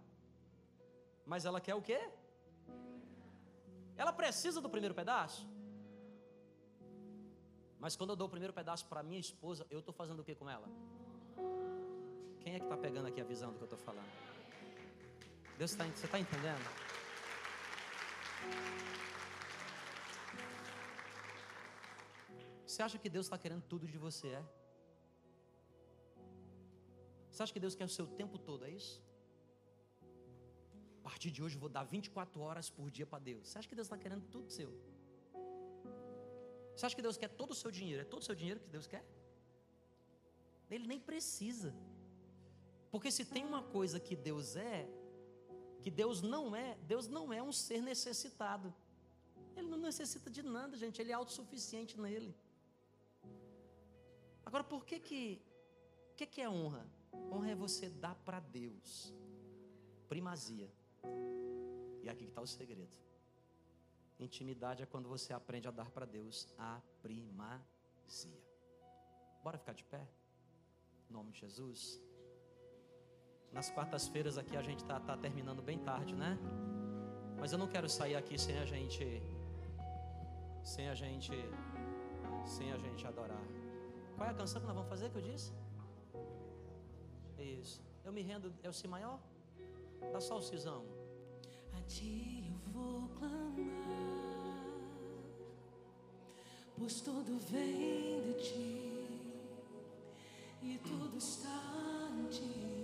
Mas 1.25 1.45
ela 1.45 1.61
quer 1.61 1.75
o 1.75 1.83
quê? 1.83 2.01
Ela 3.97 4.13
precisa 4.13 4.61
do 4.61 4.71
primeiro 4.71 4.95
pedaço? 4.95 5.47
Mas 7.79 7.97
quando 7.97 8.11
eu 8.11 8.17
dou 8.17 8.29
o 8.29 8.31
primeiro 8.31 8.53
pedaço 8.53 8.87
para 8.87 9.03
minha 9.03 9.19
esposa, 9.19 9.67
eu 9.71 9.81
estou 9.81 9.93
fazendo 9.93 10.21
o 10.21 10.25
que 10.25 10.35
com 10.35 10.49
ela? 10.49 10.69
Quem 12.41 12.55
é 12.55 12.59
que 12.59 12.65
está 12.65 12.77
pegando 12.77 13.09
aqui 13.09 13.21
a 13.21 13.25
visão 13.25 13.51
do 13.51 13.57
que 13.57 13.63
eu 13.63 13.71
estou 13.73 13.79
falando? 13.79 14.11
Deus 15.59 15.73
está, 15.73 15.85
você 15.85 16.07
está 16.07 16.19
entendendo? 16.19 16.65
Você 22.83 22.87
acha 22.87 22.99
que 22.99 23.09
Deus 23.09 23.27
está 23.27 23.39
querendo 23.39 23.63
tudo 23.63 23.87
de 23.87 23.97
você, 23.97 24.27
é? 24.27 24.45
Você 27.31 27.41
acha 27.41 27.53
que 27.53 27.61
Deus 27.61 27.77
quer 27.77 27.85
o 27.85 27.89
seu 27.89 28.09
tempo 28.09 28.37
todo, 28.37 28.65
é 28.65 28.71
isso? 28.71 29.01
A 30.99 31.03
partir 31.05 31.31
de 31.31 31.41
hoje 31.45 31.55
eu 31.55 31.61
vou 31.61 31.69
dar 31.69 31.85
24 31.85 32.41
horas 32.41 32.71
por 32.71 32.91
dia 32.91 33.07
para 33.07 33.21
Deus. 33.21 33.47
Você 33.47 33.57
acha 33.57 33.69
que 33.69 33.77
Deus 33.77 33.87
está 33.87 33.97
querendo 33.97 34.27
tudo 34.27 34.51
seu? 34.51 34.71
Você 36.75 36.85
acha 36.85 36.97
que 36.97 37.03
Deus 37.03 37.17
quer 37.17 37.29
todo 37.29 37.53
o 37.53 37.55
seu 37.55 37.71
dinheiro? 37.71 38.03
É 38.03 38.05
todo 38.05 38.21
o 38.21 38.25
seu 38.25 38.35
dinheiro 38.35 38.59
que 38.59 38.69
Deus 38.69 38.89
quer? 38.89 39.05
Ele 40.69 40.89
nem 40.89 40.99
precisa. 40.99 41.73
Porque 42.91 43.13
se 43.13 43.25
tem 43.25 43.45
uma 43.45 43.63
coisa 43.63 44.01
que 44.01 44.17
Deus 44.17 44.57
é, 44.57 44.89
que 45.83 45.91
Deus 46.03 46.21
não 46.21 46.57
é, 46.57 46.77
Deus 46.95 47.07
não 47.07 47.33
é 47.33 47.41
um 47.41 47.53
ser 47.53 47.81
necessitado. 47.81 48.75
Ele 49.55 49.69
não 49.69 49.79
necessita 49.79 50.29
de 50.29 50.43
nada, 50.43 50.77
gente, 50.77 51.01
ele 51.01 51.13
é 51.13 51.15
autossuficiente 51.15 52.01
nele. 52.01 52.35
Agora, 54.53 54.65
por 54.65 54.85
que 54.85 55.01
que, 55.01 55.41
que, 56.15 56.27
que 56.27 56.43
é 56.43 56.47
honra? 56.47 56.87
Honra 57.33 57.53
é 57.53 57.55
você 57.55 57.89
dar 57.89 58.15
para 58.17 58.39
Deus 58.39 59.15
primazia. 60.11 60.71
E 62.03 62.07
aqui 62.07 62.25
que 62.25 62.33
está 62.33 62.43
o 62.43 62.47
segredo. 62.47 62.95
Intimidade 64.21 64.83
é 64.83 64.87
quando 64.87 65.09
você 65.09 65.33
aprende 65.33 65.69
a 65.69 65.71
dar 65.71 65.91
para 65.91 66.05
Deus 66.05 66.47
a 66.59 66.83
primazia. 67.01 68.43
Bora 69.43 69.57
ficar 69.57 69.73
de 69.73 69.85
pé? 69.85 70.07
Em 71.09 71.15
nome 71.15 71.33
de 71.33 71.41
Jesus. 71.41 71.99
Nas 73.51 73.71
quartas-feiras 73.71 74.37
aqui 74.37 74.55
a 74.55 74.61
gente 74.61 74.81
está 74.81 75.01
tá 75.01 75.17
terminando 75.17 75.63
bem 75.63 75.79
tarde, 75.79 76.15
né? 76.15 76.39
Mas 77.41 77.53
eu 77.53 77.59
não 77.59 77.69
quero 77.69 77.89
sair 77.89 78.17
aqui 78.17 78.39
sem 78.39 78.59
a 78.59 78.67
gente, 78.67 79.23
sem 80.63 80.91
a 80.91 80.95
gente, 80.95 81.33
sem 82.45 82.71
a 82.71 82.77
gente 82.77 83.07
adorar. 83.07 83.72
Qual 84.23 84.31
é 84.31 84.35
a 84.35 84.37
canção 84.37 84.61
que 84.61 84.69
nós 84.69 84.77
vamos 84.77 84.89
fazer 84.89 85.11
que 85.11 85.19
eu 85.19 85.23
disse? 85.23 85.51
Isso. 87.41 87.83
Eu 88.05 88.13
me 88.13 88.23
rendo, 88.23 88.55
é 88.63 88.69
o 88.69 88.73
Si 88.73 88.87
maior? 88.87 89.19
Dá 90.13 90.21
só 90.21 90.39
o 90.39 90.41
Cisão. 90.41 90.85
A 91.77 91.81
ti 91.89 92.45
eu 92.49 92.73
vou 92.73 93.09
clamar, 93.19 94.65
pois 96.79 97.01
tudo 97.01 97.37
vem 97.51 98.23
de 98.23 98.35
ti 98.45 99.43
e 100.63 100.79
tudo 100.85 101.19
está 101.19 102.09
em 102.13 102.29
ti. 102.29 102.82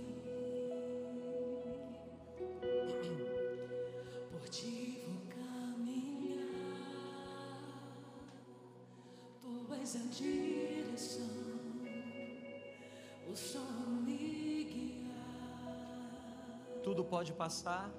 Tudo 16.89 17.05
pode 17.05 17.34
passar, 17.34 17.91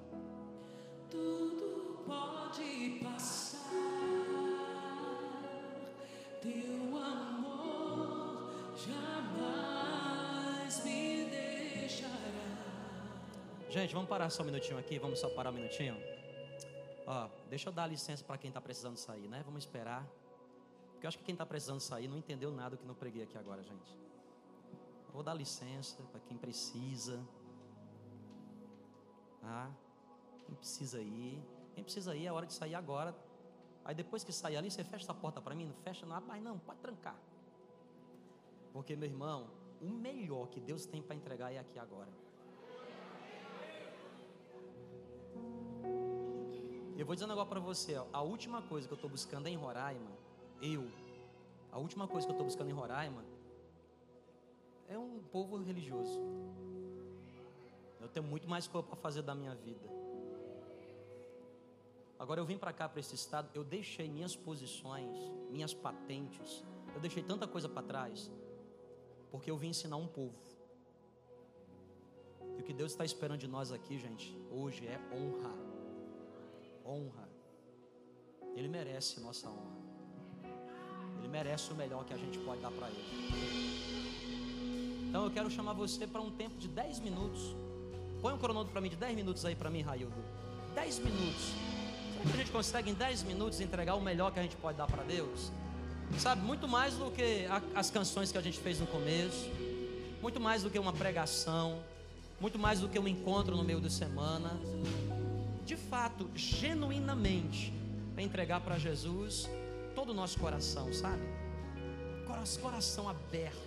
Tudo 1.11 2.03
pode 2.07 2.99
passar, 3.03 3.59
teu 6.41 6.97
amor 6.97 8.51
jamais 8.75 10.83
me 10.83 11.25
deixará. 11.25 12.09
Gente, 13.69 13.93
vamos 13.93 14.09
parar 14.09 14.31
só 14.31 14.41
um 14.41 14.47
minutinho 14.47 14.79
aqui, 14.79 14.97
vamos 14.97 15.19
só 15.19 15.29
parar 15.29 15.51
um 15.51 15.53
minutinho. 15.53 15.95
Ó, 17.05 17.29
deixa 17.47 17.69
eu 17.69 17.73
dar 17.73 17.85
licença 17.85 18.23
para 18.23 18.39
quem 18.39 18.47
está 18.47 18.59
precisando 18.59 18.97
sair, 18.97 19.27
né? 19.27 19.43
Vamos 19.45 19.65
esperar. 19.65 20.03
Porque 20.93 21.05
eu 21.05 21.09
acho 21.09 21.19
que 21.19 21.25
quem 21.25 21.33
está 21.33 21.45
precisando 21.45 21.79
sair 21.79 22.07
não 22.07 22.17
entendeu 22.17 22.51
nada 22.51 22.71
do 22.71 22.79
que 22.79 22.87
não 22.87 22.95
preguei 22.95 23.21
aqui 23.21 23.37
agora, 23.37 23.61
gente. 23.61 23.95
Vou 25.13 25.21
dar 25.21 25.35
licença 25.35 26.01
para 26.11 26.19
quem 26.21 26.35
precisa. 26.35 27.19
Ah, 29.43 29.71
quem 30.45 30.55
precisa 30.55 31.01
ir. 31.01 31.41
Quem 31.73 31.83
precisa 31.83 32.15
ir, 32.15 32.25
é 32.25 32.31
hora 32.31 32.45
de 32.45 32.53
sair 32.53 32.75
agora. 32.75 33.15
Aí 33.85 33.95
depois 33.95 34.23
que 34.23 34.31
sair 34.31 34.57
ali, 34.57 34.69
você 34.69 34.83
fecha 34.83 35.05
essa 35.05 35.13
porta 35.13 35.41
para 35.41 35.55
mim? 35.55 35.65
Não 35.65 35.75
fecha, 35.75 36.05
não, 36.05 36.21
mas 36.21 36.41
não, 36.43 36.59
pode 36.59 36.79
trancar. 36.79 37.15
Porque, 38.73 38.95
meu 38.95 39.09
irmão, 39.09 39.49
o 39.81 39.87
melhor 39.87 40.47
que 40.47 40.59
Deus 40.59 40.85
tem 40.85 41.01
para 41.01 41.15
entregar 41.15 41.51
é 41.51 41.59
aqui 41.59 41.79
agora. 41.79 42.09
Eu 46.97 47.05
vou 47.05 47.15
dizer 47.15 47.25
um 47.25 47.29
negócio 47.29 47.49
para 47.49 47.61
você, 47.61 47.95
ó, 47.95 48.05
a 48.11 48.21
última 48.21 48.61
coisa 48.61 48.85
que 48.85 48.93
eu 48.93 48.97
estou 48.97 49.09
buscando 49.09 49.47
em 49.47 49.55
Roraima, 49.55 50.11
eu, 50.61 50.91
a 51.71 51.79
última 51.79 52.07
coisa 52.07 52.27
que 52.27 52.31
eu 52.31 52.35
estou 52.35 52.45
buscando 52.45 52.69
em 52.69 52.73
Roraima 52.73 53.23
é 54.89 54.97
um 54.97 55.19
povo 55.31 55.57
religioso. 55.63 56.19
Eu 58.09 58.13
tenho 58.13 58.25
muito 58.25 58.49
mais 58.49 58.67
coisa 58.67 58.87
para 58.87 58.95
fazer 58.95 59.21
da 59.21 59.35
minha 59.35 59.53
vida. 59.53 59.87
Agora 62.17 62.41
eu 62.41 62.45
vim 62.45 62.57
para 62.57 62.73
cá, 62.73 62.89
para 62.89 62.99
esse 62.99 63.13
estado, 63.13 63.47
eu 63.53 63.63
deixei 63.63 64.09
minhas 64.09 64.35
posições, 64.35 65.15
minhas 65.51 65.75
patentes, 65.75 66.65
eu 66.95 66.99
deixei 66.99 67.21
tanta 67.21 67.47
coisa 67.47 67.69
para 67.69 67.83
trás, 67.83 68.31
porque 69.29 69.51
eu 69.51 69.57
vim 69.57 69.69
ensinar 69.69 69.97
um 69.97 70.07
povo. 70.07 70.35
E 72.57 72.61
o 72.61 72.63
que 72.63 72.73
Deus 72.73 72.91
está 72.91 73.05
esperando 73.05 73.39
de 73.39 73.47
nós 73.47 73.71
aqui, 73.71 73.97
gente, 73.99 74.35
hoje 74.49 74.87
é 74.87 74.99
honra. 75.13 75.53
Honra. 76.83 77.29
Ele 78.55 78.67
merece 78.67 79.19
nossa 79.21 79.47
honra. 79.49 79.77
Ele 81.19 81.27
merece 81.27 81.71
o 81.71 81.75
melhor 81.75 82.03
que 82.05 82.13
a 82.13 82.17
gente 82.17 82.39
pode 82.39 82.59
dar 82.59 82.71
para 82.71 82.89
ele. 82.89 84.09
Então 85.07 85.23
eu 85.25 85.31
quero 85.31 85.49
chamar 85.49 85.73
você 85.73 86.07
para 86.07 86.21
um 86.21 86.31
tempo 86.31 86.57
de 86.57 86.67
10 86.67 86.99
minutos. 87.01 87.68
Põe 88.21 88.33
um 88.33 88.37
cronômetro 88.37 88.71
para 88.71 88.81
mim 88.81 88.89
de 88.89 88.95
10 88.95 89.15
minutos 89.15 89.45
aí 89.45 89.55
para 89.55 89.69
mim, 89.69 89.81
Raildo. 89.81 90.13
10 90.75 90.99
minutos. 90.99 91.53
Será 92.19 92.31
que 92.31 92.33
a 92.33 92.37
gente 92.37 92.51
consegue 92.51 92.89
em 92.89 92.93
10 92.93 93.23
minutos 93.23 93.61
entregar 93.61 93.95
o 93.95 94.01
melhor 94.01 94.31
que 94.31 94.39
a 94.39 94.43
gente 94.43 94.55
pode 94.57 94.77
dar 94.77 94.87
para 94.87 95.03
Deus? 95.03 95.51
Sabe, 96.17 96.41
muito 96.41 96.67
mais 96.67 96.95
do 96.95 97.11
que 97.11 97.47
as 97.75 97.89
canções 97.89 98.31
que 98.31 98.37
a 98.37 98.41
gente 98.41 98.59
fez 98.59 98.79
no 98.79 98.87
começo, 98.87 99.49
muito 100.21 100.39
mais 100.39 100.63
do 100.63 100.69
que 100.69 100.77
uma 100.77 100.91
pregação, 100.91 101.79
muito 102.41 102.57
mais 102.57 102.79
do 102.79 102.89
que 102.89 102.99
um 102.99 103.07
encontro 103.07 103.55
no 103.55 103.63
meio 103.63 103.79
da 103.79 103.89
semana. 103.89 104.59
De 105.65 105.77
fato, 105.77 106.29
genuinamente, 106.35 107.71
entregar 108.17 108.59
para 108.59 108.77
Jesus 108.77 109.47
todo 109.95 110.09
o 110.09 110.13
nosso 110.13 110.39
coração, 110.39 110.91
sabe? 110.93 111.21
Coração 112.61 113.07
aberto, 113.07 113.57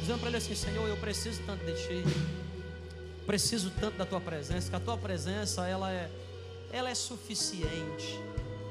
dizendo 0.00 0.18
para 0.18 0.28
Ele 0.28 0.36
assim: 0.36 0.54
Senhor, 0.54 0.86
eu 0.88 0.96
preciso 0.96 1.42
tanto 1.44 1.64
de 1.64 1.72
Ti, 1.74 2.02
preciso 3.26 3.70
tanto 3.80 3.96
da 3.96 4.06
Tua 4.06 4.20
presença, 4.20 4.70
que 4.70 4.76
a 4.76 4.80
Tua 4.80 4.96
presença 4.96 5.66
ela 5.66 5.90
é, 5.92 6.10
ela 6.72 6.90
é 6.90 6.94
suficiente, 6.94 8.20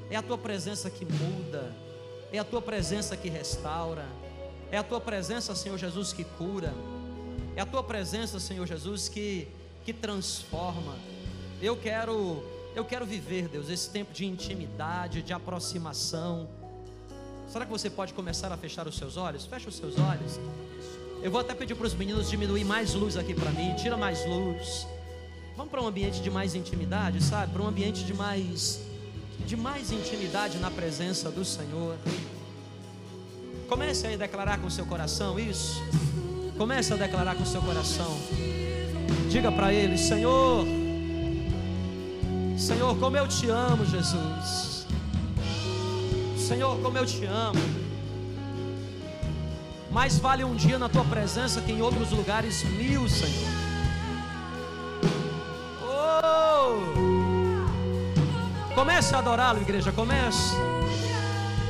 é 0.10 0.16
a 0.16 0.22
Tua 0.22 0.38
presença 0.38 0.90
que 0.90 1.06
muda 1.06 1.72
é 2.32 2.40
a 2.40 2.44
tua 2.46 2.62
presença 2.62 3.18
que 3.18 3.30
restaura, 3.30 4.06
é 4.72 4.78
a 4.78 4.84
tua 4.84 5.02
presença, 5.02 5.54
Senhor 5.54 5.78
Jesus, 5.78 6.14
que 6.14 6.24
cura, 6.24 6.74
é 7.56 7.62
a 7.62 7.66
tua 7.66 7.84
presença, 7.84 8.40
Senhor 8.40 8.66
Jesus, 8.66 9.10
que, 9.10 9.48
que 9.84 9.92
transforma. 9.92 10.96
Eu 11.62 11.76
quero, 11.76 12.42
eu 12.74 12.86
quero 12.86 13.06
viver, 13.06 13.50
Deus, 13.50 13.70
esse 13.70 13.90
tempo 13.90 14.14
de 14.14 14.26
intimidade, 14.26 15.22
de 15.22 15.34
aproximação. 15.34 16.48
Será 17.50 17.66
que 17.66 17.72
você 17.72 17.90
pode 17.90 18.14
começar 18.14 18.50
a 18.50 18.56
fechar 18.56 18.88
os 18.88 18.98
seus 18.98 19.18
olhos? 19.18 19.46
Fecha 19.46 19.68
os 19.68 19.76
seus 19.76 20.00
olhos. 20.00 20.40
Eu 21.24 21.30
vou 21.30 21.40
até 21.40 21.54
pedir 21.54 21.76
para 21.76 21.86
os 21.86 21.94
meninos 21.94 22.30
diminuir 22.30 22.64
mais 22.64 22.96
luz 22.96 23.16
aqui 23.16 23.34
para 23.34 23.52
mim, 23.52 23.76
tira 23.76 23.96
mais 23.96 24.26
luz. 24.26 24.88
Vamos 25.56 25.70
para 25.70 25.82
um 25.82 25.88
ambiente 25.88 26.20
de 26.20 26.32
mais 26.32 26.56
intimidade, 26.56 27.22
sabe? 27.24 27.54
Para 27.54 27.62
um 27.62 27.68
ambiente 27.68 28.04
de 28.04 28.14
mais 28.14 28.80
de 29.46 29.56
mais 29.56 29.92
intimidade 29.92 30.58
na 30.58 30.72
presença 30.72 31.30
do 31.30 31.44
Senhor. 31.44 31.96
Comece 33.68 34.08
a 34.08 34.18
declarar 34.18 34.60
com 34.60 34.70
seu 34.70 34.86
coração 34.86 35.40
isso. 35.40 35.82
Comece 36.58 36.94
a 36.94 36.96
declarar 36.96 37.36
com 37.36 37.46
seu 37.46 37.62
coração. 37.62 38.18
Diga 39.30 39.52
para 39.52 39.72
ele: 39.72 39.98
Senhor, 39.98 40.66
Senhor, 42.58 42.98
como 42.98 43.16
eu 43.18 43.28
te 43.28 43.48
amo, 43.50 43.86
Jesus. 43.86 44.88
Senhor, 46.38 46.80
como 46.82 46.98
eu 46.98 47.06
te 47.06 47.26
amo. 47.26 47.81
Mais 49.92 50.18
vale 50.18 50.44
um 50.44 50.56
dia 50.56 50.80
na 50.80 50.88
tua 50.88 51.04
presença 51.04 51.60
que 51.62 51.72
em 51.72 51.82
outros 51.82 52.12
lugares 52.12 52.64
mil, 52.64 53.10
Senhor. 53.10 53.62
Comece 58.74 59.14
a 59.14 59.20
adorá-lo, 59.20 59.62
igreja. 59.62 59.92
Comece. 59.92 60.56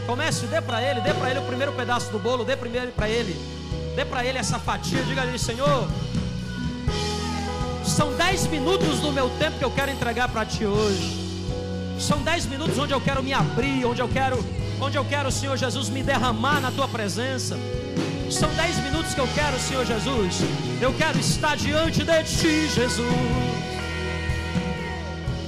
Comece, 0.06 0.46
dê 0.46 0.62
para 0.62 0.82
ele, 0.82 1.02
dê 1.02 1.14
para 1.14 1.30
ele 1.30 1.40
o 1.40 1.44
primeiro 1.44 1.74
pedaço 1.74 2.12
do 2.12 2.20
bolo, 2.20 2.46
dê 2.46 2.56
primeiro 2.56 2.92
para 2.92 3.10
ele. 3.10 3.36
Dê 3.96 4.06
para 4.06 4.24
ele 4.24 4.38
essa 4.38 4.60
fatia, 4.60 5.04
diga 5.04 5.22
ali, 5.22 5.38
Senhor. 5.38 5.88
São 7.84 8.14
dez 8.14 8.48
minutos 8.48 9.00
do 9.00 9.12
meu 9.12 9.30
tempo 9.32 9.58
que 9.58 9.66
eu 9.66 9.72
quero 9.72 9.92
entregar 9.92 10.30
para 10.30 10.46
ti 10.46 10.66
hoje. 10.66 11.20
São 12.00 12.22
dez 12.22 12.46
minutos 12.46 12.78
onde 12.78 12.94
eu 12.94 13.02
quero 13.02 13.22
me 13.22 13.34
abrir, 13.34 13.86
onde 13.86 14.02
eu 14.02 14.08
quero, 14.08 14.44
onde 14.80 14.98
eu 14.98 15.04
quero, 15.06 15.32
Senhor 15.32 15.58
Jesus, 15.58 15.90
me 15.90 16.02
derramar 16.02 16.62
na 16.62 16.72
tua 16.72 16.88
presença. 16.88 17.58
São 18.32 18.50
dez 18.54 18.78
minutos 18.80 19.14
que 19.14 19.20
eu 19.20 19.28
quero, 19.36 19.60
Senhor 19.60 19.86
Jesus. 19.86 20.40
Eu 20.80 20.94
quero 20.94 21.20
estar 21.20 21.58
diante 21.58 22.04
de 22.04 22.24
ti, 22.24 22.70
Jesus. 22.70 23.06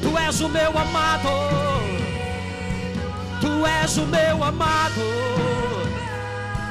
Tu 0.02 0.18
és 0.18 0.42
o 0.42 0.50
meu 0.50 0.78
amado. 0.78 1.30
Tu 3.40 3.66
és 3.66 3.98
o 3.98 4.06
meu 4.06 4.44
amado. 4.44 5.02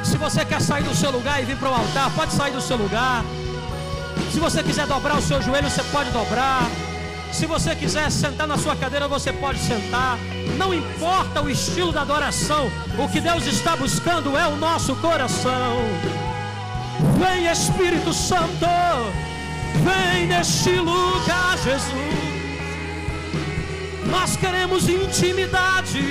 Se 0.05 0.19
você 0.19 0.45
quer 0.45 0.61
sair 0.61 0.85
do 0.85 0.95
seu 0.95 1.11
lugar 1.11 1.43
e 1.43 1.47
vir 1.47 1.57
para 1.57 1.71
o 1.71 1.75
altar, 1.75 2.11
pode 2.15 2.33
sair 2.33 2.53
do 2.53 2.61
seu 2.61 2.77
lugar. 2.77 3.25
Se 4.31 4.39
você 4.39 4.63
quiser 4.63 4.87
dobrar 4.87 5.17
o 5.17 5.23
seu 5.23 5.41
joelho, 5.41 5.71
você 5.71 5.83
pode 5.85 6.11
dobrar. 6.11 6.69
Se 7.33 7.47
você 7.47 7.75
quiser 7.75 8.11
sentar 8.11 8.47
na 8.47 8.59
sua 8.59 8.77
cadeira, 8.77 9.09
você 9.09 9.33
pode 9.33 9.59
sentar. 9.59 10.19
Não 10.59 10.73
importa 10.73 11.41
o 11.41 11.49
estilo 11.49 11.91
da 11.91 12.03
adoração, 12.03 12.71
o 12.99 13.09
que 13.09 13.21
Deus 13.21 13.47
está 13.47 13.75
buscando 13.75 14.37
é 14.37 14.47
o 14.47 14.57
nosso 14.57 14.95
coração. 14.97 15.79
Vem 17.19 17.47
Espírito 17.47 18.13
Santo, 18.13 18.67
vem 19.83 20.27
neste 20.27 20.71
lugar, 20.71 21.57
Jesus. 21.65 22.33
Nós 24.07 24.37
queremos 24.37 24.89
intimidade. 24.89 26.03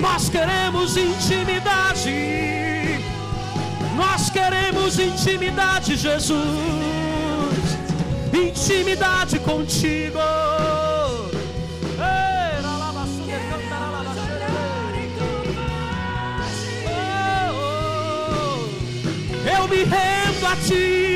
Nós 0.00 0.28
queremos 0.28 0.96
intimidade. 0.96 3.00
Nós 3.96 4.30
queremos 4.30 4.98
intimidade, 4.98 5.96
Jesus. 5.96 7.07
Intimidade 8.32 9.38
contigo. 9.40 10.18
Eu 19.46 19.68
me 19.68 19.84
rendo 19.84 20.46
a 20.46 20.56
ti. 20.56 21.08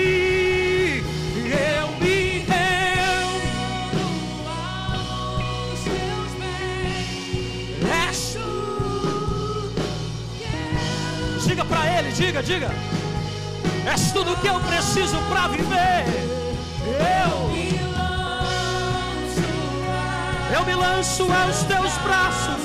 para 11.72 11.98
Ele, 11.98 12.12
diga, 12.12 12.42
diga. 12.42 12.70
És 13.90 14.12
tudo 14.12 14.36
que 14.36 14.46
eu 14.46 14.60
preciso 14.60 15.16
para 15.28 15.48
viver. 15.48 16.41
Eu, 16.92 17.50
eu 20.58 20.66
me 20.66 20.74
lanço 20.74 21.22
aos 21.22 21.62
teus 21.64 21.92
braços. 21.98 22.62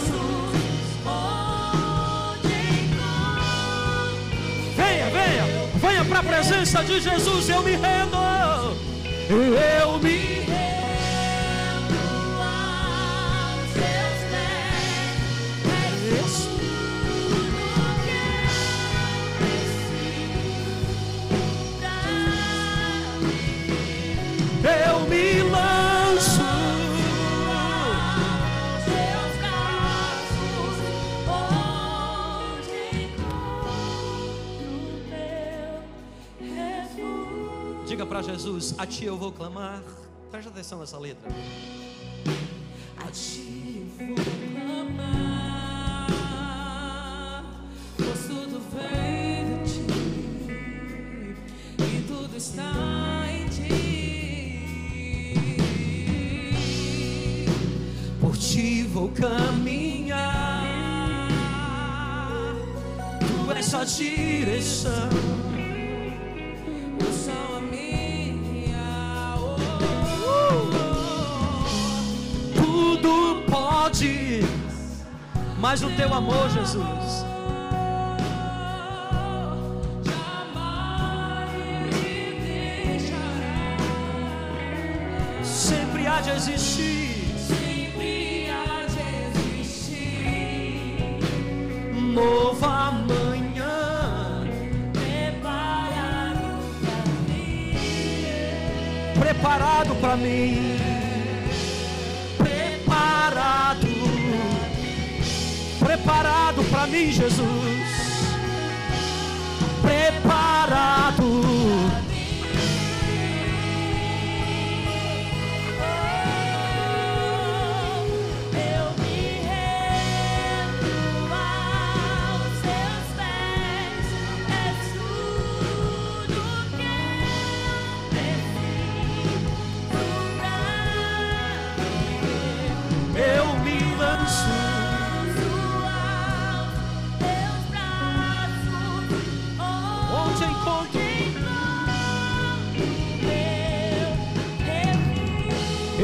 Venha, 4.75 5.09
venha, 5.09 5.43
venha 5.75 6.05
para 6.05 6.19
a 6.19 6.23
presença 6.23 6.84
de 6.84 6.99
Jesus. 6.99 7.49
Eu 7.49 7.63
me 7.63 7.71
rendo. 7.71 8.17
Eu 9.30 9.99
me 9.99 10.17
rendo. 10.17 10.47
para 38.18 38.34
Jesus: 38.34 38.74
A 38.78 38.86
ti 38.88 39.05
eu 39.05 39.18
vou 39.18 39.32
clamar. 39.32 39.82
Preste 40.32 40.47
atenção 40.47 40.80
nessa 40.80 40.97
letra. 40.97 41.30
A 42.97 43.11
ti 43.11 43.86
eu 43.99 44.15
vou 44.15 44.26
clamar, 44.55 45.84
pois 47.95 48.20
tudo 48.26 48.59
vem 48.74 49.63
de 49.63 49.70
ti 49.72 49.86
e 51.80 52.01
tudo 52.07 52.36
está 52.36 52.74
em 53.32 53.45
ti. 53.49 53.76
Por 58.20 58.36
ti 58.36 58.82
vou 58.84 59.09
caminhar, 59.09 60.63
tu 63.20 63.51
és 63.51 63.74
a 63.76 63.84
direção. 63.84 65.47
Mas 75.70 75.84
o 75.84 75.89
teu 75.89 76.13
amor, 76.13 76.49
Jesus. 76.49 77.26
Sempre 85.43 86.07
há 86.07 86.22
de 86.22 86.30
existir. 86.30 87.36
Sempre 87.38 88.49
há 88.49 88.86
de 88.86 89.01
existir. 89.59 91.20
Novo 92.13 92.65
amanhã. 92.65 94.47
Preparado 94.93 96.45
para 96.80 97.03
mim. 97.28 97.76
Preparado 99.20 99.95
para 99.95 100.15
mim. 100.15 100.76
para 106.70 106.88
mim, 106.88 107.11
Jesus. 107.11 107.76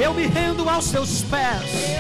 Eu 0.04 0.14
me 0.14 0.28
rendo 0.28 0.68
aos 0.70 0.84
seus 0.84 1.22
pés. 1.22 1.94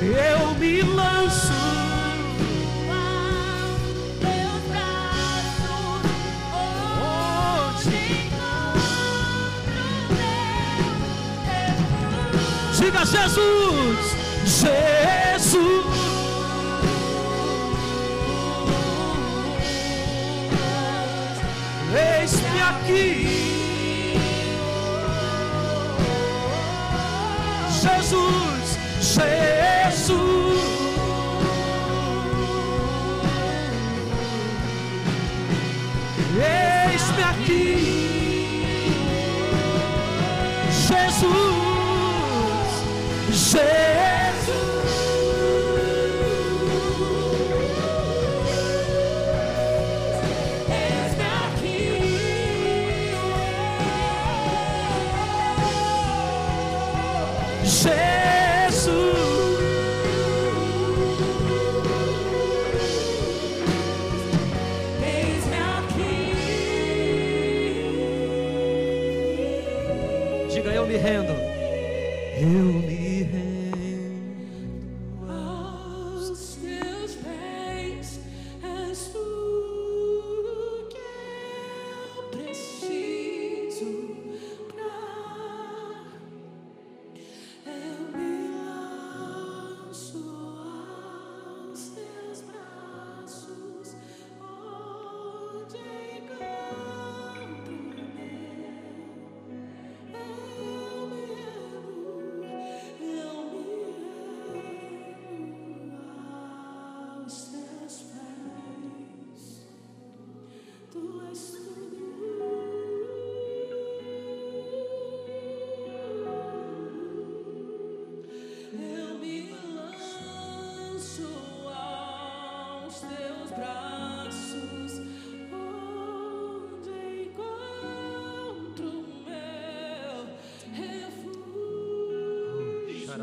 Eu 0.00 0.54
me 0.54 0.80
lanço. 0.80 1.63
Jesus, 13.06 14.16
Jesus. 14.44 15.84
Eis-me 21.94 22.60
aqui, 22.60 23.08
Jesus. 27.70 28.43
say 43.54 43.83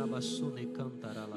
Rabassune 0.01 0.71
cantará 0.73 1.27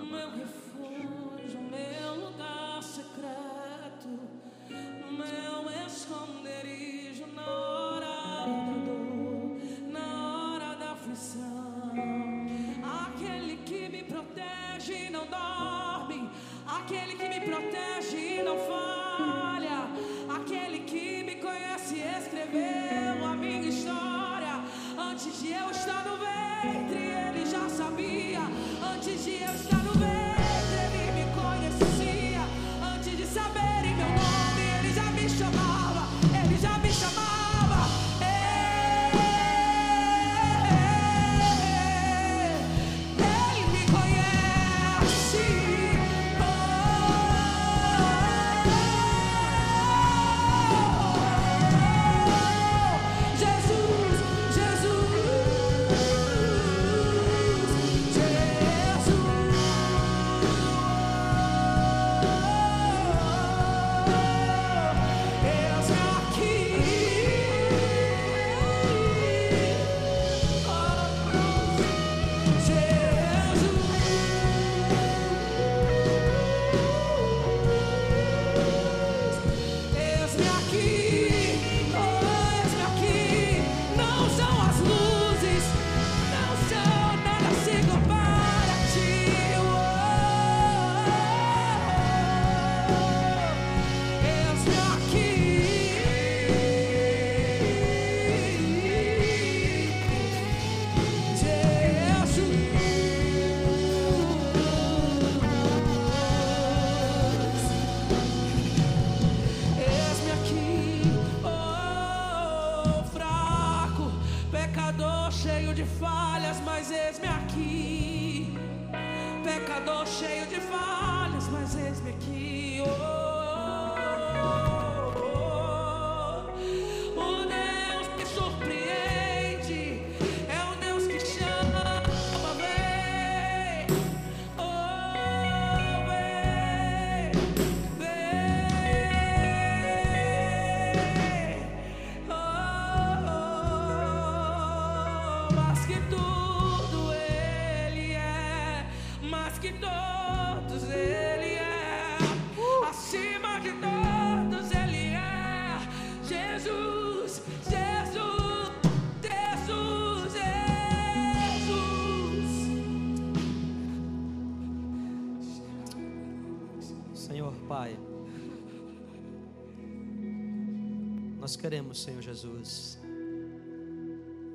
Senhor 171.95 172.20
Jesus, 172.20 172.99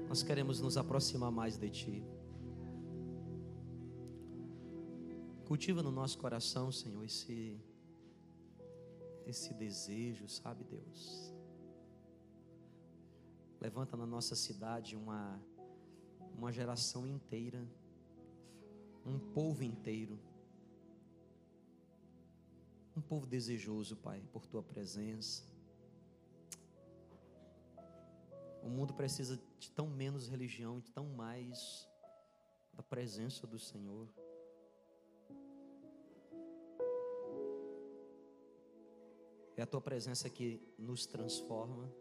nós 0.10 0.22
queremos 0.22 0.60
nos 0.60 0.76
aproximar 0.76 1.32
mais 1.32 1.58
de 1.58 1.70
Ti. 1.70 2.04
Cultiva 5.48 5.82
no 5.82 5.90
nosso 5.90 6.18
coração, 6.18 6.70
Senhor, 6.72 7.04
esse, 7.06 7.58
esse 9.26 9.54
desejo, 9.54 10.28
sabe, 10.28 10.66
Deus? 10.66 11.34
Levanta 13.62 13.96
na 13.96 14.06
nossa 14.06 14.36
cidade 14.36 14.96
uma, 14.96 15.42
uma 16.38 16.52
geração 16.52 17.08
inteira, 17.08 17.66
um 19.06 19.18
povo 19.18 19.64
inteiro, 19.64 20.20
um 22.96 23.02
povo 23.02 23.26
desejoso, 23.26 23.96
Pai, 23.96 24.22
por 24.34 24.46
Tua 24.46 24.62
presença. 24.62 25.49
O 28.62 28.70
mundo 28.70 28.94
precisa 28.94 29.40
de 29.58 29.72
tão 29.72 29.88
menos 29.88 30.28
religião, 30.28 30.80
de 30.80 30.92
tão 30.92 31.06
mais 31.06 31.88
da 32.74 32.84
presença 32.84 33.48
do 33.48 33.58
Senhor. 33.58 34.08
É 39.56 39.62
a 39.62 39.66
tua 39.66 39.82
presença 39.82 40.30
que 40.30 40.62
nos 40.78 41.06
transforma. 41.06 41.92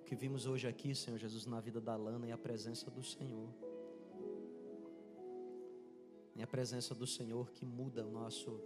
O 0.00 0.04
que 0.04 0.14
vimos 0.14 0.46
hoje 0.46 0.68
aqui, 0.68 0.94
Senhor 0.94 1.16
Jesus, 1.16 1.46
na 1.46 1.60
vida 1.60 1.80
da 1.80 1.96
Lana 1.96 2.26
é 2.26 2.32
a 2.32 2.36
presença 2.38 2.90
do 2.90 3.02
Senhor. 3.02 3.48
É 6.36 6.42
a 6.42 6.46
presença 6.46 6.94
do 6.94 7.06
Senhor 7.06 7.50
que 7.52 7.64
muda 7.64 8.04
o 8.04 8.10
nosso 8.10 8.60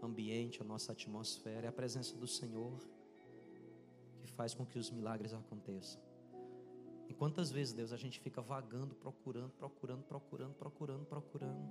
ambiente, 0.00 0.62
a 0.62 0.64
nossa 0.64 0.92
atmosfera. 0.92 1.66
É 1.66 1.68
a 1.68 1.72
presença 1.72 2.14
do 2.16 2.28
Senhor 2.28 2.78
faz 4.34 4.54
com 4.54 4.64
que 4.64 4.78
os 4.78 4.90
milagres 4.90 5.32
aconteçam. 5.32 6.00
E 7.08 7.14
quantas 7.14 7.50
vezes, 7.50 7.72
Deus, 7.72 7.92
a 7.92 7.96
gente 7.96 8.18
fica 8.20 8.40
vagando, 8.40 8.94
procurando, 8.94 9.52
procurando, 9.52 10.02
procurando, 10.02 10.54
procurando, 10.54 11.04
procurando, 11.04 11.68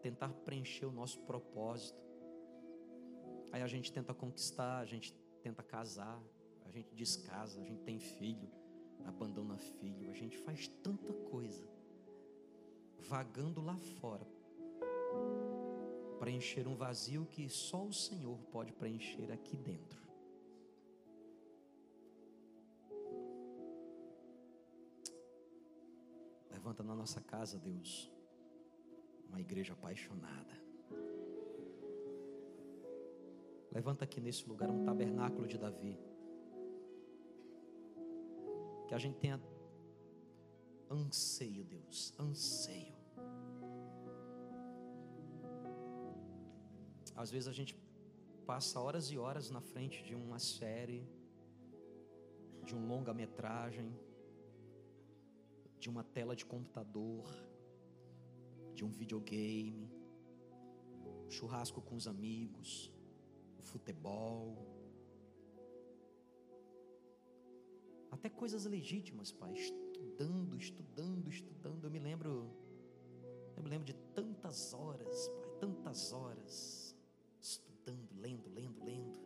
tentar 0.00 0.28
preencher 0.44 0.86
o 0.86 0.92
nosso 0.92 1.20
propósito. 1.20 2.00
Aí 3.52 3.62
a 3.62 3.66
gente 3.66 3.92
tenta 3.92 4.14
conquistar, 4.14 4.78
a 4.78 4.84
gente 4.84 5.14
tenta 5.42 5.62
casar, 5.62 6.22
a 6.64 6.70
gente 6.70 6.94
descasa, 6.94 7.60
a 7.60 7.64
gente 7.64 7.82
tem 7.82 7.98
filho, 7.98 8.48
abandona 9.04 9.56
filho, 9.56 10.10
a 10.10 10.14
gente 10.14 10.36
faz 10.38 10.68
tanta 10.82 11.12
coisa, 11.12 11.66
vagando 12.98 13.60
lá 13.60 13.78
fora, 14.00 14.26
preencher 16.18 16.66
um 16.66 16.74
vazio 16.74 17.26
que 17.26 17.48
só 17.48 17.84
o 17.84 17.92
Senhor 17.92 18.38
pode 18.50 18.72
preencher 18.72 19.30
aqui 19.32 19.56
dentro. 19.56 20.07
Levanta 26.68 26.82
na 26.82 26.94
nossa 26.94 27.22
casa, 27.22 27.58
Deus, 27.58 28.12
uma 29.26 29.40
igreja 29.40 29.72
apaixonada. 29.72 30.54
Levanta 33.72 34.04
aqui 34.04 34.20
nesse 34.20 34.46
lugar 34.46 34.68
um 34.68 34.84
tabernáculo 34.84 35.46
de 35.46 35.56
Davi. 35.56 35.98
Que 38.86 38.94
a 38.94 38.98
gente 38.98 39.16
tenha 39.16 39.40
anseio, 40.90 41.64
Deus, 41.64 42.14
anseio. 42.20 42.94
Às 47.16 47.30
vezes 47.30 47.48
a 47.48 47.52
gente 47.52 47.74
passa 48.44 48.78
horas 48.78 49.10
e 49.10 49.16
horas 49.16 49.50
na 49.50 49.62
frente 49.62 50.04
de 50.04 50.14
uma 50.14 50.38
série, 50.38 51.08
de 52.62 52.76
um 52.76 52.86
longa-metragem, 52.86 53.90
de 55.78 55.88
uma 55.88 56.02
tela 56.02 56.34
de 56.34 56.44
computador, 56.44 57.24
de 58.74 58.84
um 58.84 58.90
videogame, 58.90 59.90
churrasco 61.28 61.80
com 61.80 61.94
os 61.96 62.06
amigos, 62.06 62.92
o 63.58 63.62
futebol, 63.62 64.56
até 68.10 68.28
coisas 68.28 68.64
legítimas, 68.64 69.30
pai, 69.30 69.52
estudando, 69.52 70.56
estudando, 70.56 71.28
estudando. 71.28 71.84
Eu 71.84 71.90
me 71.90 71.98
lembro, 71.98 72.50
eu 73.56 73.62
me 73.62 73.68
lembro 73.68 73.86
de 73.86 73.94
tantas 74.14 74.72
horas, 74.72 75.28
pai, 75.28 75.50
tantas 75.60 76.12
horas, 76.12 76.96
estudando, 77.40 78.08
lendo, 78.16 78.48
lendo, 78.50 78.84
lendo. 78.84 79.18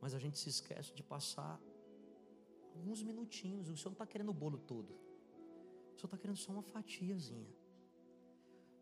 Mas 0.00 0.14
a 0.14 0.18
gente 0.18 0.38
se 0.38 0.48
esquece 0.48 0.94
de 0.94 1.02
passar 1.02 1.60
alguns 2.78 3.02
minutinhos. 3.02 3.68
O 3.68 3.76
Senhor 3.76 3.90
não 3.90 3.92
está 3.92 4.06
querendo 4.06 4.30
o 4.30 4.34
bolo 4.34 4.58
todo. 4.58 4.92
O 4.92 5.98
Senhor 5.98 6.06
está 6.06 6.16
querendo 6.16 6.36
só 6.36 6.52
uma 6.52 6.62
fatiazinha. 6.62 7.52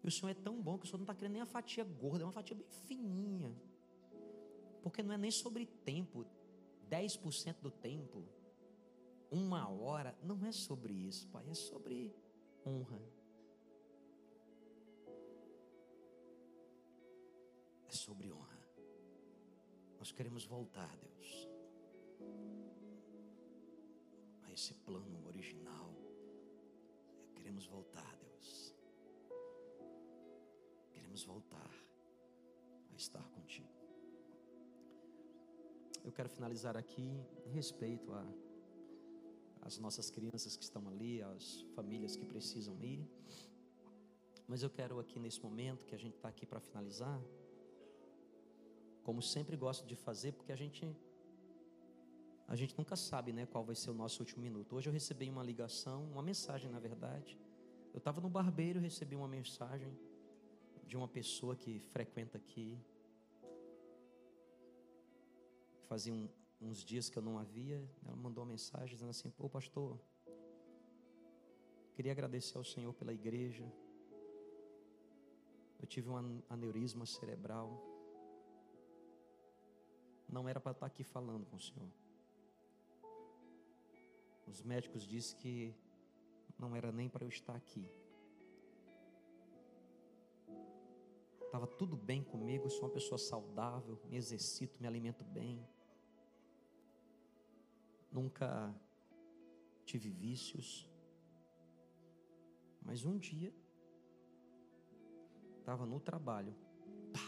E 0.04 0.06
o 0.06 0.10
Senhor 0.10 0.30
é 0.30 0.34
tão 0.34 0.60
bom 0.62 0.78
que 0.78 0.84
o 0.84 0.86
Senhor 0.86 0.98
não 0.98 1.04
está 1.04 1.14
querendo 1.14 1.32
nem 1.32 1.42
a 1.42 1.46
fatia 1.46 1.82
gorda, 1.82 2.22
é 2.22 2.26
uma 2.26 2.32
fatia 2.32 2.54
bem 2.54 2.66
fininha. 2.86 3.56
Porque 4.82 5.02
não 5.02 5.12
é 5.12 5.18
nem 5.18 5.30
sobre 5.30 5.66
tempo, 5.66 6.24
10% 6.88 7.60
do 7.60 7.70
tempo, 7.70 8.22
uma 9.30 9.68
hora, 9.68 10.16
não 10.22 10.44
é 10.46 10.52
sobre 10.52 10.92
isso, 10.92 11.26
Pai, 11.28 11.48
é 11.48 11.54
sobre 11.54 12.14
honra. 12.64 13.02
É 17.88 17.92
sobre 17.92 18.30
honra. 18.30 18.60
Nós 19.98 20.12
queremos 20.12 20.44
voltar, 20.44 20.96
Deus 20.98 21.55
esse 24.56 24.72
plano 24.72 25.18
original. 25.28 25.88
Queremos 27.34 27.66
voltar, 27.66 28.16
Deus. 28.16 28.74
Queremos 30.94 31.22
voltar 31.24 31.70
a 32.90 32.96
estar 32.96 33.26
contigo. 33.36 33.68
Eu 36.02 36.10
quero 36.10 36.30
finalizar 36.30 36.74
aqui 36.74 37.06
em 37.46 37.50
respeito 37.50 38.10
a 38.12 38.24
as 39.60 39.78
nossas 39.78 40.08
crianças 40.16 40.56
que 40.56 40.62
estão 40.62 40.88
ali, 40.88 41.20
as 41.20 41.60
famílias 41.74 42.16
que 42.16 42.24
precisam 42.24 42.82
ir. 42.82 43.04
Mas 44.46 44.62
eu 44.62 44.70
quero 44.70 45.00
aqui 45.00 45.18
nesse 45.18 45.40
momento 45.42 45.84
que 45.84 45.94
a 45.94 45.98
gente 45.98 46.14
está 46.14 46.28
aqui 46.28 46.46
para 46.46 46.60
finalizar, 46.60 47.20
como 49.02 49.20
sempre 49.20 49.56
gosto 49.56 49.84
de 49.84 49.96
fazer, 49.96 50.32
porque 50.32 50.52
a 50.52 50.56
gente 50.56 50.86
a 52.48 52.54
gente 52.54 52.76
nunca 52.78 52.94
sabe, 52.94 53.32
né, 53.32 53.44
qual 53.46 53.64
vai 53.64 53.74
ser 53.74 53.90
o 53.90 53.94
nosso 53.94 54.20
último 54.22 54.42
minuto. 54.42 54.76
Hoje 54.76 54.88
eu 54.88 54.92
recebi 54.92 55.28
uma 55.28 55.42
ligação, 55.42 56.04
uma 56.04 56.22
mensagem, 56.22 56.70
na 56.70 56.78
verdade. 56.78 57.36
Eu 57.92 57.98
estava 57.98 58.20
no 58.20 58.28
barbeiro 58.28 58.78
recebi 58.78 59.16
uma 59.16 59.26
mensagem 59.26 59.92
de 60.86 60.96
uma 60.96 61.08
pessoa 61.08 61.56
que 61.56 61.80
frequenta 61.80 62.38
aqui. 62.38 62.78
Fazia 65.88 66.12
um, 66.12 66.28
uns 66.60 66.84
dias 66.84 67.10
que 67.10 67.18
eu 67.18 67.22
não 67.22 67.36
havia. 67.36 67.82
Ela 68.04 68.14
mandou 68.14 68.44
uma 68.44 68.50
mensagem 68.50 68.94
dizendo 68.94 69.10
assim: 69.10 69.30
Pô, 69.30 69.48
pastor, 69.48 69.98
queria 71.94 72.12
agradecer 72.12 72.56
ao 72.56 72.64
Senhor 72.64 72.92
pela 72.94 73.12
igreja. 73.12 73.64
Eu 75.80 75.86
tive 75.86 76.08
um 76.08 76.42
aneurisma 76.48 77.06
cerebral. 77.06 77.82
Não 80.28 80.48
era 80.48 80.60
para 80.60 80.72
estar 80.72 80.86
aqui 80.86 81.02
falando 81.02 81.44
com 81.46 81.56
o 81.56 81.60
Senhor. 81.60 82.05
Os 84.46 84.62
médicos 84.62 85.02
disseram 85.02 85.40
que 85.40 85.74
não 86.58 86.74
era 86.74 86.90
nem 86.92 87.08
para 87.08 87.24
eu 87.24 87.28
estar 87.28 87.54
aqui. 87.54 87.90
Estava 91.44 91.66
tudo 91.66 91.96
bem 91.96 92.22
comigo, 92.22 92.68
sou 92.68 92.84
uma 92.84 92.90
pessoa 92.90 93.18
saudável, 93.18 93.98
me 94.10 94.16
exercito, 94.16 94.80
me 94.80 94.86
alimento 94.86 95.24
bem. 95.24 95.66
Nunca 98.10 98.74
tive 99.84 100.10
vícios. 100.10 100.90
Mas 102.82 103.04
um 103.04 103.18
dia, 103.18 103.52
estava 105.58 105.84
no 105.86 105.98
trabalho, 105.98 106.54
pá, 107.12 107.20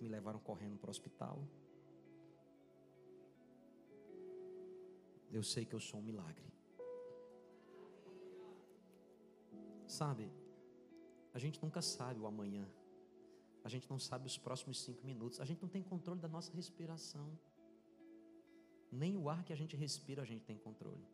me 0.00 0.08
levaram 0.08 0.38
correndo 0.38 0.76
para 0.76 0.88
o 0.88 0.90
hospital. 0.90 1.42
Eu 5.36 5.42
sei 5.42 5.64
que 5.64 5.74
eu 5.74 5.80
sou 5.80 6.00
um 6.00 6.02
milagre. 6.02 6.44
Sabe, 9.86 10.30
a 11.32 11.38
gente 11.38 11.62
nunca 11.62 11.80
sabe 11.80 12.18
o 12.20 12.26
amanhã, 12.26 12.68
a 13.62 13.68
gente 13.68 13.88
não 13.88 13.98
sabe 13.98 14.26
os 14.26 14.36
próximos 14.36 14.80
cinco 14.80 15.04
minutos, 15.04 15.40
a 15.40 15.44
gente 15.44 15.62
não 15.62 15.68
tem 15.68 15.82
controle 15.82 16.20
da 16.20 16.28
nossa 16.28 16.52
respiração, 16.52 17.38
nem 18.90 19.16
o 19.16 19.28
ar 19.28 19.44
que 19.44 19.52
a 19.52 19.56
gente 19.56 19.76
respira 19.76 20.22
a 20.22 20.24
gente 20.24 20.44
tem 20.44 20.56
controle. 20.56 21.06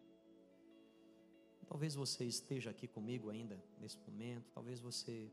Talvez 1.67 1.95
você 1.95 2.25
esteja 2.25 2.71
aqui 2.71 2.87
comigo 2.87 3.31
ainda 3.31 3.63
nesse 3.79 3.99
momento, 3.99 4.51
talvez 4.53 4.81
você 4.81 5.31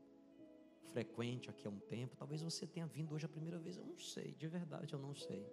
frequente 0.88 1.50
aqui 1.50 1.66
há 1.66 1.70
um 1.70 1.78
tempo. 1.78 2.16
Talvez 2.16 2.42
você 2.42 2.66
tenha 2.66 2.86
vindo 2.86 3.14
hoje 3.14 3.26
a 3.26 3.28
primeira 3.28 3.58
vez. 3.58 3.76
Eu 3.76 3.84
não 3.84 3.98
sei, 3.98 4.32
de 4.34 4.48
verdade 4.48 4.92
eu 4.92 4.98
não 4.98 5.14
sei. 5.14 5.46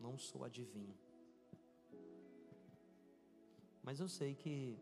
Não 0.00 0.16
sou 0.16 0.44
adivinho. 0.44 0.96
Mas 3.82 4.00
eu 4.00 4.08
sei 4.08 4.34
que 4.34 4.78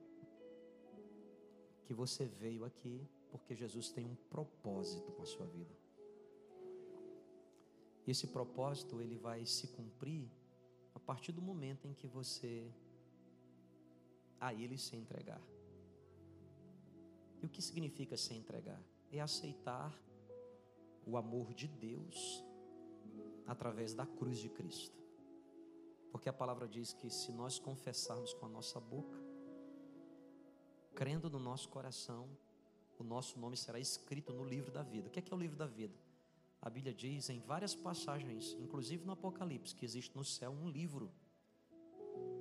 que 1.85 1.95
você 1.95 2.27
veio 2.27 2.67
aqui 2.67 3.09
porque 3.31 3.55
Jesus 3.55 3.89
tem 3.89 4.05
um 4.05 4.15
propósito 4.29 5.11
com 5.13 5.23
a 5.23 5.27
sua 5.27 5.47
vida. 5.47 5.75
E 8.07 8.11
esse 8.11 8.27
propósito 8.27 9.01
ele 9.01 9.17
vai 9.17 9.47
se 9.47 9.69
cumprir 9.69 10.29
a 10.95 10.99
partir 10.99 11.33
do 11.33 11.41
momento 11.41 11.89
em 11.89 11.95
que 11.95 12.07
você 12.07 12.71
a 14.39 14.53
ele 14.53 14.77
se 14.77 14.97
entregar. 14.97 15.41
E 17.43 17.47
o 17.47 17.49
que 17.49 17.63
significa 17.63 18.19
se 18.19 18.35
entregar? 18.35 18.83
É 19.11 19.21
aceitar 19.21 19.99
o 21.07 21.17
amor 21.17 21.55
de 21.55 21.67
Deus 21.67 22.45
através 23.47 23.95
da 23.95 24.05
cruz 24.05 24.39
de 24.39 24.51
Cristo. 24.51 25.08
Porque 26.11 26.29
a 26.29 26.33
palavra 26.33 26.67
diz 26.67 26.93
que 26.93 27.11
se 27.11 27.33
nós 27.33 27.59
confessarmos 27.59 28.33
com 28.35 28.47
a 28.47 28.49
nossa 28.49 28.81
boca, 28.81 29.17
crendo 30.95 31.31
no 31.31 31.39
nosso 31.39 31.69
coração, 31.69 32.29
o 32.99 33.05
nosso 33.05 33.39
nome 33.39 33.57
será 33.57 33.79
escrito 33.79 34.33
no 34.33 34.45
livro 34.45 34.73
da 34.73 34.83
vida. 34.83 35.09
O 35.09 35.11
que 35.11 35.19
é, 35.19 35.23
que 35.23 35.33
é 35.33 35.37
o 35.37 35.39
livro 35.39 35.57
da 35.57 35.67
vida? 35.67 35.95
A 36.61 36.69
Bíblia 36.69 36.93
diz 36.93 37.31
em 37.31 37.39
várias 37.39 37.75
passagens, 37.75 38.57
inclusive 38.59 39.05
no 39.05 39.13
Apocalipse, 39.13 39.75
que 39.75 39.85
existe 39.85 40.17
no 40.17 40.25
céu 40.25 40.51
um 40.51 40.69
livro 40.69 41.13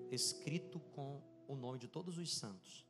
escrito 0.09 0.79
com 0.79 1.21
o 1.47 1.55
nome 1.55 1.77
de 1.77 1.87
todos 1.87 2.17
os 2.17 2.33
santos. 2.35 2.85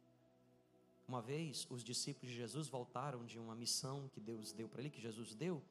Uma 1.08 1.22
vez, 1.22 1.68
os 1.70 1.84
discípulos 1.84 2.30
de 2.32 2.38
Jesus 2.38 2.68
voltaram 2.68 3.26
de 3.26 3.40
uma 3.40 3.56
missão 3.56 4.10
que 4.10 4.20
Deus 4.20 4.54
deu 4.54 4.68
para 4.70 4.82
ele, 4.82 4.90
que 4.90 5.02
Jesus 5.02 5.34
deu, 5.36 5.62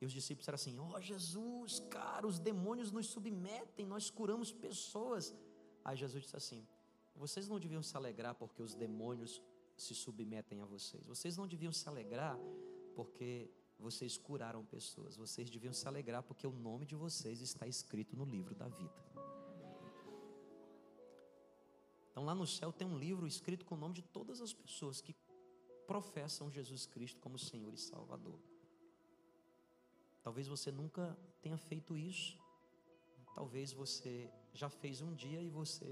e 0.00 0.04
os 0.04 0.12
discípulos 0.12 0.42
disseram 0.42 0.56
assim: 0.56 0.78
Ó 0.78 0.96
oh, 0.96 1.00
Jesus, 1.00 1.80
cara, 1.90 2.26
os 2.26 2.38
demônios 2.38 2.90
nos 2.90 3.06
submetem, 3.06 3.86
nós 3.86 4.10
curamos 4.10 4.52
pessoas. 4.52 5.34
Aí 5.84 5.96
Jesus 5.96 6.24
disse 6.24 6.36
assim: 6.36 6.66
Vocês 7.14 7.48
não 7.48 7.58
deviam 7.58 7.82
se 7.82 7.96
alegrar 7.96 8.34
porque 8.34 8.62
os 8.62 8.74
demônios 8.74 9.42
se 9.76 9.94
submetem 9.94 10.60
a 10.60 10.66
vocês. 10.66 11.02
Vocês 11.04 11.36
não 11.36 11.46
deviam 11.46 11.72
se 11.72 11.88
alegrar 11.88 12.38
porque 12.94 13.50
vocês 13.78 14.16
curaram 14.16 14.64
pessoas. 14.64 15.16
Vocês 15.16 15.48
deviam 15.48 15.72
se 15.72 15.86
alegrar 15.86 16.22
porque 16.22 16.46
o 16.46 16.52
nome 16.52 16.84
de 16.86 16.94
vocês 16.94 17.40
está 17.40 17.66
escrito 17.66 18.16
no 18.16 18.24
livro 18.24 18.54
da 18.54 18.68
vida. 18.68 19.04
Então 22.10 22.24
lá 22.24 22.34
no 22.34 22.46
céu 22.46 22.72
tem 22.72 22.86
um 22.86 22.98
livro 22.98 23.26
escrito 23.26 23.64
com 23.64 23.74
o 23.74 23.78
nome 23.78 23.94
de 23.94 24.02
todas 24.02 24.40
as 24.40 24.52
pessoas 24.52 25.00
que 25.00 25.14
professam 25.86 26.50
Jesus 26.50 26.86
Cristo 26.86 27.20
como 27.20 27.38
Senhor 27.38 27.72
e 27.72 27.78
Salvador. 27.78 28.40
Talvez 30.26 30.48
você 30.48 30.72
nunca 30.72 31.16
tenha 31.40 31.56
feito 31.56 31.96
isso. 31.96 32.36
Talvez 33.32 33.72
você 33.72 34.28
já 34.52 34.68
fez 34.68 35.00
um 35.00 35.14
dia 35.14 35.40
e 35.40 35.48
você 35.48 35.86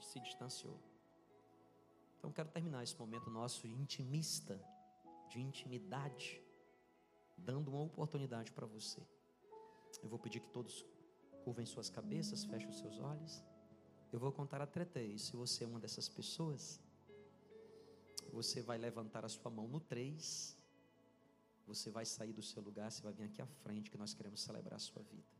se 0.00 0.20
distanciou. 0.20 0.78
Então 2.16 2.30
quero 2.30 2.48
terminar 2.48 2.84
esse 2.84 2.96
momento 2.96 3.28
nosso 3.28 3.66
intimista, 3.66 4.54
de 5.28 5.40
intimidade, 5.40 6.40
dando 7.36 7.72
uma 7.72 7.82
oportunidade 7.82 8.52
para 8.52 8.66
você. 8.66 9.02
Eu 10.00 10.08
vou 10.08 10.16
pedir 10.20 10.38
que 10.38 10.50
todos 10.50 10.86
curvem 11.42 11.66
suas 11.66 11.90
cabeças, 11.90 12.44
fechem 12.44 12.68
os 12.68 12.78
seus 12.78 13.00
olhos. 13.00 13.42
Eu 14.12 14.20
vou 14.20 14.30
contar 14.30 14.60
até 14.62 14.84
três. 14.84 15.22
Se 15.22 15.34
você 15.34 15.64
é 15.64 15.66
uma 15.66 15.80
dessas 15.80 16.08
pessoas, 16.08 16.80
você 18.32 18.62
vai 18.62 18.78
levantar 18.78 19.24
a 19.24 19.28
sua 19.28 19.50
mão 19.50 19.66
no 19.66 19.80
três. 19.80 20.56
Você 21.66 21.90
vai 21.90 22.04
sair 22.04 22.32
do 22.32 22.42
seu 22.42 22.62
lugar, 22.62 22.90
você 22.90 23.02
vai 23.02 23.12
vir 23.12 23.24
aqui 23.24 23.40
à 23.40 23.46
frente 23.46 23.90
que 23.90 23.98
nós 23.98 24.12
queremos 24.14 24.40
celebrar 24.40 24.76
a 24.76 24.78
sua 24.78 25.02
vida. 25.02 25.32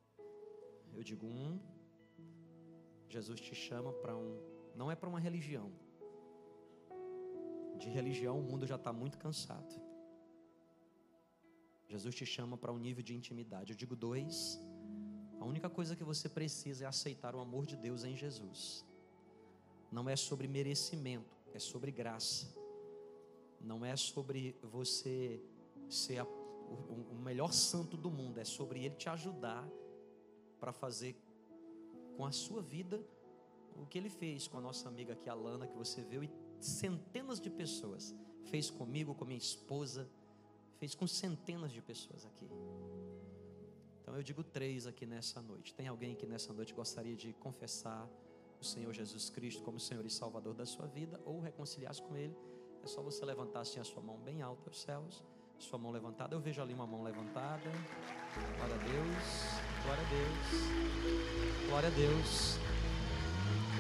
Eu 0.95 1.03
digo 1.03 1.27
um. 1.27 1.59
Jesus 3.09 3.41
te 3.41 3.55
chama 3.55 3.93
para 3.93 4.17
um. 4.17 4.39
Não 4.75 4.91
é 4.91 4.95
para 4.95 5.09
uma 5.09 5.21
religião. 5.21 5.71
De 7.79 7.89
religião 7.89 8.39
o 8.39 8.43
mundo 8.43 8.67
já 8.67 8.77
está 8.77 8.93
muito 8.93 9.19
cansado. 9.19 9.75
Jesus 11.89 12.15
te 12.15 12.25
chama 12.25 12.57
para 12.57 12.73
um 12.73 12.79
nível 12.79 13.03
de 13.03 13.15
intimidade. 13.15 13.73
Eu 13.73 13.77
digo 13.77 13.95
dois. 13.95 14.59
A 15.41 15.45
única 15.45 15.69
coisa 15.69 15.97
que 15.97 16.05
você 16.05 16.29
precisa 16.29 16.85
é 16.85 16.87
aceitar 16.87 17.35
o 17.35 17.41
amor 17.41 17.67
de 17.67 17.77
Deus 17.77 18.05
em 18.05 18.17
Jesus. 18.17 18.87
Não 19.91 20.09
é 20.09 20.17
sobre 20.17 20.47
merecimento, 20.49 21.37
é 21.53 21.59
sobre 21.59 21.91
graça. 21.91 22.47
Não 23.61 23.85
é 23.85 23.95
sobre 23.97 24.57
você 24.63 25.43
ser 25.95 26.19
a, 26.19 26.25
o, 26.25 27.07
o 27.11 27.15
melhor 27.15 27.53
santo 27.53 27.97
do 27.97 28.11
mundo, 28.11 28.39
é 28.39 28.45
sobre 28.45 28.85
Ele 28.85 28.95
te 28.95 29.09
ajudar 29.09 29.69
para 30.59 30.73
fazer 30.73 31.17
com 32.17 32.25
a 32.25 32.33
sua 32.33 32.63
vida 32.63 33.05
o 33.77 33.87
que 33.87 33.99
Ele 33.99 34.11
fez 34.11 34.47
com 34.47 34.59
a 34.59 34.61
nossa 34.61 34.89
amiga 34.89 35.13
aqui, 35.15 35.29
a 35.29 35.35
Lana, 35.35 35.67
que 35.67 35.77
você 35.77 36.03
viu, 36.03 36.23
e 36.23 36.31
centenas 36.61 37.41
de 37.41 37.51
pessoas. 37.51 38.15
Fez 38.45 38.71
comigo, 38.71 39.15
com 39.15 39.25
minha 39.25 39.39
esposa, 39.39 40.09
fez 40.77 40.95
com 40.95 41.07
centenas 41.07 41.73
de 41.73 41.81
pessoas 41.81 42.25
aqui. 42.27 42.49
Então 44.01 44.17
eu 44.17 44.23
digo 44.23 44.43
três 44.43 44.87
aqui 44.87 45.07
nessa 45.07 45.41
noite. 45.41 45.75
Tem 45.75 45.89
alguém 45.89 46.15
que 46.15 46.27
nessa 46.27 46.53
noite 46.53 46.75
gostaria 46.75 47.17
de 47.17 47.33
confessar 47.35 48.09
o 48.61 48.65
Senhor 48.65 48.93
Jesus 48.93 49.31
Cristo 49.31 49.63
como 49.63 49.81
Senhor 49.81 50.05
e 50.05 50.11
Salvador 50.11 50.55
da 50.55 50.67
sua 50.67 50.87
vida 50.87 51.21
ou 51.25 51.41
reconciliar-se 51.41 52.03
com 52.03 52.17
Ele? 52.17 52.37
É 52.83 52.87
só 52.87 53.01
você 53.01 53.25
levantar 53.25 53.61
assim 53.61 53.79
a 53.79 53.85
sua 53.85 54.03
mão 54.03 54.19
bem 54.19 54.43
alta 54.43 54.69
aos 54.69 54.83
céus, 54.83 55.25
sua 55.63 55.79
mão 55.79 55.91
levantada. 55.91 56.35
Eu 56.35 56.41
vejo 56.41 56.61
ali 56.61 56.75
uma 56.75 56.87
mão 56.87 57.03
levantada. 57.03 57.71
Glória 58.57 58.75
a 58.75 58.79
Deus, 58.79 59.27
glória 59.85 60.03
a 60.03 60.09
Deus, 60.09 61.69
glória 61.69 61.89
a 61.89 61.93
Deus, 61.93 62.59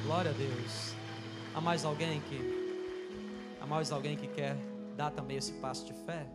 glória 0.05 0.31
a 0.31 0.35
Deus. 0.35 0.95
Há 1.55 1.61
mais 1.61 1.85
alguém 1.85 2.21
que, 2.23 3.59
há 3.61 3.67
mais 3.67 3.93
alguém 3.93 4.17
que 4.17 4.27
quer 4.27 4.57
dar 4.97 5.11
também 5.11 5.37
esse 5.37 5.53
passo 5.55 5.85
de 5.87 5.93
fé? 5.93 6.27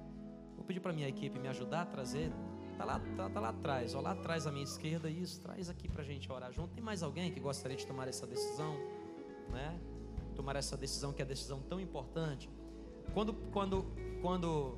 Vou 0.56 0.66
pedir 0.66 0.80
para 0.80 0.94
minha 0.94 1.08
equipe 1.08 1.40
me 1.40 1.48
ajudar 1.48 1.82
a 1.82 1.86
trazer 1.86 2.32
Está 2.78 2.86
lá, 2.86 3.02
tá, 3.18 3.28
tá 3.28 3.40
lá 3.40 3.50
atrás, 3.50 3.96
ó, 3.96 4.02
lá 4.02 4.12
atrás 4.12 4.46
à 4.46 4.52
minha 4.52 4.64
esquerda, 4.64 5.10
isso, 5.10 5.42
traz 5.42 5.68
aqui 5.68 5.90
para 5.90 6.04
a 6.04 6.06
gente 6.06 6.32
orar 6.32 6.54
junto. 6.54 6.76
Tem 6.76 6.84
mais 6.84 7.02
alguém 7.02 7.32
que 7.32 7.40
gostaria 7.40 7.76
de 7.76 7.88
tomar 7.88 8.08
essa 8.08 8.28
decisão, 8.28 8.78
né? 9.50 9.80
Tomar 10.36 10.56
essa 10.56 10.78
decisão 10.78 11.12
que 11.12 11.20
é 11.20 11.26
decisão 11.26 11.60
tão 11.60 11.80
importante. 11.80 12.48
Quando, 13.16 13.34
quando, 13.52 13.84
quando 14.22 14.78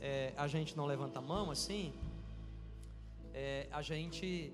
é, 0.00 0.32
a 0.36 0.46
gente 0.46 0.76
não 0.76 0.86
levanta 0.86 1.18
a 1.18 1.22
mão 1.22 1.50
assim, 1.50 1.92
é, 3.32 3.68
a 3.70 3.82
gente 3.82 4.52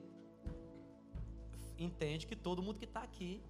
entende 1.78 2.26
que 2.26 2.36
todo 2.36 2.62
mundo 2.62 2.78
que 2.78 2.84
está 2.84 3.02
aqui 3.02 3.42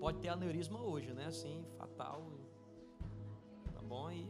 pode 0.00 0.18
ter 0.18 0.28
aneurisma 0.28 0.80
hoje, 0.80 1.12
né? 1.12 1.26
Assim, 1.26 1.64
fatal. 1.78 2.22
Tá 3.72 3.80
bom? 3.82 4.10
E 4.10 4.26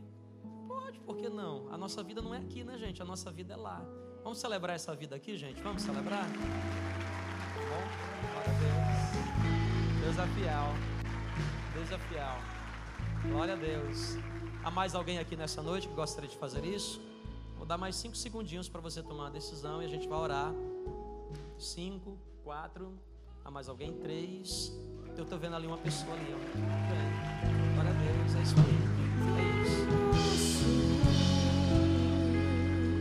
Pode, 0.67 0.99
por 1.01 1.17
que 1.17 1.29
não? 1.29 1.73
A 1.73 1.77
nossa 1.77 2.03
vida 2.03 2.21
não 2.23 2.35
é 2.35 2.39
aqui, 2.39 2.65
né, 2.65 2.79
gente? 2.79 3.01
A 3.01 3.05
nossa 3.05 3.31
vida 3.31 3.55
é 3.55 3.57
lá. 3.57 3.85
Vamos 4.23 4.39
celebrar 4.39 4.77
essa 4.77 4.95
vida 4.95 5.15
aqui, 5.15 5.37
gente? 5.37 5.63
Vamos 5.63 5.83
celebrar? 5.83 6.25
Tá 6.25 7.61
bom? 7.71 7.85
Deus. 8.61 10.17
Deus 10.17 10.19
é 10.19 10.27
fiel. 10.35 10.75
Deus 11.75 11.93
é 11.93 11.99
fiel. 11.99 12.39
Glória 13.29 13.55
a 13.55 13.57
Deus. 13.57 14.17
Há 14.65 14.71
mais 14.71 14.95
alguém 14.95 15.19
aqui 15.19 15.37
nessa 15.37 15.63
noite 15.63 15.87
que 15.87 15.93
gostaria 15.95 16.29
de 16.29 16.39
fazer 16.39 16.65
isso? 16.65 16.99
Vou 17.59 17.67
dar 17.67 17.77
mais 17.77 17.97
cinco 17.97 18.17
segundinhos 18.17 18.67
para 18.67 18.81
você 18.81 19.03
tomar 19.03 19.25
uma 19.25 19.31
decisão 19.31 19.83
e 19.83 19.85
a 19.85 19.89
gente 19.89 20.09
vai 20.09 20.19
orar. 20.19 20.55
Cinco, 21.59 22.17
quatro. 22.43 22.99
Há 23.45 23.51
mais 23.51 23.69
alguém? 23.69 23.93
Três. 23.99 24.73
Eu 25.19 25.25
estou 25.25 25.39
vendo 25.39 25.55
ali 25.55 25.67
uma 25.67 25.77
pessoa 25.77 26.15
ali. 26.15 26.33
Ó. 26.33 26.39
Glória 27.75 27.91
a 27.91 27.95
Deus. 27.95 28.35
É 28.37 28.43
isso 28.43 28.55
aí. 28.59 28.75
É 29.39 29.43
isso. 29.63 30.65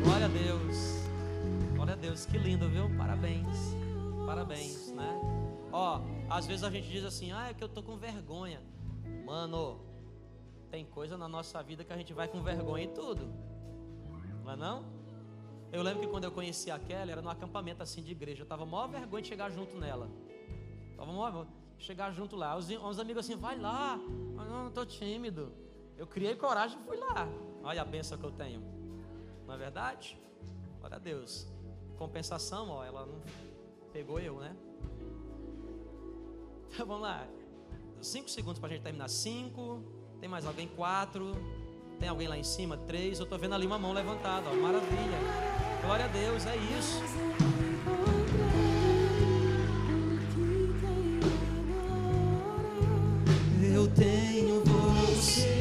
Glória 0.03 0.26
a 0.26 0.30
Deus. 0.30 0.78
Glória 1.76 1.93
a 1.93 1.97
Deus. 1.97 2.26
Que 2.26 2.38
lindo, 2.38 2.68
viu? 2.68 2.89
Parabéns. 2.97 3.74
Parabéns, 4.26 4.91
né? 4.91 5.18
Ó, 5.72 6.01
às 6.30 6.45
vezes 6.45 6.66
a 6.66 6.70
gente 6.70 6.89
diz 6.89 7.05
assim: 7.05 7.32
"Ah, 7.32 7.51
é 7.51 7.53
que 7.53 7.64
eu 7.64 7.70
tô 7.70 7.82
com 7.82 7.95
vergonha". 7.95 8.61
Mano, 9.26 9.80
tem 10.74 10.84
coisa 10.84 11.16
na 11.16 11.28
nossa 11.28 11.62
vida 11.62 11.84
que 11.84 11.94
a 11.94 11.96
gente 11.96 12.14
vai 12.16 12.28
com 12.28 12.42
vergonha 12.42 12.86
e 12.86 12.88
tudo. 12.88 13.32
Não 14.44 14.54
é 14.54 14.56
não? 14.56 14.84
Eu 15.72 15.84
lembro 15.84 16.02
que 16.02 16.08
quando 16.08 16.24
eu 16.24 16.32
conheci 16.32 16.72
a 16.72 16.80
Kelly, 16.80 17.12
era 17.12 17.22
num 17.22 17.30
acampamento 17.30 17.84
assim 17.84 18.02
de 18.02 18.12
igreja. 18.12 18.42
Eu 18.42 18.48
tava 18.48 18.66
maior 18.66 18.88
vergonha 18.88 19.22
de 19.22 19.28
chegar 19.28 19.52
junto 19.52 19.78
nela. 19.78 20.10
Tava 20.98 21.14
maior 21.14 21.46
chegar 21.78 22.12
junto 22.12 22.36
lá. 22.36 22.58
Os, 22.58 22.68
os 22.72 23.00
amigos 23.00 23.24
assim, 23.24 23.36
vai 23.36 23.56
lá. 23.56 24.00
Eu 24.00 24.46
não, 24.46 24.64
não 24.64 24.72
tô 24.72 24.84
tímido. 24.84 25.54
Eu 25.96 26.08
criei 26.08 26.36
coragem 26.36 26.80
e 26.82 26.84
fui 26.88 26.98
lá. 26.98 27.28
Olha 27.64 27.84
a 27.84 27.86
benção 27.86 28.18
que 28.18 28.26
eu 28.26 28.32
tenho. 28.32 28.64
Não 29.46 29.54
é 29.54 29.58
verdade? 29.58 30.20
Glória 30.80 30.98
a 30.98 31.00
Deus. 31.00 31.48
Compensação, 32.00 32.72
ó, 32.72 32.84
ela 32.84 33.06
não 33.06 33.22
pegou 33.92 34.20
eu, 34.20 34.40
né? 34.40 34.56
Então 36.72 36.88
vamos 36.88 37.04
lá. 37.04 37.28
Cinco 38.02 38.28
segundos 38.28 38.58
para 38.58 38.70
a 38.70 38.72
gente 38.72 38.82
terminar. 38.82 39.08
Cinco. 39.08 40.03
Tem 40.24 40.30
mais 40.30 40.46
alguém? 40.46 40.70
Quatro. 40.70 41.36
Tem 42.00 42.08
alguém 42.08 42.30
lá 42.30 42.38
em 42.38 42.46
cima? 42.46 42.78
Três. 42.78 43.20
Eu 43.20 43.26
estou 43.26 43.38
vendo 43.38 43.56
ali 43.56 43.68
uma 43.68 43.78
mão 43.78 43.92
levantada. 43.92 44.50
Ó. 44.50 44.54
Maravilha. 44.56 45.18
Glória 45.82 46.06
a 46.06 46.08
Deus, 46.08 46.46
é 46.46 46.56
isso. 46.80 47.04
Eu 53.62 53.86
tenho 53.90 54.64
você. 54.64 55.60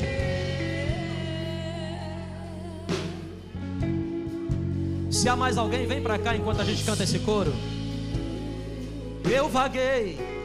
Se 5.10 5.28
há 5.28 5.34
mais 5.34 5.58
alguém, 5.58 5.88
vem 5.88 6.00
para 6.00 6.20
cá 6.20 6.36
enquanto 6.36 6.60
a 6.60 6.64
gente 6.64 6.84
canta 6.84 7.02
esse 7.02 7.18
coro. 7.18 7.52
Eu 9.28 9.48
vaguei. 9.48 10.41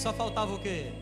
Só 0.00 0.14
faltava 0.14 0.54
o 0.54 0.58
quê? 0.58 0.92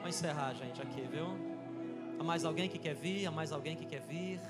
Vou 0.00 0.08
encerrar, 0.08 0.54
gente, 0.54 0.80
aqui, 0.80 1.02
viu? 1.02 1.26
Há 2.18 2.24
mais 2.24 2.46
alguém 2.46 2.66
que 2.66 2.78
quer 2.78 2.94
vir? 2.94 3.26
Há 3.26 3.30
mais 3.30 3.52
alguém 3.52 3.76
que 3.76 3.84
quer 3.84 4.00
vir? 4.00 4.40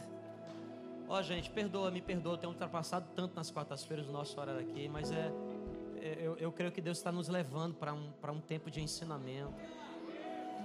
Ó, 1.09 1.21
gente, 1.21 1.51
perdoa, 1.51 1.91
me 1.91 2.01
perdoa, 2.01 2.35
eu 2.35 2.39
tenho 2.39 2.53
ultrapassado 2.53 3.09
tanto 3.17 3.35
nas 3.35 3.51
quartas-feiras 3.51 4.07
o 4.09 4.13
nosso 4.13 4.41
horário 4.41 4.61
aqui, 4.61 4.89
mas 4.89 5.11
é, 5.11 5.33
é- 6.01 6.19
eu, 6.21 6.37
eu 6.37 6.53
creio 6.53 6.71
que 6.71 6.81
Deus 6.81 6.99
está 6.99 7.11
nos 7.11 7.27
levando 7.27 7.75
para 7.75 7.93
um, 7.93 8.09
um 8.29 8.41
tempo 8.41 8.71
de 8.71 8.81
ensinamento, 8.81 9.53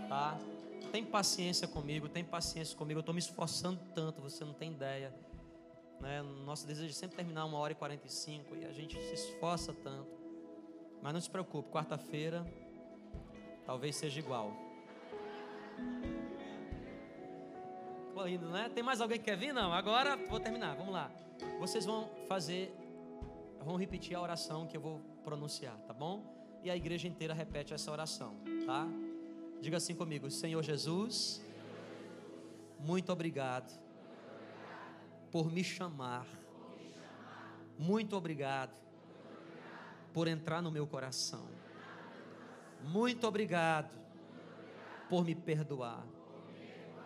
tá? 0.08 0.38
Tem 0.92 1.04
paciência 1.04 1.68
comigo, 1.68 2.08
tem 2.08 2.24
paciência 2.24 2.78
comigo, 2.78 3.00
eu 3.00 3.02
estou 3.02 3.16
me 3.16 3.20
esforçando 3.20 3.80
tanto, 3.96 4.22
você 4.22 4.46
não 4.46 4.54
tem 4.54 4.70
ideia. 4.74 5.12
Né? 6.00 6.22
Nosso 6.46 6.66
desejo 6.66 6.90
é 6.90 6.94
sempre 6.94 7.18
terminar 7.18 7.46
uma 7.46 7.58
hora 7.58 7.74
e 7.74 7.76
45 7.76 8.56
e 8.56 8.66
a 8.66 8.72
gente 8.72 9.00
se 9.02 9.14
esforça 9.14 9.74
tanto. 9.74 10.18
Mas 11.02 11.14
não 11.14 11.22
se 11.22 11.30
preocupe, 11.30 11.70
quarta-feira 11.70 12.46
talvez 13.66 13.96
seja 13.96 14.20
igual. 14.20 14.52
Tô 18.14 18.24
né? 18.26 18.70
Tem 18.74 18.84
mais 18.84 19.00
alguém 19.00 19.20
que 19.20 19.26
quer 19.26 19.38
vir? 19.38 19.54
Não, 19.54 19.72
agora 19.72 20.18
vou 20.28 20.40
terminar, 20.40 20.76
vamos 20.76 20.92
lá. 20.92 21.12
Vocês 21.60 21.86
vão 21.86 22.10
fazer, 22.28 22.74
vão 23.64 23.76
repetir 23.76 24.16
a 24.16 24.22
oração 24.22 24.68
que 24.68 24.76
eu 24.76 24.82
vou 24.82 25.00
pronunciar, 25.24 25.78
tá 25.88 25.94
bom? 25.94 26.24
E 26.64 26.70
a 26.70 26.76
igreja 26.76 27.08
inteira 27.08 27.34
repete 27.34 27.74
essa 27.74 27.92
oração, 27.92 28.36
tá? 28.66 28.88
Diga 29.62 29.78
assim 29.78 29.96
comigo: 29.96 30.30
Senhor 30.30 30.62
Jesus, 30.62 31.42
muito 32.80 33.12
obrigado 33.12 33.89
por 35.32 35.52
me 35.52 35.64
chamar. 35.64 36.26
Muito 37.78 38.16
obrigado 38.16 38.78
por 40.14 40.28
entrar 40.28 40.62
no 40.62 40.72
meu 40.72 40.86
coração. 40.86 41.48
Muito 42.84 43.28
obrigado 43.28 43.98
por 45.10 45.24
me 45.24 45.36
perdoar. 45.36 46.06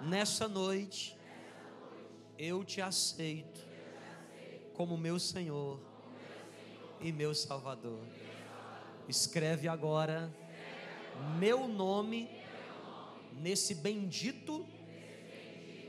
Nessa 0.01 0.47
noite, 0.47 1.17
eu 2.37 2.63
te 2.63 2.81
aceito 2.81 3.61
como 4.73 4.97
meu 4.97 5.19
Senhor 5.19 5.79
e 6.99 7.11
meu 7.11 7.33
Salvador. 7.35 8.03
Escreve 9.07 9.67
agora 9.67 10.33
meu 11.39 11.67
nome 11.67 12.29
nesse 13.33 13.75
bendito 13.75 14.65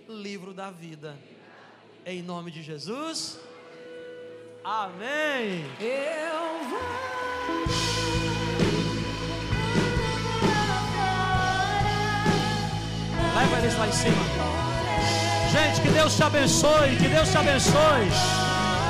livro 0.08 0.52
da 0.52 0.70
vida. 0.70 1.18
Em 2.06 2.22
nome 2.22 2.50
de 2.50 2.62
Jesus. 2.62 3.38
Amém. 4.62 5.64
Eu 5.80 6.44
Leva 13.34 13.58
eles 13.58 13.78
lá 13.78 13.88
em 13.88 13.92
cima. 13.92 14.22
Gente, 15.50 15.80
que 15.80 15.88
Deus 15.88 16.14
te 16.14 16.22
abençoe. 16.22 16.96
Que 16.96 17.08
Deus 17.08 17.30
te 17.30 17.38
abençoe. 17.38 18.08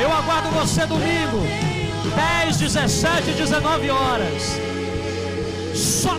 Eu 0.03 0.13
aguardo 0.13 0.49
você 0.51 0.85
domingo, 0.85 1.39
10, 2.43 2.57
17 2.57 3.31
e 3.31 3.35
19 3.35 3.91
horas. 3.91 4.43
Só 5.73 6.19